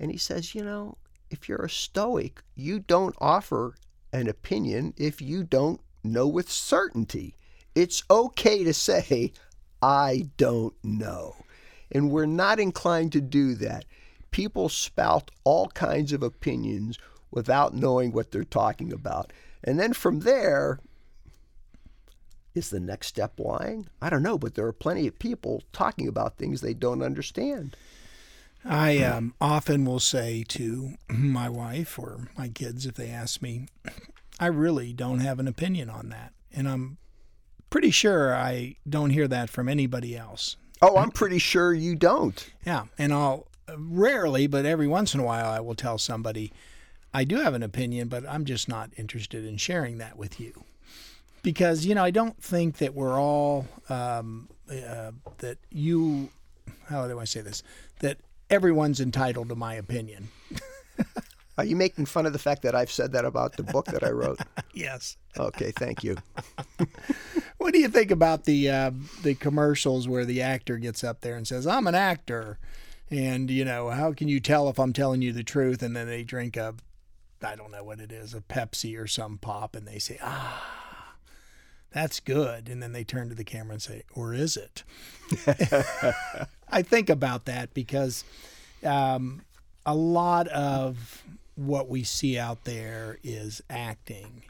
And 0.00 0.10
he 0.10 0.18
says, 0.18 0.54
you 0.54 0.64
know, 0.64 0.98
if 1.30 1.48
you're 1.48 1.64
a 1.64 1.70
Stoic, 1.70 2.42
you 2.56 2.80
don't 2.80 3.14
offer 3.18 3.76
an 4.12 4.28
opinion 4.28 4.94
if 4.96 5.20
you 5.20 5.44
don't 5.44 5.80
know 6.02 6.26
with 6.26 6.50
certainty. 6.50 7.36
It's 7.74 8.02
okay 8.10 8.64
to 8.64 8.74
say, 8.74 9.32
I 9.80 10.28
don't 10.36 10.74
know. 10.82 11.36
And 11.92 12.10
we're 12.10 12.26
not 12.26 12.58
inclined 12.58 13.12
to 13.12 13.20
do 13.20 13.54
that 13.56 13.84
people 14.30 14.68
spout 14.68 15.30
all 15.44 15.68
kinds 15.68 16.12
of 16.12 16.22
opinions 16.22 16.98
without 17.30 17.74
knowing 17.74 18.12
what 18.12 18.30
they're 18.30 18.44
talking 18.44 18.92
about. 18.92 19.32
And 19.64 19.78
then 19.78 19.92
from 19.92 20.20
there, 20.20 20.80
is 22.54 22.70
the 22.70 22.80
next 22.80 23.08
step 23.08 23.38
lying? 23.38 23.88
I 24.00 24.10
don't 24.10 24.22
know, 24.22 24.38
but 24.38 24.54
there 24.54 24.66
are 24.66 24.72
plenty 24.72 25.06
of 25.06 25.18
people 25.18 25.62
talking 25.72 26.08
about 26.08 26.36
things 26.36 26.60
they 26.60 26.74
don't 26.74 27.02
understand. 27.02 27.76
I 28.64 28.98
um, 28.98 29.34
often 29.40 29.84
will 29.84 30.00
say 30.00 30.44
to 30.48 30.94
my 31.08 31.48
wife 31.48 31.98
or 31.98 32.28
my 32.36 32.48
kids 32.48 32.86
if 32.86 32.94
they 32.94 33.10
ask 33.10 33.40
me, 33.40 33.68
I 34.40 34.46
really 34.46 34.92
don't 34.92 35.20
have 35.20 35.38
an 35.38 35.48
opinion 35.48 35.88
on 35.88 36.08
that. 36.10 36.32
And 36.52 36.68
I'm 36.68 36.98
pretty 37.70 37.90
sure 37.90 38.34
I 38.34 38.76
don't 38.88 39.10
hear 39.10 39.28
that 39.28 39.50
from 39.50 39.68
anybody 39.68 40.16
else. 40.16 40.56
Oh, 40.80 40.96
I'm 40.96 41.10
pretty 41.10 41.38
sure 41.38 41.72
you 41.72 41.94
don't. 41.96 42.48
Yeah. 42.64 42.84
And 42.98 43.12
I'll 43.12 43.46
rarely, 43.76 44.46
but 44.46 44.64
every 44.64 44.86
once 44.86 45.14
in 45.14 45.20
a 45.20 45.24
while, 45.24 45.50
I 45.50 45.60
will 45.60 45.74
tell 45.74 45.98
somebody, 45.98 46.52
I 47.12 47.24
do 47.24 47.36
have 47.36 47.54
an 47.54 47.62
opinion, 47.62 48.08
but 48.08 48.28
I'm 48.28 48.44
just 48.44 48.68
not 48.68 48.90
interested 48.96 49.44
in 49.44 49.56
sharing 49.56 49.98
that 49.98 50.16
with 50.16 50.40
you. 50.40 50.64
Because, 51.42 51.86
you 51.86 51.94
know, 51.94 52.04
I 52.04 52.10
don't 52.10 52.40
think 52.42 52.78
that 52.78 52.94
we're 52.94 53.18
all, 53.18 53.66
um, 53.88 54.48
uh, 54.70 55.12
that 55.38 55.58
you, 55.70 56.30
how 56.88 57.06
do 57.06 57.18
I 57.18 57.24
say 57.24 57.40
this? 57.40 57.62
That 58.00 58.18
everyone's 58.50 59.00
entitled 59.00 59.48
to 59.48 59.54
my 59.54 59.74
opinion. 59.74 60.28
Are 61.58 61.64
you 61.64 61.74
making 61.74 62.06
fun 62.06 62.24
of 62.24 62.32
the 62.32 62.38
fact 62.38 62.62
that 62.62 62.76
I've 62.76 62.90
said 62.90 63.12
that 63.12 63.24
about 63.24 63.56
the 63.56 63.64
book 63.64 63.86
that 63.86 64.04
I 64.04 64.10
wrote? 64.10 64.38
yes. 64.74 65.16
Okay, 65.36 65.72
thank 65.72 66.04
you. 66.04 66.16
what 67.58 67.72
do 67.72 67.80
you 67.80 67.88
think 67.88 68.12
about 68.12 68.44
the 68.44 68.70
uh, 68.70 68.90
the 69.22 69.34
commercials 69.34 70.06
where 70.06 70.24
the 70.24 70.40
actor 70.40 70.78
gets 70.78 71.02
up 71.02 71.20
there 71.20 71.36
and 71.36 71.48
says, 71.48 71.66
"I'm 71.66 71.88
an 71.88 71.96
actor," 71.96 72.58
And, 73.10 73.50
you 73.50 73.64
know, 73.64 73.90
how 73.90 74.12
can 74.12 74.28
you 74.28 74.40
tell 74.40 74.68
if 74.68 74.78
I'm 74.78 74.92
telling 74.92 75.22
you 75.22 75.32
the 75.32 75.42
truth? 75.42 75.82
And 75.82 75.96
then 75.96 76.06
they 76.06 76.22
drink 76.22 76.56
a, 76.56 76.74
I 77.42 77.56
don't 77.56 77.70
know 77.70 77.84
what 77.84 78.00
it 78.00 78.12
is, 78.12 78.34
a 78.34 78.40
Pepsi 78.40 78.98
or 78.98 79.06
some 79.06 79.38
pop, 79.38 79.74
and 79.74 79.86
they 79.86 79.98
say, 79.98 80.18
ah, 80.22 81.14
that's 81.90 82.20
good. 82.20 82.68
And 82.68 82.82
then 82.82 82.92
they 82.92 83.04
turn 83.04 83.28
to 83.30 83.34
the 83.34 83.44
camera 83.44 83.74
and 83.74 83.82
say, 83.82 84.02
or 84.14 84.34
is 84.34 84.56
it? 84.56 84.82
I 86.70 86.82
think 86.82 87.08
about 87.08 87.46
that 87.46 87.72
because 87.72 88.24
um, 88.84 89.42
a 89.86 89.94
lot 89.94 90.48
of 90.48 91.24
what 91.54 91.88
we 91.88 92.04
see 92.04 92.38
out 92.38 92.64
there 92.64 93.18
is 93.24 93.62
acting 93.68 94.44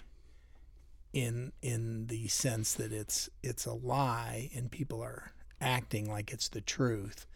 in 1.15 1.53
in 1.63 2.07
the 2.09 2.29
sense 2.29 2.75
that 2.75 2.93
it's 2.93 3.31
it's 3.43 3.65
a 3.65 3.73
lie 3.73 4.51
and 4.55 4.71
people 4.71 5.03
are 5.03 5.33
acting 5.59 6.11
like 6.11 6.31
it's 6.31 6.49
the 6.49 6.61
truth 6.61 7.27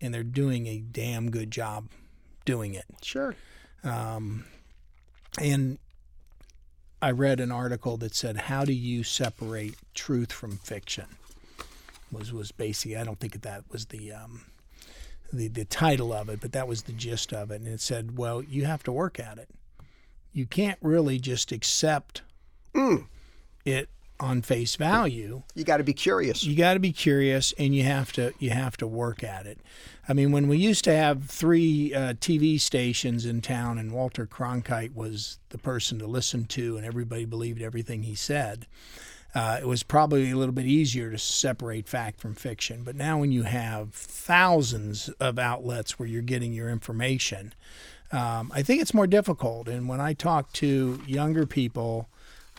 and 0.00 0.12
they're 0.12 0.22
doing 0.22 0.66
a 0.66 0.78
damn 0.78 1.30
good 1.30 1.50
job 1.50 1.88
doing 2.44 2.74
it. 2.74 2.84
Sure. 3.02 3.34
Um, 3.84 4.44
and 5.40 5.78
I 7.02 7.10
read 7.10 7.40
an 7.40 7.52
article 7.52 7.96
that 7.98 8.14
said, 8.14 8.36
"How 8.36 8.64
do 8.64 8.72
you 8.72 9.04
separate 9.04 9.76
truth 9.94 10.32
from 10.32 10.58
fiction?" 10.58 11.06
Was 12.10 12.32
was 12.32 12.52
basically 12.52 12.96
I 12.96 13.04
don't 13.04 13.20
think 13.20 13.40
that 13.42 13.64
was 13.70 13.86
the 13.86 14.12
um, 14.12 14.42
the 15.32 15.48
the 15.48 15.64
title 15.64 16.12
of 16.12 16.28
it, 16.28 16.40
but 16.40 16.52
that 16.52 16.66
was 16.66 16.82
the 16.82 16.92
gist 16.92 17.32
of 17.32 17.50
it. 17.50 17.60
And 17.60 17.68
it 17.68 17.80
said, 17.80 18.16
"Well, 18.16 18.42
you 18.42 18.64
have 18.64 18.82
to 18.84 18.92
work 18.92 19.20
at 19.20 19.38
it. 19.38 19.50
You 20.32 20.46
can't 20.46 20.78
really 20.80 21.18
just 21.18 21.52
accept 21.52 22.22
mm. 22.74 23.06
it 23.64 23.88
on 24.18 24.42
face 24.42 24.76
value. 24.76 25.42
You 25.54 25.64
got 25.64 25.78
to 25.78 25.84
be 25.84 25.92
curious. 25.92 26.44
You 26.44 26.56
got 26.56 26.74
to 26.74 26.80
be 26.80 26.92
curious, 26.92 27.52
and 27.58 27.74
you 27.74 27.82
have 27.84 28.12
to 28.12 28.32
you 28.38 28.50
have 28.50 28.76
to 28.78 28.86
work 28.86 29.22
at 29.22 29.46
it. 29.46 29.60
I 30.08 30.12
mean, 30.12 30.32
when 30.32 30.48
we 30.48 30.58
used 30.58 30.84
to 30.84 30.94
have 30.94 31.24
three 31.24 31.92
uh, 31.92 32.14
TV 32.14 32.60
stations 32.60 33.26
in 33.26 33.40
town, 33.40 33.78
and 33.78 33.92
Walter 33.92 34.26
Cronkite 34.26 34.94
was 34.94 35.38
the 35.50 35.58
person 35.58 35.98
to 35.98 36.06
listen 36.06 36.44
to, 36.46 36.76
and 36.76 36.86
everybody 36.86 37.24
believed 37.24 37.62
everything 37.62 38.02
he 38.02 38.14
said. 38.14 38.66
Uh, 39.34 39.58
it 39.60 39.66
was 39.66 39.82
probably 39.82 40.30
a 40.30 40.36
little 40.36 40.54
bit 40.54 40.64
easier 40.64 41.10
to 41.10 41.18
separate 41.18 41.86
fact 41.86 42.20
from 42.20 42.34
fiction. 42.34 42.82
But 42.84 42.96
now, 42.96 43.18
when 43.18 43.32
you 43.32 43.42
have 43.42 43.92
thousands 43.92 45.10
of 45.20 45.38
outlets 45.38 45.98
where 45.98 46.08
you're 46.08 46.22
getting 46.22 46.54
your 46.54 46.70
information, 46.70 47.52
um, 48.12 48.50
I 48.54 48.62
think 48.62 48.80
it's 48.80 48.94
more 48.94 49.06
difficult. 49.06 49.68
And 49.68 49.88
when 49.88 50.00
I 50.00 50.14
talk 50.14 50.52
to 50.54 51.02
younger 51.06 51.44
people, 51.44 52.08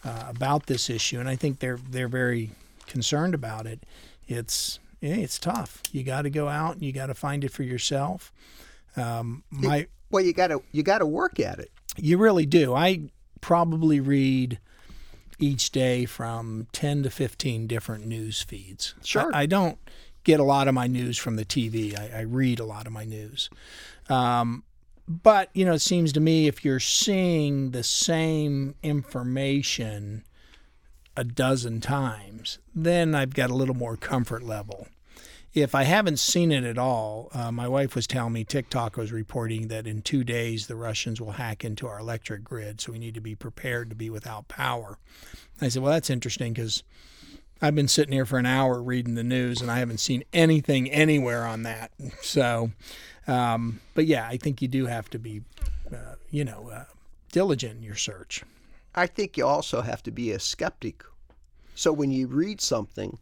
uh, 0.07 0.25
about 0.29 0.67
this 0.67 0.89
issue, 0.89 1.19
and 1.19 1.27
I 1.27 1.35
think 1.35 1.59
they're 1.59 1.79
they're 1.89 2.07
very 2.07 2.51
concerned 2.85 3.35
about 3.35 3.65
it. 3.65 3.83
It's 4.27 4.79
yeah, 5.01 5.15
it's 5.15 5.37
tough. 5.37 5.83
You 5.91 6.03
got 6.03 6.23
to 6.23 6.29
go 6.29 6.47
out 6.47 6.75
and 6.75 6.83
you 6.83 6.91
got 6.91 7.07
to 7.07 7.13
find 7.13 7.43
it 7.43 7.51
for 7.51 7.63
yourself. 7.63 8.31
Um, 8.95 9.43
my 9.51 9.87
well, 10.09 10.23
you 10.23 10.33
got 10.33 10.47
to 10.47 10.61
you 10.71 10.83
got 10.83 10.99
to 10.99 11.05
work 11.05 11.39
at 11.39 11.59
it. 11.59 11.71
You 11.97 12.17
really 12.17 12.45
do. 12.45 12.73
I 12.73 13.09
probably 13.41 13.99
read 13.99 14.59
each 15.39 15.71
day 15.71 16.05
from 16.05 16.67
10 16.71 17.03
to 17.03 17.09
15 17.09 17.67
different 17.67 18.07
news 18.07 18.41
feeds. 18.41 18.95
Sure. 19.03 19.29
I, 19.33 19.41
I 19.41 19.45
don't 19.45 19.77
get 20.23 20.39
a 20.39 20.43
lot 20.43 20.67
of 20.67 20.73
my 20.73 20.87
news 20.87 21.17
from 21.17 21.35
the 21.35 21.45
TV. 21.45 21.97
I, 21.97 22.19
I 22.19 22.21
read 22.21 22.59
a 22.59 22.65
lot 22.65 22.87
of 22.87 22.93
my 22.93 23.05
news. 23.05 23.49
Um, 24.09 24.63
but, 25.07 25.49
you 25.53 25.63
know, 25.65 25.73
it 25.73 25.81
seems 25.81 26.11
to 26.13 26.19
me 26.19 26.47
if 26.47 26.65
you're 26.65 26.79
seeing 26.79 27.71
the 27.71 27.83
same 27.83 28.75
information 28.83 30.23
a 31.15 31.23
dozen 31.23 31.79
times, 31.79 32.59
then 32.75 33.15
I've 33.15 33.33
got 33.33 33.49
a 33.49 33.55
little 33.55 33.75
more 33.75 33.97
comfort 33.97 34.43
level. 34.43 34.87
If 35.53 35.73
I 35.73 35.83
haven't 35.83 36.19
seen 36.19 36.51
it 36.51 36.63
at 36.63 36.77
all, 36.77 37.29
uh, 37.33 37.51
my 37.51 37.67
wife 37.67 37.95
was 37.95 38.05
telling 38.05 38.33
me 38.33 38.43
TikTok 38.43 38.97
was 38.97 39.11
reporting 39.11 39.69
that 39.69 39.87
in 39.87 40.03
two 40.03 40.23
days 40.23 40.67
the 40.67 40.75
Russians 40.75 41.19
will 41.19 41.31
hack 41.31 41.65
into 41.65 41.87
our 41.87 41.99
electric 41.99 42.43
grid, 42.43 42.79
so 42.79 42.91
we 42.91 42.99
need 42.99 43.15
to 43.15 43.21
be 43.21 43.33
prepared 43.33 43.89
to 43.89 43.95
be 43.95 44.09
without 44.09 44.47
power. 44.47 44.99
I 45.59 45.69
said, 45.69 45.81
Well, 45.81 45.91
that's 45.91 46.11
interesting 46.11 46.53
because 46.53 46.83
I've 47.59 47.73
been 47.73 47.87
sitting 47.87 48.13
here 48.13 48.25
for 48.25 48.37
an 48.37 48.45
hour 48.45 48.79
reading 48.79 49.15
the 49.15 49.23
news 49.23 49.61
and 49.61 49.71
I 49.71 49.79
haven't 49.79 49.99
seen 49.99 50.23
anything 50.31 50.91
anywhere 50.91 51.45
on 51.45 51.63
that. 51.63 51.91
So, 52.21 52.71
um, 53.27 53.79
but 53.93 54.05
yeah, 54.05 54.27
I 54.27 54.37
think 54.37 54.61
you 54.61 54.67
do 54.67 54.85
have 54.85 55.09
to 55.11 55.19
be, 55.19 55.41
uh, 55.91 56.15
you 56.31 56.45
know, 56.45 56.69
uh, 56.69 56.85
diligent 57.31 57.77
in 57.77 57.83
your 57.83 57.95
search. 57.95 58.43
I 58.95 59.05
think 59.05 59.37
you 59.37 59.45
also 59.45 59.81
have 59.81 60.01
to 60.03 60.11
be 60.11 60.31
a 60.31 60.39
skeptic. 60.39 61.03
So 61.75 61.93
when 61.93 62.11
you 62.11 62.27
read 62.27 62.61
something 62.61 63.19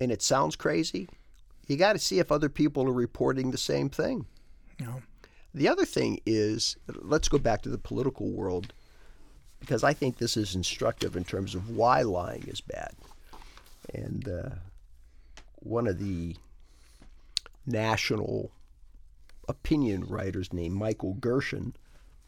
and 0.00 0.10
it 0.10 0.22
sounds 0.22 0.56
crazy, 0.56 1.08
you 1.66 1.76
got 1.76 1.92
to 1.92 1.98
see 1.98 2.18
if 2.18 2.32
other 2.32 2.48
people 2.48 2.88
are 2.88 2.92
reporting 2.92 3.50
the 3.50 3.58
same 3.58 3.90
thing. 3.90 4.26
Know, 4.80 5.02
The 5.52 5.68
other 5.68 5.84
thing 5.84 6.20
is, 6.24 6.76
let's 6.86 7.28
go 7.28 7.38
back 7.38 7.62
to 7.62 7.68
the 7.68 7.78
political 7.78 8.30
world 8.30 8.72
because 9.60 9.82
I 9.82 9.92
think 9.92 10.16
this 10.16 10.36
is 10.36 10.54
instructive 10.54 11.16
in 11.16 11.24
terms 11.24 11.54
of 11.54 11.76
why 11.76 12.02
lying 12.02 12.44
is 12.46 12.60
bad. 12.60 12.94
And 13.92 14.28
uh, 14.28 14.50
one 15.56 15.86
of 15.86 15.98
the 15.98 16.36
national 17.68 18.50
opinion 19.48 20.04
writers 20.04 20.52
named 20.52 20.74
Michael 20.74 21.14
Gerson 21.14 21.74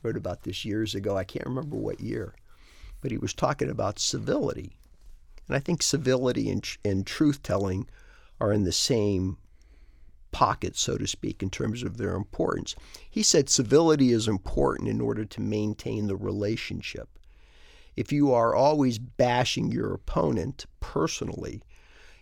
wrote 0.02 0.16
about 0.16 0.42
this 0.42 0.64
years 0.64 0.94
ago. 0.94 1.16
I 1.16 1.24
can't 1.24 1.46
remember 1.46 1.76
what 1.76 2.00
year, 2.00 2.34
but 3.00 3.10
he 3.10 3.18
was 3.18 3.34
talking 3.34 3.70
about 3.70 3.98
civility. 3.98 4.76
And 5.46 5.56
I 5.56 5.60
think 5.60 5.82
civility 5.82 6.48
and, 6.48 6.64
and 6.84 7.06
truth 7.06 7.42
telling 7.42 7.88
are 8.40 8.52
in 8.52 8.64
the 8.64 8.72
same 8.72 9.36
pocket, 10.32 10.76
so 10.76 10.96
to 10.96 11.06
speak, 11.06 11.42
in 11.42 11.50
terms 11.50 11.82
of 11.82 11.96
their 11.96 12.14
importance. 12.14 12.76
He 13.10 13.22
said 13.22 13.48
civility 13.48 14.12
is 14.12 14.28
important 14.28 14.88
in 14.88 15.00
order 15.00 15.24
to 15.24 15.40
maintain 15.40 16.06
the 16.06 16.16
relationship. 16.16 17.08
If 17.96 18.12
you 18.12 18.32
are 18.32 18.54
always 18.54 18.98
bashing 18.98 19.72
your 19.72 19.92
opponent 19.92 20.66
personally, 20.78 21.62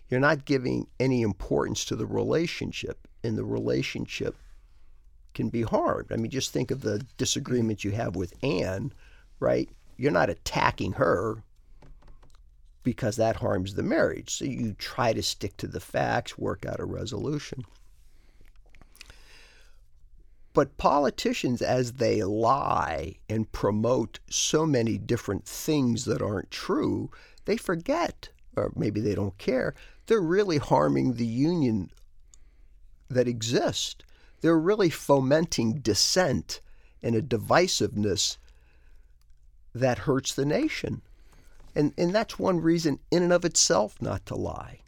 you're 0.09 0.19
not 0.19 0.45
giving 0.45 0.87
any 0.99 1.21
importance 1.21 1.85
to 1.85 1.95
the 1.95 2.07
relationship, 2.07 3.07
and 3.23 3.37
the 3.37 3.43
relationship 3.43 4.35
can 5.33 5.49
be 5.49 5.61
harmed. 5.61 6.11
I 6.11 6.15
mean, 6.15 6.31
just 6.31 6.51
think 6.51 6.71
of 6.71 6.81
the 6.81 7.05
disagreement 7.17 7.83
you 7.83 7.91
have 7.91 8.15
with 8.15 8.33
Anne, 8.43 8.91
right? 9.39 9.69
You're 9.97 10.11
not 10.11 10.29
attacking 10.29 10.93
her 10.93 11.43
because 12.83 13.17
that 13.17 13.35
harms 13.35 13.75
the 13.75 13.83
marriage. 13.83 14.33
So 14.33 14.45
you 14.45 14.73
try 14.73 15.13
to 15.13 15.21
stick 15.21 15.57
to 15.57 15.67
the 15.67 15.79
facts, 15.79 16.37
work 16.37 16.65
out 16.65 16.79
a 16.79 16.85
resolution. 16.85 17.63
But 20.53 20.77
politicians, 20.77 21.61
as 21.61 21.93
they 21.93 22.23
lie 22.23 23.15
and 23.29 23.51
promote 23.51 24.19
so 24.29 24.65
many 24.65 24.97
different 24.97 25.45
things 25.45 26.05
that 26.05 26.21
aren't 26.21 26.51
true, 26.51 27.11
they 27.45 27.55
forget, 27.55 28.29
or 28.55 28.71
maybe 28.75 28.99
they 28.99 29.15
don't 29.15 29.37
care, 29.37 29.75
they're 30.07 30.19
really 30.19 30.57
harming 30.57 31.13
the 31.13 31.25
union 31.25 31.91
that 33.09 33.27
exist. 33.27 34.03
They're 34.41 34.57
really 34.57 34.89
fomenting 34.89 35.79
dissent 35.79 36.61
and 37.01 37.15
a 37.15 37.21
divisiveness 37.21 38.37
that 39.73 39.99
hurts 39.99 40.33
the 40.33 40.45
nation. 40.45 41.01
And, 41.75 41.93
and 41.97 42.13
that's 42.13 42.39
one 42.39 42.59
reason, 42.61 42.99
in 43.11 43.23
and 43.23 43.33
of 43.33 43.45
itself, 43.45 44.01
not 44.01 44.25
to 44.27 44.35
lie. 44.35 44.79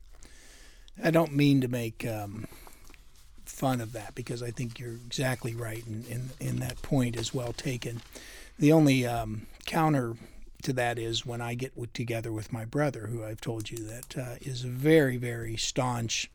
I 1.01 1.11
don't 1.11 1.33
mean 1.33 1.61
to 1.61 1.67
make 1.67 2.05
um, 2.05 2.47
fun 3.45 3.81
of 3.81 3.93
that 3.93 4.15
because 4.15 4.41
I 4.41 4.51
think 4.51 4.79
you're 4.79 4.93
exactly 4.93 5.53
right, 5.53 5.85
and 5.85 6.05
in, 6.07 6.29
in, 6.39 6.59
that 6.59 6.81
point 6.81 7.15
is 7.15 7.33
well 7.33 7.53
taken. 7.53 8.01
The 8.59 8.71
only 8.71 9.05
um, 9.05 9.47
counter 9.65 10.15
to 10.63 10.73
that 10.73 10.99
is 10.99 11.25
when 11.25 11.41
I 11.41 11.53
get 11.53 11.73
together 11.93 12.31
with 12.31 12.51
my 12.51 12.65
brother, 12.65 13.07
who 13.07 13.23
I've 13.23 13.41
told 13.41 13.69
you 13.69 13.77
that 13.85 14.17
uh, 14.17 14.35
is 14.41 14.63
a 14.63 14.67
very, 14.67 15.17
very 15.17 15.57
staunch 15.57 16.29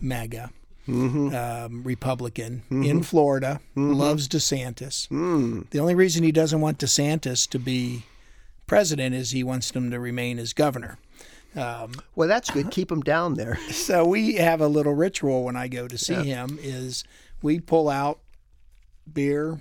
MAGA 0.00 0.50
mm-hmm. 0.88 1.34
um, 1.34 1.82
Republican 1.84 2.62
mm-hmm. 2.66 2.82
in 2.82 3.02
Florida, 3.02 3.60
mm-hmm. 3.76 3.92
loves 3.92 4.28
DeSantis. 4.28 5.08
Mm. 5.08 5.68
The 5.70 5.78
only 5.78 5.94
reason 5.94 6.24
he 6.24 6.32
doesn't 6.32 6.60
want 6.60 6.78
DeSantis 6.78 7.48
to 7.50 7.58
be 7.58 8.04
president 8.66 9.14
is 9.14 9.30
he 9.30 9.42
wants 9.42 9.70
him 9.70 9.90
to 9.90 10.00
remain 10.00 10.38
as 10.38 10.52
governor. 10.52 10.98
Um, 11.56 11.92
well, 12.14 12.28
that's 12.28 12.50
good. 12.50 12.70
Keep 12.70 12.92
him 12.92 13.00
down 13.00 13.34
there. 13.34 13.56
so 13.70 14.04
we 14.04 14.34
have 14.34 14.60
a 14.60 14.68
little 14.68 14.94
ritual 14.94 15.44
when 15.44 15.56
I 15.56 15.66
go 15.68 15.88
to 15.88 15.98
see 15.98 16.14
yeah. 16.14 16.46
him. 16.46 16.58
Is 16.62 17.04
we 17.42 17.58
pull 17.58 17.88
out 17.88 18.20
beer, 19.12 19.60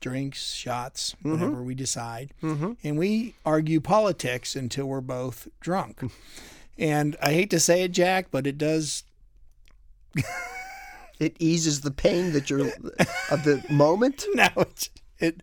drinks, 0.00 0.52
shots, 0.52 1.14
mm-hmm. 1.18 1.32
whatever 1.32 1.62
we 1.62 1.74
decide, 1.74 2.34
mm-hmm. 2.42 2.72
and 2.82 2.98
we 2.98 3.34
argue 3.46 3.80
politics 3.80 4.54
until 4.56 4.86
we're 4.86 5.00
both 5.00 5.48
drunk. 5.60 6.00
and 6.78 7.16
I 7.22 7.32
hate 7.32 7.50
to 7.50 7.60
say 7.60 7.82
it, 7.82 7.92
Jack, 7.92 8.26
but 8.30 8.46
it 8.46 8.58
does. 8.58 9.04
it 11.18 11.36
eases 11.38 11.80
the 11.80 11.90
pain 11.90 12.32
that 12.32 12.50
you're 12.50 12.68
of 13.30 13.44
the 13.44 13.64
moment. 13.70 14.24
No, 14.34 14.48
it 14.56 14.90
it 15.18 15.40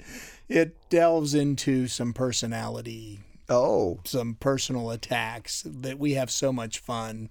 it 0.48 0.90
delves 0.90 1.34
into 1.34 1.88
some 1.88 2.14
personality 2.14 3.20
oh 3.48 4.00
some 4.04 4.36
personal 4.36 4.92
attacks 4.92 5.64
that 5.66 5.98
we 6.00 6.14
have 6.14 6.30
so 6.30 6.52
much 6.52 6.80
fun 6.80 7.30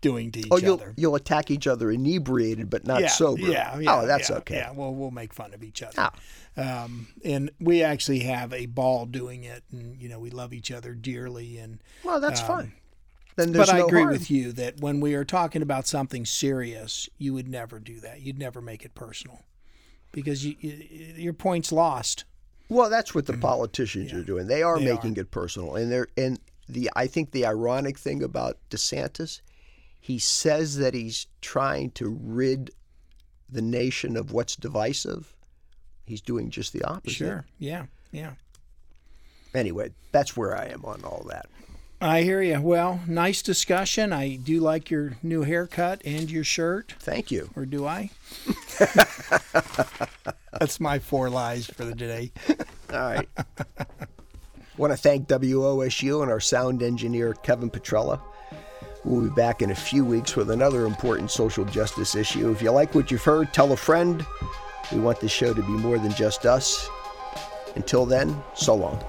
doing 0.00 0.30
to 0.32 0.40
each 0.40 0.48
oh, 0.50 0.56
you'll, 0.56 0.74
other. 0.74 0.94
You'll 0.96 1.14
attack 1.14 1.50
each 1.50 1.66
other 1.66 1.90
inebriated, 1.90 2.70
but 2.70 2.86
not 2.86 3.00
yeah, 3.00 3.08
sober. 3.08 3.42
Yeah, 3.42 3.78
yeah. 3.78 4.00
Oh, 4.00 4.06
that's 4.06 4.30
yeah, 4.30 4.36
okay. 4.36 4.56
Yeah, 4.56 4.70
well, 4.72 4.94
we'll 4.94 5.10
make 5.10 5.32
fun 5.32 5.54
of 5.54 5.62
each 5.62 5.82
other. 5.82 5.94
Ah. 5.96 6.12
Um, 6.56 7.08
and 7.24 7.50
we 7.60 7.82
actually 7.82 8.20
have 8.20 8.52
a 8.52 8.66
ball 8.66 9.06
doing 9.06 9.44
it, 9.44 9.62
and 9.70 10.00
you 10.00 10.08
know 10.08 10.18
we 10.18 10.30
love 10.30 10.52
each 10.52 10.70
other 10.70 10.94
dearly. 10.94 11.58
And 11.58 11.80
well, 12.04 12.20
that's 12.20 12.40
um, 12.42 12.46
fine. 12.46 12.72
Then 13.38 13.52
but 13.52 13.68
I 13.68 13.78
agree 13.78 14.00
harm. 14.00 14.10
with 14.12 14.32
you 14.32 14.50
that 14.54 14.80
when 14.80 14.98
we 14.98 15.14
are 15.14 15.24
talking 15.24 15.62
about 15.62 15.86
something 15.86 16.26
serious, 16.26 17.08
you 17.18 17.32
would 17.34 17.46
never 17.46 17.78
do 17.78 18.00
that. 18.00 18.20
You'd 18.20 18.36
never 18.36 18.60
make 18.60 18.84
it 18.84 18.96
personal 18.96 19.44
because 20.10 20.44
you, 20.44 20.56
you, 20.58 20.72
your 21.16 21.32
point's 21.32 21.70
lost. 21.70 22.24
Well, 22.68 22.90
that's 22.90 23.14
what 23.14 23.26
the 23.26 23.34
mm-hmm. 23.34 23.42
politicians 23.42 24.10
Yeah. 24.10 24.18
are 24.18 24.22
doing. 24.24 24.48
They 24.48 24.64
are 24.64 24.80
They 24.80 24.86
making 24.86 25.18
are. 25.18 25.20
it 25.20 25.30
personal, 25.30 25.76
and 25.76 25.90
they're 25.90 26.08
and 26.16 26.40
the 26.68 26.90
I 26.96 27.06
think 27.06 27.30
the 27.30 27.46
ironic 27.46 27.96
thing 27.96 28.24
about 28.24 28.58
DeSantis, 28.70 29.40
he 30.00 30.18
says 30.18 30.78
that 30.78 30.94
he's 30.94 31.28
trying 31.40 31.92
to 31.92 32.18
rid 32.20 32.72
the 33.48 33.62
nation 33.62 34.16
of 34.16 34.32
what's 34.32 34.56
divisive. 34.56 35.32
He's 36.06 36.20
doing 36.20 36.50
just 36.50 36.72
the 36.72 36.82
opposite. 36.82 37.16
Sure. 37.16 37.46
Yeah. 37.60 37.86
Yeah. 38.10 38.32
Anyway, 39.54 39.90
that's 40.10 40.36
where 40.36 40.56
I 40.56 40.66
am 40.66 40.84
on 40.84 41.04
all 41.04 41.24
that. 41.28 41.46
I 42.00 42.22
hear 42.22 42.40
you. 42.40 42.60
Well, 42.60 43.00
nice 43.08 43.42
discussion. 43.42 44.12
I 44.12 44.36
do 44.36 44.60
like 44.60 44.88
your 44.90 45.16
new 45.22 45.42
haircut 45.42 46.00
and 46.04 46.30
your 46.30 46.44
shirt, 46.44 46.94
Thank 47.00 47.32
you. 47.32 47.50
or 47.56 47.66
do 47.66 47.86
I? 47.86 48.10
That's 50.60 50.78
my 50.78 51.00
four 51.00 51.28
lies 51.28 51.66
for 51.66 51.84
the 51.84 51.94
day. 51.94 52.30
All 52.92 53.00
right. 53.00 53.28
want 54.76 54.92
to 54.92 54.96
thank 54.96 55.26
WOSU 55.26 56.22
and 56.22 56.30
our 56.30 56.38
sound 56.40 56.82
engineer, 56.84 57.34
Kevin 57.34 57.68
Petrella. 57.68 58.20
We'll 59.04 59.22
be 59.22 59.30
back 59.30 59.60
in 59.62 59.70
a 59.72 59.74
few 59.74 60.04
weeks 60.04 60.36
with 60.36 60.50
another 60.50 60.86
important 60.86 61.32
social 61.32 61.64
justice 61.64 62.14
issue. 62.14 62.50
If 62.52 62.62
you 62.62 62.70
like 62.70 62.94
what 62.94 63.10
you've 63.10 63.24
heard, 63.24 63.52
tell 63.52 63.72
a 63.72 63.76
friend. 63.76 64.24
We 64.92 65.00
want 65.00 65.20
this 65.20 65.32
show 65.32 65.52
to 65.52 65.62
be 65.62 65.68
more 65.72 65.98
than 65.98 66.12
just 66.14 66.46
us. 66.46 66.88
Until 67.74 68.06
then, 68.06 68.40
so 68.54 68.74
long. 68.74 69.02